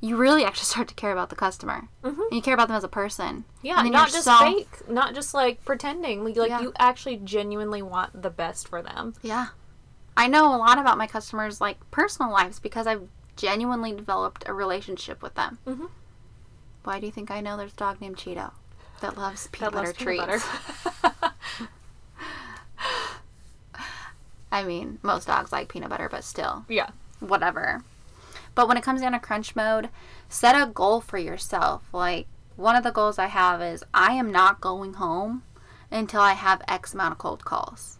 you 0.00 0.16
really 0.16 0.44
actually 0.44 0.64
start 0.72 0.88
to 0.88 0.94
care 0.94 1.12
about 1.12 1.28
the 1.30 1.36
customer. 1.36 1.88
Mm-hmm. 2.02 2.20
And 2.20 2.32
you 2.32 2.40
care 2.42 2.54
about 2.54 2.68
them 2.68 2.76
as 2.76 2.84
a 2.84 2.88
person. 2.88 3.44
Yeah, 3.62 3.82
not 3.82 4.10
just 4.10 4.28
fake, 4.40 4.88
not 4.88 5.14
just 5.14 5.34
like 5.34 5.64
pretending. 5.64 6.24
Like, 6.24 6.36
Yeah. 6.36 6.60
you 6.60 6.72
actually 6.78 7.16
genuinely 7.18 7.82
want 7.82 8.22
the 8.22 8.30
best 8.30 8.68
for 8.68 8.80
them. 8.82 9.14
Yeah. 9.22 9.48
I 10.16 10.26
know 10.26 10.54
a 10.54 10.56
lot 10.58 10.78
about 10.78 10.98
my 10.98 11.06
customers' 11.06 11.60
like 11.60 11.78
personal 11.90 12.32
lives 12.32 12.58
because 12.58 12.86
I've 12.86 13.08
genuinely 13.36 13.92
developed 13.92 14.42
a 14.48 14.52
relationship 14.52 15.22
with 15.22 15.34
them. 15.34 15.58
Mm-hmm. 15.66 15.86
Why 16.84 16.98
do 16.98 17.06
you 17.06 17.12
think 17.12 17.30
I 17.30 17.40
know 17.40 17.56
there's 17.56 17.72
a 17.74 17.76
dog 17.76 18.00
named 18.00 18.16
Cheeto 18.16 18.52
that 19.00 19.16
loves 19.18 19.46
peanut 19.48 19.72
That 19.74 19.76
butter 19.76 19.86
loves 19.88 19.98
peanut 19.98 20.28
treats? 20.28 21.02
butter. 21.02 21.34
I 24.50 24.64
mean, 24.64 24.98
most 25.02 25.26
dogs 25.26 25.52
like 25.52 25.68
peanut 25.68 25.90
butter, 25.90 26.08
but 26.10 26.24
still, 26.24 26.64
Yeah. 26.68 26.90
whatever. 27.20 27.82
But 28.54 28.66
when 28.68 28.76
it 28.76 28.82
comes 28.82 29.02
down 29.02 29.12
to 29.12 29.18
crunch 29.18 29.54
mode, 29.54 29.88
set 30.28 30.54
a 30.54 30.70
goal 30.70 31.00
for 31.00 31.18
yourself. 31.18 31.82
Like 31.92 32.26
one 32.56 32.74
of 32.76 32.82
the 32.82 32.90
goals 32.90 33.18
I 33.18 33.26
have 33.26 33.62
is 33.62 33.84
I 33.94 34.14
am 34.14 34.32
not 34.32 34.60
going 34.60 34.94
home 34.94 35.42
until 35.90 36.20
I 36.20 36.32
have 36.32 36.62
X 36.66 36.94
amount 36.94 37.12
of 37.12 37.18
cold 37.18 37.44
calls. 37.44 37.98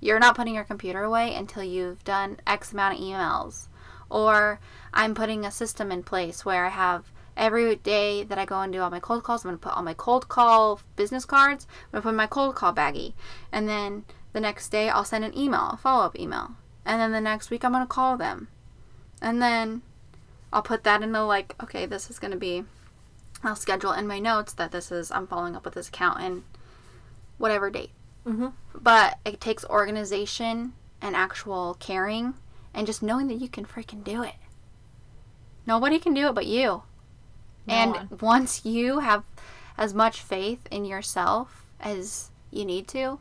You're 0.00 0.18
not 0.18 0.36
putting 0.36 0.54
your 0.54 0.64
computer 0.64 1.02
away 1.02 1.34
until 1.34 1.62
you've 1.62 2.04
done 2.04 2.38
X 2.46 2.72
amount 2.72 2.98
of 2.98 3.00
emails. 3.04 3.68
Or 4.10 4.60
I'm 4.92 5.14
putting 5.14 5.44
a 5.44 5.50
system 5.50 5.90
in 5.90 6.02
place 6.02 6.44
where 6.44 6.66
I 6.66 6.70
have 6.70 7.10
every 7.36 7.76
day 7.76 8.22
that 8.24 8.38
I 8.38 8.44
go 8.44 8.60
and 8.60 8.72
do 8.72 8.80
all 8.80 8.90
my 8.90 9.00
cold 9.00 9.24
calls, 9.24 9.44
I'm 9.44 9.50
going 9.50 9.58
to 9.58 9.62
put 9.62 9.76
all 9.76 9.82
my 9.82 9.94
cold 9.94 10.28
call 10.28 10.80
business 10.96 11.24
cards. 11.24 11.66
I'm 11.86 11.92
going 11.92 12.02
to 12.02 12.08
put 12.08 12.14
my 12.16 12.26
cold 12.26 12.54
call 12.54 12.72
baggie. 12.74 13.14
And 13.50 13.68
then 13.68 14.04
the 14.34 14.40
next 14.40 14.68
day, 14.68 14.90
I'll 14.90 15.04
send 15.04 15.24
an 15.24 15.36
email, 15.38 15.70
a 15.72 15.76
follow 15.78 16.04
up 16.04 16.18
email. 16.18 16.50
And 16.84 17.00
then 17.00 17.12
the 17.12 17.20
next 17.20 17.50
week, 17.50 17.64
I'm 17.64 17.72
going 17.72 17.84
to 17.84 17.88
call 17.88 18.18
them. 18.18 18.48
And 19.22 19.40
then 19.40 19.80
I'll 20.52 20.60
put 20.60 20.84
that 20.84 21.02
into 21.02 21.24
like, 21.24 21.54
okay, 21.62 21.86
this 21.86 22.10
is 22.10 22.18
going 22.18 22.32
to 22.32 22.36
be, 22.36 22.64
I'll 23.42 23.56
schedule 23.56 23.92
in 23.92 24.06
my 24.06 24.18
notes 24.18 24.52
that 24.52 24.72
this 24.72 24.92
is, 24.92 25.10
I'm 25.12 25.28
following 25.28 25.56
up 25.56 25.64
with 25.64 25.74
this 25.74 25.88
account 25.88 26.20
in 26.20 26.44
whatever 27.38 27.70
date. 27.70 27.92
Mm-hmm. 28.26 28.48
But 28.74 29.18
it 29.24 29.40
takes 29.40 29.64
organization 29.66 30.72
and 31.00 31.14
actual 31.14 31.76
caring 31.78 32.34
and 32.74 32.88
just 32.88 33.02
knowing 33.02 33.28
that 33.28 33.40
you 33.40 33.48
can 33.48 33.64
freaking 33.64 34.02
do 34.02 34.22
it. 34.22 34.34
Nobody 35.64 36.00
can 36.00 36.12
do 36.12 36.28
it 36.28 36.34
but 36.34 36.46
you. 36.46 36.82
No 37.66 37.74
and 37.74 37.94
one. 37.94 38.08
once 38.20 38.64
you 38.64 38.98
have 38.98 39.24
as 39.78 39.94
much 39.94 40.20
faith 40.20 40.66
in 40.72 40.84
yourself 40.84 41.64
as 41.80 42.30
you 42.50 42.64
need 42.64 42.88
to, 42.88 43.20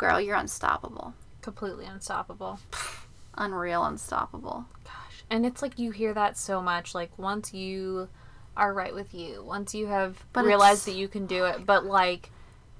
girl, 0.00 0.18
you're 0.18 0.36
unstoppable. 0.36 1.12
Completely 1.42 1.84
unstoppable. 1.84 2.58
Unreal 3.34 3.84
unstoppable. 3.84 4.64
Gosh. 4.82 5.24
And 5.28 5.44
it's 5.44 5.60
like 5.60 5.78
you 5.78 5.90
hear 5.90 6.14
that 6.14 6.38
so 6.38 6.62
much. 6.62 6.94
Like 6.94 7.16
once 7.18 7.52
you 7.52 8.08
are 8.56 8.72
right 8.72 8.94
with 8.94 9.12
you, 9.14 9.44
once 9.44 9.74
you 9.74 9.86
have 9.88 10.24
But 10.32 10.46
realized 10.46 10.86
that 10.86 10.94
you 10.94 11.06
can 11.06 11.26
do 11.26 11.44
it, 11.44 11.66
but 11.66 11.84
like 11.84 12.30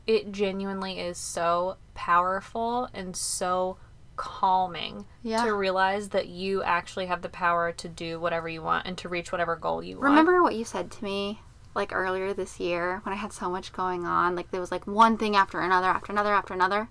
it 0.07 0.33
genuinely 0.33 0.99
is 0.99 1.19
so 1.19 1.77
powerful 1.95 2.89
and 2.95 3.15
so 3.15 3.77
calming 4.17 5.05
Yeah. 5.23 5.45
to 5.45 5.55
realize 5.55 6.09
that 6.11 6.29
you 6.29 6.63
actually 6.63 7.07
have 7.07 7.21
the 7.23 7.29
power 7.29 7.71
to 7.73 7.89
do 7.89 8.19
whatever 8.19 8.49
you 8.49 8.63
want 8.63 8.87
and 8.87 8.97
to 8.99 9.09
reach 9.11 9.31
whatever 9.31 9.57
goal 9.57 9.83
you 9.83 9.97
want. 9.97 10.05
Remember 10.05 10.43
what 10.43 10.55
you 10.55 10.65
said 10.65 10.91
to 10.91 11.05
me 11.05 11.41
like 11.75 11.93
earlier 11.95 12.33
this 12.33 12.59
year 12.59 13.01
when 13.05 13.13
I 13.13 13.17
had 13.17 13.33
so 13.33 13.49
much 13.51 13.73
going 13.73 14.05
on? 14.07 14.35
Like 14.37 14.51
there 14.51 14.61
was 14.61 14.73
like 14.73 14.87
one 14.87 15.17
thing 15.19 15.37
after 15.37 15.61
another, 15.61 15.87
after 15.87 16.13
another, 16.13 16.33
after 16.33 16.55
another. 16.55 16.89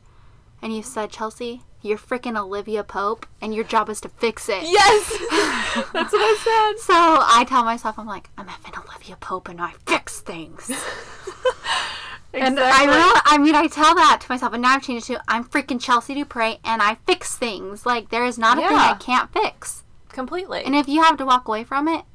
And 0.61 0.75
you 0.75 0.83
said, 0.83 1.09
Chelsea, 1.11 1.63
you're 1.81 1.97
freaking 1.97 2.37
Olivia 2.37 2.83
Pope 2.83 3.25
and 3.41 3.53
your 3.55 3.63
job 3.63 3.89
is 3.89 4.01
to 4.01 4.09
fix 4.09 4.49
it. 4.49 4.63
Yes! 4.63 5.09
That's 5.93 6.11
what 6.13 6.21
I 6.21 6.37
said. 6.75 6.79
So 6.83 6.93
I 6.93 7.45
tell 7.47 7.63
myself, 7.63 7.97
I'm 7.97 8.07
like, 8.07 8.29
I'm 8.37 8.47
effing 8.47 8.77
Olivia 8.85 9.15
Pope 9.19 9.47
and 9.47 9.61
I 9.61 9.73
fix 9.85 10.19
things. 10.21 10.69
Exactly. 10.69 10.85
And 12.31 12.59
I 12.59 13.21
I 13.25 13.37
mean, 13.39 13.55
I 13.55 13.65
tell 13.65 13.95
that 13.95 14.19
to 14.21 14.31
myself, 14.31 14.53
and 14.53 14.61
now 14.61 14.75
I've 14.75 14.83
changed 14.83 15.09
it 15.09 15.15
to 15.15 15.23
I'm 15.27 15.43
freaking 15.43 15.81
Chelsea 15.81 16.13
Dupre 16.13 16.59
and 16.63 16.79
I 16.79 16.97
fix 17.07 17.35
things. 17.35 17.87
Like, 17.87 18.09
there 18.09 18.23
is 18.23 18.37
not 18.37 18.59
a 18.59 18.61
thing 18.61 18.77
I 18.77 18.93
can't 18.99 19.33
fix. 19.33 19.83
completely. 20.09 20.63
And 20.63 20.75
if 20.75 20.87
you 20.87 21.01
have 21.01 21.17
to 21.17 21.25
walk 21.25 21.47
away 21.47 21.63
from 21.63 21.87
it, 21.87 22.05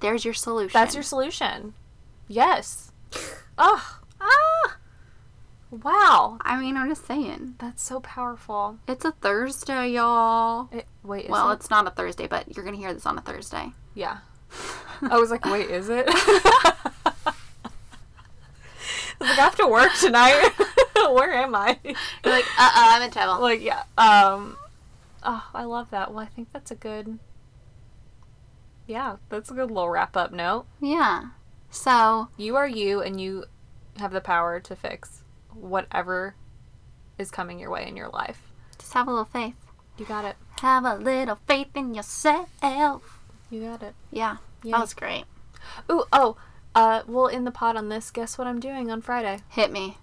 there's 0.00 0.22
your 0.22 0.34
solution. 0.34 0.70
That's 0.74 0.94
your 0.94 1.02
solution. 1.02 1.72
Yes. 2.28 2.92
Oh. 3.56 3.98
Ah. 4.20 4.76
Wow. 5.82 6.38
I 6.42 6.60
mean, 6.60 6.76
I'm 6.76 6.88
just 6.88 7.06
saying. 7.06 7.54
That's 7.58 7.82
so 7.82 8.00
powerful. 8.00 8.78
It's 8.86 9.04
a 9.04 9.12
Thursday, 9.12 9.90
y'all. 9.90 10.68
It, 10.72 10.86
wait, 11.02 11.24
is 11.24 11.30
well, 11.30 11.50
it? 11.50 11.54
it's 11.54 11.70
not 11.70 11.86
a 11.86 11.90
Thursday, 11.90 12.26
but 12.26 12.54
you're 12.54 12.64
going 12.64 12.76
to 12.76 12.80
hear 12.80 12.92
this 12.94 13.06
on 13.06 13.18
a 13.18 13.20
Thursday. 13.20 13.72
Yeah. 13.94 14.18
I 15.02 15.18
was 15.18 15.30
like, 15.30 15.44
wait, 15.44 15.68
is 15.70 15.88
it? 15.88 16.04
I 16.08 16.88
was 19.20 19.28
like, 19.28 19.38
I 19.38 19.42
have 19.42 19.56
to 19.56 19.66
work 19.66 19.92
tonight. 20.00 20.50
Where 21.12 21.32
am 21.32 21.54
I? 21.54 21.78
You're 21.84 21.94
like, 22.24 22.44
uh 22.58 22.62
uh, 22.62 22.70
I'm 22.74 23.02
in 23.02 23.10
trouble. 23.10 23.42
Like, 23.42 23.62
yeah. 23.62 23.82
Um. 23.98 24.56
Oh, 25.22 25.48
I 25.54 25.64
love 25.64 25.90
that. 25.90 26.10
Well, 26.12 26.20
I 26.24 26.26
think 26.26 26.48
that's 26.52 26.70
a 26.70 26.74
good. 26.74 27.18
Yeah, 28.86 29.16
that's 29.28 29.50
a 29.50 29.54
good 29.54 29.70
little 29.70 29.88
wrap 29.88 30.16
up 30.16 30.32
note. 30.32 30.66
yeah. 30.80 31.30
So, 31.70 32.28
You 32.36 32.54
are 32.54 32.68
you, 32.68 33.00
and 33.00 33.20
you 33.20 33.46
have 33.98 34.12
the 34.12 34.20
power 34.20 34.60
to 34.60 34.76
fix 34.76 35.23
whatever 35.54 36.34
is 37.18 37.30
coming 37.30 37.58
your 37.58 37.70
way 37.70 37.86
in 37.86 37.96
your 37.96 38.08
life. 38.08 38.40
just 38.78 38.92
have 38.94 39.06
a 39.08 39.10
little 39.10 39.24
faith. 39.24 39.54
You 39.96 40.04
got 40.04 40.24
it. 40.24 40.36
Have 40.60 40.84
a 40.84 40.94
little 40.96 41.38
faith 41.46 41.68
in 41.74 41.94
yourself. 41.94 42.48
You 43.50 43.60
got 43.62 43.82
it. 43.82 43.94
Yeah, 44.10 44.38
Yeah. 44.62 44.72
that 44.72 44.80
was 44.80 44.94
great. 44.94 45.24
Ooh, 45.90 46.04
oh, 46.12 46.36
uh, 46.74 47.02
well, 47.06 47.28
in 47.28 47.44
the 47.44 47.50
pod 47.52 47.76
on 47.76 47.88
this, 47.88 48.10
guess 48.10 48.36
what 48.36 48.46
I'm 48.48 48.58
doing 48.60 48.90
on 48.90 49.00
Friday? 49.00 49.40
Hit 49.48 49.70
me. 49.70 49.98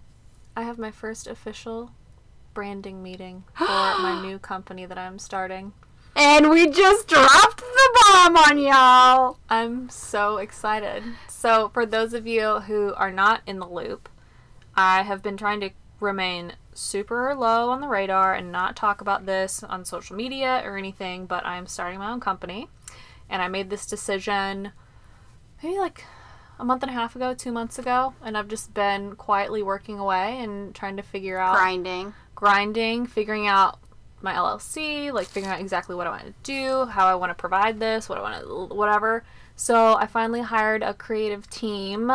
I 0.56 0.64
have 0.64 0.78
my 0.78 0.92
first 0.92 1.28
official 1.28 1.92
branding 2.54 3.04
meeting 3.04 3.44
for 3.58 3.66
my 3.66 4.22
new 4.22 4.40
company 4.40 4.86
that 4.86 4.98
I'm 4.98 5.20
starting. 5.20 5.74
And 6.16 6.50
we 6.50 6.70
just 6.70 7.08
dropped 7.08 7.58
the 7.58 8.00
bomb 8.02 8.36
on 8.38 8.60
y'all. 8.60 9.38
I'm 9.50 9.90
so 9.90 10.38
excited. 10.38 11.04
So, 11.30 11.70
for 11.70 11.86
those 11.86 12.14
of 12.14 12.28
you 12.28 12.60
who 12.62 12.94
are 12.96 13.12
not 13.12 13.42
in 13.48 13.60
the 13.60 13.68
loop, 13.68 14.10
I 14.82 15.04
have 15.04 15.22
been 15.22 15.38
trying 15.38 15.62
to 15.62 15.70
remain 16.00 16.54
super 16.74 17.36
low 17.36 17.70
on 17.70 17.82
the 17.82 17.88
radar 17.88 18.34
and 18.34 18.52
not 18.52 18.76
talk 18.76 19.00
about 19.00 19.28
this 19.28 19.62
on 19.62 19.86
social 19.86 20.16
media 20.16 20.64
or 20.66 20.76
anything, 20.76 21.28
but 21.28 21.46
I'm 21.46 21.68
starting 21.68 22.00
my 22.00 22.12
own 22.12 22.20
company. 22.20 22.68
And 23.30 23.44
I 23.44 23.48
made 23.48 23.70
this 23.70 23.86
decision 23.86 24.72
maybe 25.62 25.78
like 25.78 26.04
a 26.58 26.66
month 26.66 26.82
and 26.82 26.90
a 26.90 26.96
half 26.96 27.16
ago, 27.16 27.36
two 27.36 27.52
months 27.52 27.78
ago, 27.78 28.16
and 28.24 28.36
I've 28.36 28.48
just 28.48 28.74
been 28.74 29.16
quietly 29.16 29.62
working 29.62 30.00
away 30.00 30.40
and 30.40 30.74
trying 30.74 30.98
to 30.98 31.04
figure 31.04 31.38
out 31.38 31.56
Grinding. 31.56 32.14
grinding, 32.34 33.06
figuring 33.06 33.46
out 33.48 33.80
my 34.22 34.34
LLC, 34.34 35.14
like 35.14 35.28
figuring 35.28 35.54
out 35.54 35.62
exactly 35.62 35.96
what 35.96 36.08
I 36.08 36.10
want 36.10 36.26
to 36.26 36.34
do, 36.42 36.86
how 36.86 37.06
I 37.06 37.14
want 37.14 37.30
to 37.30 37.36
provide 37.36 37.80
this, 37.80 38.10
what 38.10 38.18
I 38.18 38.22
want 38.22 38.42
to, 38.42 38.76
whatever. 38.76 39.24
So 39.56 39.94
I 39.96 40.08
finally 40.08 40.42
hired 40.42 40.82
a 40.82 40.96
creative 40.96 41.48
team, 41.52 42.12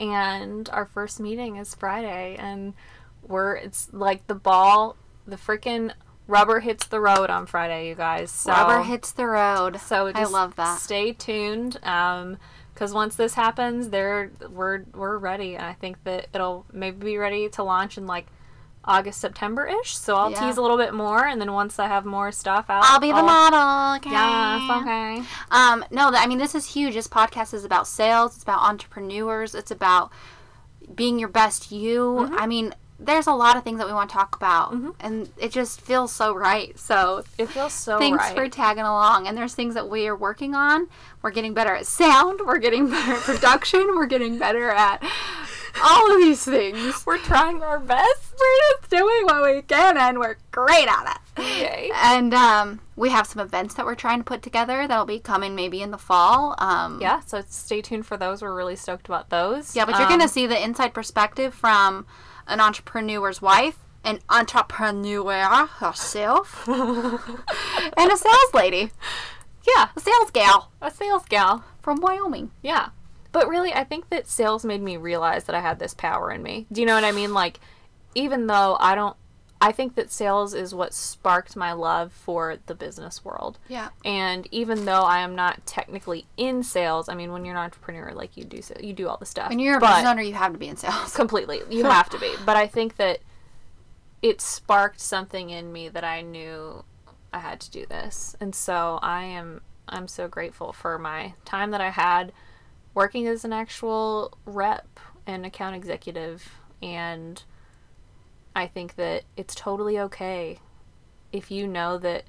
and 0.00 0.68
our 0.70 0.86
first 0.86 1.20
meeting 1.20 1.56
is 1.56 1.74
Friday, 1.74 2.36
and 2.38 2.74
we're 3.22 3.54
it's 3.54 3.88
like 3.92 4.26
the 4.26 4.34
ball, 4.34 4.96
the 5.26 5.36
freaking 5.36 5.92
rubber 6.26 6.60
hits 6.60 6.86
the 6.86 7.00
road 7.00 7.28
on 7.30 7.46
Friday, 7.46 7.88
you 7.88 7.94
guys. 7.94 8.30
So, 8.30 8.52
Rubber 8.52 8.82
hits 8.82 9.12
the 9.12 9.26
road. 9.26 9.78
So 9.80 10.10
I 10.14 10.24
love 10.24 10.56
that. 10.56 10.78
Stay 10.80 11.12
tuned. 11.12 11.78
Um, 11.82 12.38
because 12.72 12.94
once 12.94 13.14
this 13.16 13.34
happens, 13.34 13.90
they're 13.90 14.30
we're 14.48 14.84
we're 14.94 15.18
ready, 15.18 15.54
and 15.54 15.66
I 15.66 15.74
think 15.74 16.02
that 16.04 16.28
it'll 16.32 16.64
maybe 16.72 17.04
be 17.04 17.18
ready 17.18 17.46
to 17.50 17.62
launch 17.62 17.98
in 17.98 18.06
like 18.06 18.26
August 18.84 19.20
September 19.20 19.66
ish. 19.66 19.96
So 19.96 20.16
I'll 20.16 20.30
Yeah. 20.30 20.46
tease 20.46 20.56
a 20.56 20.62
little 20.62 20.76
bit 20.78 20.94
more, 20.94 21.26
and 21.26 21.40
then 21.40 21.52
once 21.52 21.78
I 21.78 21.86
have 21.86 22.04
more 22.04 22.32
stuff 22.32 22.66
out, 22.70 22.84
I'll 22.84 23.00
be 23.00 23.12
the 23.12 23.22
model. 23.22 23.96
Okay. 23.96 24.10
Yes, 24.10 24.70
okay. 24.82 25.22
Um, 25.50 25.84
no, 25.90 26.10
I 26.14 26.26
mean 26.26 26.38
this 26.38 26.54
is 26.54 26.66
huge. 26.66 26.94
This 26.94 27.06
podcast 27.08 27.52
is 27.54 27.64
about 27.64 27.86
sales. 27.86 28.34
It's 28.34 28.42
about 28.42 28.60
entrepreneurs. 28.60 29.54
It's 29.54 29.70
about 29.70 30.10
being 30.94 31.18
your 31.18 31.28
best 31.28 31.70
you. 31.70 32.20
Mm-hmm. 32.22 32.34
I 32.38 32.46
mean, 32.46 32.74
there's 33.02 33.26
a 33.26 33.32
lot 33.32 33.56
of 33.56 33.62
things 33.64 33.78
that 33.78 33.86
we 33.86 33.94
want 33.94 34.10
to 34.10 34.14
talk 34.14 34.36
about, 34.36 34.74
and 35.00 35.30
it 35.38 35.52
just 35.52 35.80
feels 35.80 36.12
so 36.12 36.34
right. 36.34 36.78
So 36.78 37.24
It 37.38 37.46
feels 37.46 37.72
so 37.72 37.98
thanks 37.98 38.18
right. 38.24 38.36
for 38.36 38.46
tagging 38.48 38.82
along. 38.84 39.26
And 39.26 39.38
there's 39.38 39.54
things 39.54 39.74
that 39.74 39.88
we 39.88 40.06
are 40.06 40.16
working 40.16 40.54
on. 40.54 40.86
We're 41.22 41.30
getting 41.30 41.54
better 41.54 41.74
at 41.74 41.86
sound. 41.86 42.40
We're 42.44 42.58
getting 42.58 42.90
better 42.90 43.12
at 43.12 43.20
production. 43.20 43.86
We're 43.96 44.04
getting 44.06 44.38
better 44.38 44.68
at 44.70 45.02
all 45.82 46.12
of 46.12 46.18
these 46.18 46.44
things. 46.44 47.04
we're 47.06 47.18
trying 47.18 47.62
our 47.62 47.78
best. 47.78 48.34
We're 48.38 48.78
just 48.80 48.90
doing 48.90 49.24
what 49.24 49.42
we 49.42 49.62
can, 49.62 49.96
and 49.98 50.18
we're 50.18 50.36
great 50.50 50.88
at 50.88 51.16
it. 51.36 51.42
Yay. 51.42 51.90
And 51.94 52.32
um, 52.34 52.80
we 52.96 53.10
have 53.10 53.26
some 53.26 53.40
events 53.42 53.74
that 53.74 53.84
we're 53.86 53.94
trying 53.94 54.18
to 54.20 54.24
put 54.24 54.42
together 54.42 54.86
that'll 54.86 55.04
be 55.06 55.18
coming 55.18 55.54
maybe 55.54 55.82
in 55.82 55.90
the 55.90 55.98
fall. 55.98 56.54
Um, 56.58 57.00
Yeah, 57.00 57.20
so 57.20 57.42
stay 57.48 57.80
tuned 57.82 58.06
for 58.06 58.16
those. 58.16 58.42
We're 58.42 58.54
really 58.54 58.76
stoked 58.76 59.06
about 59.08 59.30
those. 59.30 59.74
Yeah, 59.76 59.84
but 59.84 59.94
you're 59.96 60.02
Um, 60.04 60.08
going 60.08 60.20
to 60.20 60.28
see 60.28 60.46
the 60.46 60.62
inside 60.62 60.94
perspective 60.94 61.54
from 61.54 62.06
an 62.46 62.60
entrepreneur's 62.60 63.40
wife, 63.42 63.78
an 64.04 64.20
entrepreneur 64.28 65.66
herself, 65.66 66.66
and 66.68 68.12
a 68.12 68.16
sales 68.16 68.54
lady, 68.54 68.90
yeah, 69.76 69.88
a 69.96 70.00
sales 70.00 70.30
gal 70.32 70.70
a 70.80 70.90
sales 70.90 71.24
gal. 71.28 71.64
from 71.82 72.00
Wyoming. 72.00 72.50
Yeah. 72.62 72.88
But 73.32 73.48
really, 73.48 73.72
I 73.72 73.84
think 73.84 74.08
that 74.10 74.26
sales 74.26 74.64
made 74.64 74.82
me 74.82 74.96
realize 74.96 75.44
that 75.44 75.54
I 75.54 75.60
had 75.60 75.78
this 75.78 75.94
power 75.94 76.30
in 76.30 76.42
me. 76.42 76.66
Do 76.72 76.80
you 76.80 76.86
know 76.86 76.94
what 76.94 77.04
I 77.04 77.12
mean? 77.12 77.32
Like, 77.32 77.60
even 78.14 78.46
though 78.48 78.76
I 78.80 78.94
don't, 78.94 79.16
I 79.60 79.72
think 79.72 79.94
that 79.94 80.10
sales 80.10 80.54
is 80.54 80.74
what 80.74 80.94
sparked 80.94 81.54
my 81.54 81.72
love 81.72 82.12
for 82.12 82.56
the 82.66 82.74
business 82.74 83.24
world. 83.24 83.58
Yeah. 83.68 83.90
And 84.04 84.48
even 84.50 84.84
though 84.84 85.02
I 85.02 85.20
am 85.20 85.36
not 85.36 85.64
technically 85.66 86.26
in 86.36 86.62
sales, 86.62 87.08
I 87.08 87.14
mean, 87.14 87.30
when 87.30 87.44
you're 87.44 87.54
an 87.54 87.60
entrepreneur, 87.60 88.12
like 88.12 88.36
you 88.36 88.44
do, 88.44 88.62
so 88.62 88.74
you 88.80 88.94
do 88.94 89.06
all 89.08 89.18
the 89.18 89.26
stuff. 89.26 89.50
When 89.50 89.58
you're 89.58 89.76
a 89.76 89.80
business 89.80 90.06
owner, 90.06 90.22
you 90.22 90.34
have 90.34 90.52
to 90.52 90.58
be 90.58 90.68
in 90.68 90.76
sales. 90.76 91.14
completely. 91.14 91.60
You 91.68 91.84
have 91.84 92.08
to 92.10 92.18
be. 92.18 92.34
But 92.46 92.56
I 92.56 92.66
think 92.66 92.96
that 92.96 93.20
it 94.22 94.40
sparked 94.40 95.00
something 95.00 95.50
in 95.50 95.72
me 95.72 95.88
that 95.88 96.04
I 96.04 96.22
knew 96.22 96.84
I 97.32 97.38
had 97.38 97.60
to 97.60 97.70
do 97.70 97.86
this. 97.86 98.34
And 98.40 98.54
so 98.54 98.98
I 99.02 99.24
am 99.24 99.60
I'm 99.88 100.08
so 100.08 100.28
grateful 100.28 100.72
for 100.72 100.98
my 100.98 101.34
time 101.44 101.70
that 101.72 101.80
I 101.80 101.90
had 101.90 102.32
working 102.94 103.26
as 103.26 103.44
an 103.44 103.52
actual 103.52 104.36
rep 104.44 105.00
and 105.26 105.46
account 105.46 105.76
executive 105.76 106.54
and 106.82 107.42
I 108.54 108.66
think 108.66 108.96
that 108.96 109.24
it's 109.36 109.54
totally 109.54 109.98
okay 109.98 110.58
if 111.32 111.50
you 111.50 111.66
know 111.66 111.98
that 111.98 112.24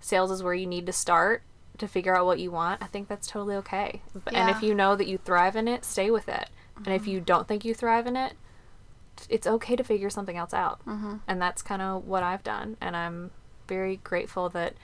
sales 0.00 0.30
is 0.30 0.42
where 0.42 0.54
you 0.54 0.66
need 0.66 0.86
to 0.86 0.92
start 0.92 1.42
to 1.78 1.88
figure 1.88 2.16
out 2.16 2.26
what 2.26 2.38
you 2.38 2.50
want, 2.52 2.82
I 2.82 2.86
think 2.86 3.08
that's 3.08 3.26
totally 3.26 3.56
okay. 3.56 4.02
B- 4.14 4.20
And 4.32 4.48
if 4.48 4.62
you 4.62 4.74
know 4.74 4.94
that 4.94 5.08
you 5.08 5.18
thrive 5.18 5.56
in 5.56 5.66
it, 5.66 5.84
stay 5.84 6.10
with 6.10 6.28
it. 6.28 6.50
And 6.76 6.88
if 6.88 7.06
you 7.06 7.20
don't 7.20 7.48
think 7.48 7.64
you 7.64 7.74
thrive 7.74 8.06
in 8.06 8.16
it, 8.16 8.34
it's 9.28 9.46
okay 9.46 9.76
to 9.76 9.84
figure 9.84 10.10
something 10.10 10.36
else 10.36 10.54
out. 10.54 10.84
Mm-hmm. 10.86 11.16
And 11.26 11.40
that's 11.42 11.62
kind 11.62 11.82
of 11.82 12.06
what 12.06 12.22
I've 12.22 12.44
done. 12.44 12.76
And 12.80 12.96
I'm 12.96 13.30
very 13.66 13.96
grateful 13.96 14.48
that 14.50 14.74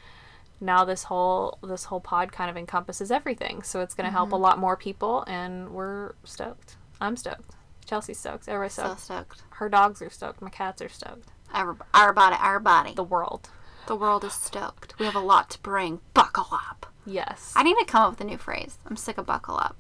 now 0.61 0.85
this 0.85 1.05
whole 1.05 1.59
this 1.63 1.85
whole 1.85 2.01
pod 2.01 2.33
kind 2.33 2.51
of 2.51 2.57
encompasses 2.57 3.11
everything. 3.11 3.63
So 3.63 3.81
it's 3.81 3.95
going 3.95 4.07
to 4.07 4.11
help 4.13 4.31
a 4.31 4.35
mm-hmm. 4.35 4.43
lot 4.43 4.59
more 4.59 4.77
people, 4.77 5.25
and 5.27 5.71
we're 5.71 6.13
stoked. 6.25 6.77
I'm 7.01 7.17
stoked. 7.17 7.57
Chelsea's 7.87 8.19
stoked. 8.19 8.49
Everybody's 8.49 8.75
So 8.75 8.83
stoked. 8.85 9.01
stoked. 9.01 9.43
Her 9.55 9.69
dogs 9.69 10.03
are 10.03 10.11
stoked. 10.11 10.43
My 10.43 10.51
cats 10.51 10.81
are 10.83 10.89
stoked. 10.89 11.31
Our, 11.53 11.77
our 11.93 12.13
body, 12.13 12.37
our 12.39 12.61
body. 12.61 12.95
The 12.95 13.03
world. 13.03 13.49
The 13.87 13.97
world 13.97 14.23
is 14.25 14.33
stoked. 14.35 14.97
We 14.99 15.07
have 15.07 15.17
a 15.17 15.21
lot 15.21 15.51
to 15.51 15.59
bring. 15.61 16.01
Buckle 16.15 16.47
up. 16.53 16.87
Yes. 17.05 17.53
I 17.57 17.63
need 17.63 17.77
to 17.79 17.85
come 17.87 18.03
up 18.03 18.11
with 18.11 18.21
a 18.21 18.25
new 18.25 18.39
phrase. 18.39 18.79
I'm 18.87 18.97
sick 18.97 19.19
of 19.19 19.27
buckle 19.27 19.57
up. 19.57 19.77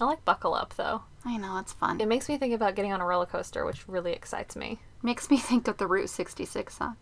I 0.00 0.04
like 0.06 0.24
buckle 0.24 0.54
up 0.54 0.74
though. 0.74 1.02
I 1.24 1.36
know 1.36 1.58
it's 1.58 1.72
fun. 1.72 2.00
It 2.00 2.04
It 2.04 2.08
makes 2.08 2.28
me 2.28 2.38
think 2.38 2.54
about 2.54 2.74
getting 2.74 2.92
on 2.92 3.00
a 3.00 3.04
roller 3.06 3.26
coaster, 3.26 3.64
which 3.64 3.86
really 3.88 4.12
excites 4.12 4.56
me. 4.56 4.80
makes 5.02 5.30
me 5.30 5.36
think 5.38 5.68
of 5.68 5.76
the 5.78 5.86
Route 5.86 6.10
66 6.10 6.76
song. 6.76 6.96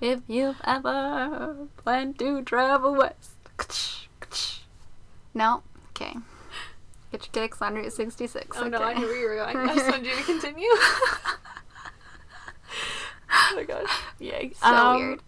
If 0.00 0.20
you've 0.26 0.60
ever 0.64 1.68
planned 1.76 2.18
to 2.18 2.42
travel 2.42 2.94
west. 2.94 3.30
No? 5.32 5.62
Okay. 5.90 6.14
Get 7.12 7.26
your 7.26 7.32
kicks 7.44 7.62
on 7.62 7.74
Route 7.74 7.92
66. 7.92 8.56
okay. 8.56 8.68
No, 8.68 8.78
I 8.78 8.94
knew 8.94 9.06
where 9.06 9.20
you 9.20 9.28
were 9.28 9.36
going. 9.36 9.56
I 9.56 9.74
just 9.74 9.88
wanted 9.88 10.06
you 10.06 10.16
to 10.16 10.22
continue. 10.24 10.68
oh 13.30 13.52
my 13.56 13.64
gosh. 13.64 14.00
Yikes. 14.20 14.56
So 14.56 14.66
Um, 14.66 14.96
weird. 15.00 15.20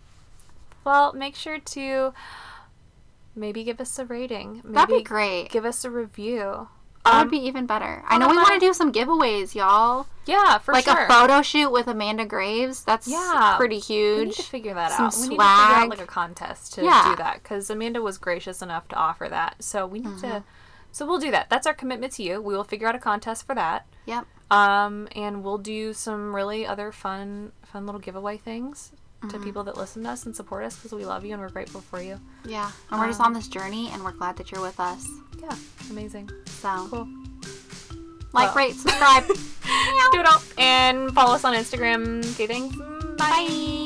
Well, 0.84 1.12
make 1.12 1.34
sure 1.36 1.58
to 1.58 2.12
maybe 3.34 3.64
give 3.64 3.80
us 3.80 3.98
a 3.98 4.04
rating. 4.04 4.62
Maybe 4.64 4.74
That'd 4.74 4.96
be 4.98 5.02
great. 5.02 5.48
Give 5.50 5.64
us 5.64 5.84
a 5.84 5.90
review. 5.90 6.68
That 7.06 7.14
Um, 7.14 7.20
would 7.22 7.30
be 7.30 7.38
even 7.46 7.66
better. 7.66 8.02
I 8.08 8.18
know 8.18 8.28
we 8.28 8.36
want 8.36 8.54
to 8.54 8.58
do 8.58 8.72
some 8.74 8.92
giveaways, 8.92 9.54
y'all. 9.54 10.06
Yeah, 10.26 10.58
for 10.58 10.72
like 10.72 10.84
sure. 10.84 10.94
Like 10.94 11.08
a 11.08 11.12
photo 11.12 11.40
shoot 11.40 11.70
with 11.70 11.86
Amanda 11.86 12.26
Graves. 12.26 12.82
That's 12.82 13.06
Yeah, 13.06 13.54
pretty 13.56 13.78
huge. 13.78 14.18
We 14.18 14.24
need 14.26 14.34
to 14.34 14.42
figure 14.42 14.74
that 14.74 14.90
Some 14.92 15.06
out. 15.06 15.14
We 15.14 15.20
need 15.28 15.36
to 15.38 15.42
figure 15.42 15.44
out 15.44 15.88
like 15.88 16.00
a 16.00 16.06
contest 16.06 16.74
to 16.74 16.82
Yeah. 16.84 17.10
do 17.10 17.16
that 17.16 17.42
because 17.42 17.70
Amanda 17.70 18.02
was 18.02 18.18
gracious 18.18 18.60
enough 18.60 18.88
to 18.88 18.96
offer 18.96 19.28
that. 19.28 19.62
So 19.62 19.86
we 19.86 20.00
need 20.00 20.08
Mm-hmm. 20.08 20.20
to. 20.32 20.44
So 20.90 21.06
we'll 21.06 21.18
do 21.18 21.30
that. 21.30 21.48
That's 21.48 21.66
our 21.66 21.74
commitment 21.74 22.12
to 22.14 22.22
you. 22.24 22.40
We 22.42 22.54
will 22.56 22.64
figure 22.64 22.88
out 22.88 22.94
a 22.96 22.98
contest 22.98 23.46
for 23.46 23.54
that. 23.54 23.86
Yep. 24.06 24.26
Um, 24.50 25.08
and 25.14 25.44
we'll 25.44 25.58
do 25.58 25.92
some 25.92 26.34
really 26.34 26.66
other 26.66 26.90
fun, 26.90 27.52
fun 27.64 27.86
little 27.86 28.00
giveaway 28.00 28.36
things 28.36 28.92
Mm-hmm. 29.28 29.38
to 29.38 29.44
people 29.44 29.64
that 29.64 29.76
listen 29.76 30.02
to 30.04 30.10
us 30.10 30.24
and 30.26 30.34
support 30.34 30.64
us 30.64 30.76
because 30.76 30.92
we 30.92 31.04
love 31.04 31.24
you 31.24 31.32
and 31.32 31.40
we're 31.42 31.48
grateful 31.50 31.80
for 31.80 32.00
you. 32.00 32.18
Yeah. 32.44 32.70
And 32.90 33.00
we're 33.00 33.06
just 33.08 33.20
on 33.20 33.32
this 33.32 33.48
journey 33.48 33.90
and 33.92 34.02
we're 34.04 34.12
glad 34.12 34.36
that 34.38 34.50
you're 34.52 34.60
with 34.62 34.78
us. 34.80 35.06
Yeah, 35.40 35.54
amazing. 35.90 36.30
So 36.46 36.86
Cool. 36.90 37.08
like, 38.32 38.54
Well. 38.54 38.54
rate, 38.54 38.74
subscribe. 38.74 39.26
Do 40.12 40.20
it 40.20 40.26
all 40.26 40.42
and 40.58 41.12
follow 41.12 41.34
us 41.34 41.44
on 41.44 41.54
Instagram. 41.54 42.24
Okay, 42.34 42.46
thanks. 42.46 42.76
Bye. 43.18 43.46
Me, 43.48 43.85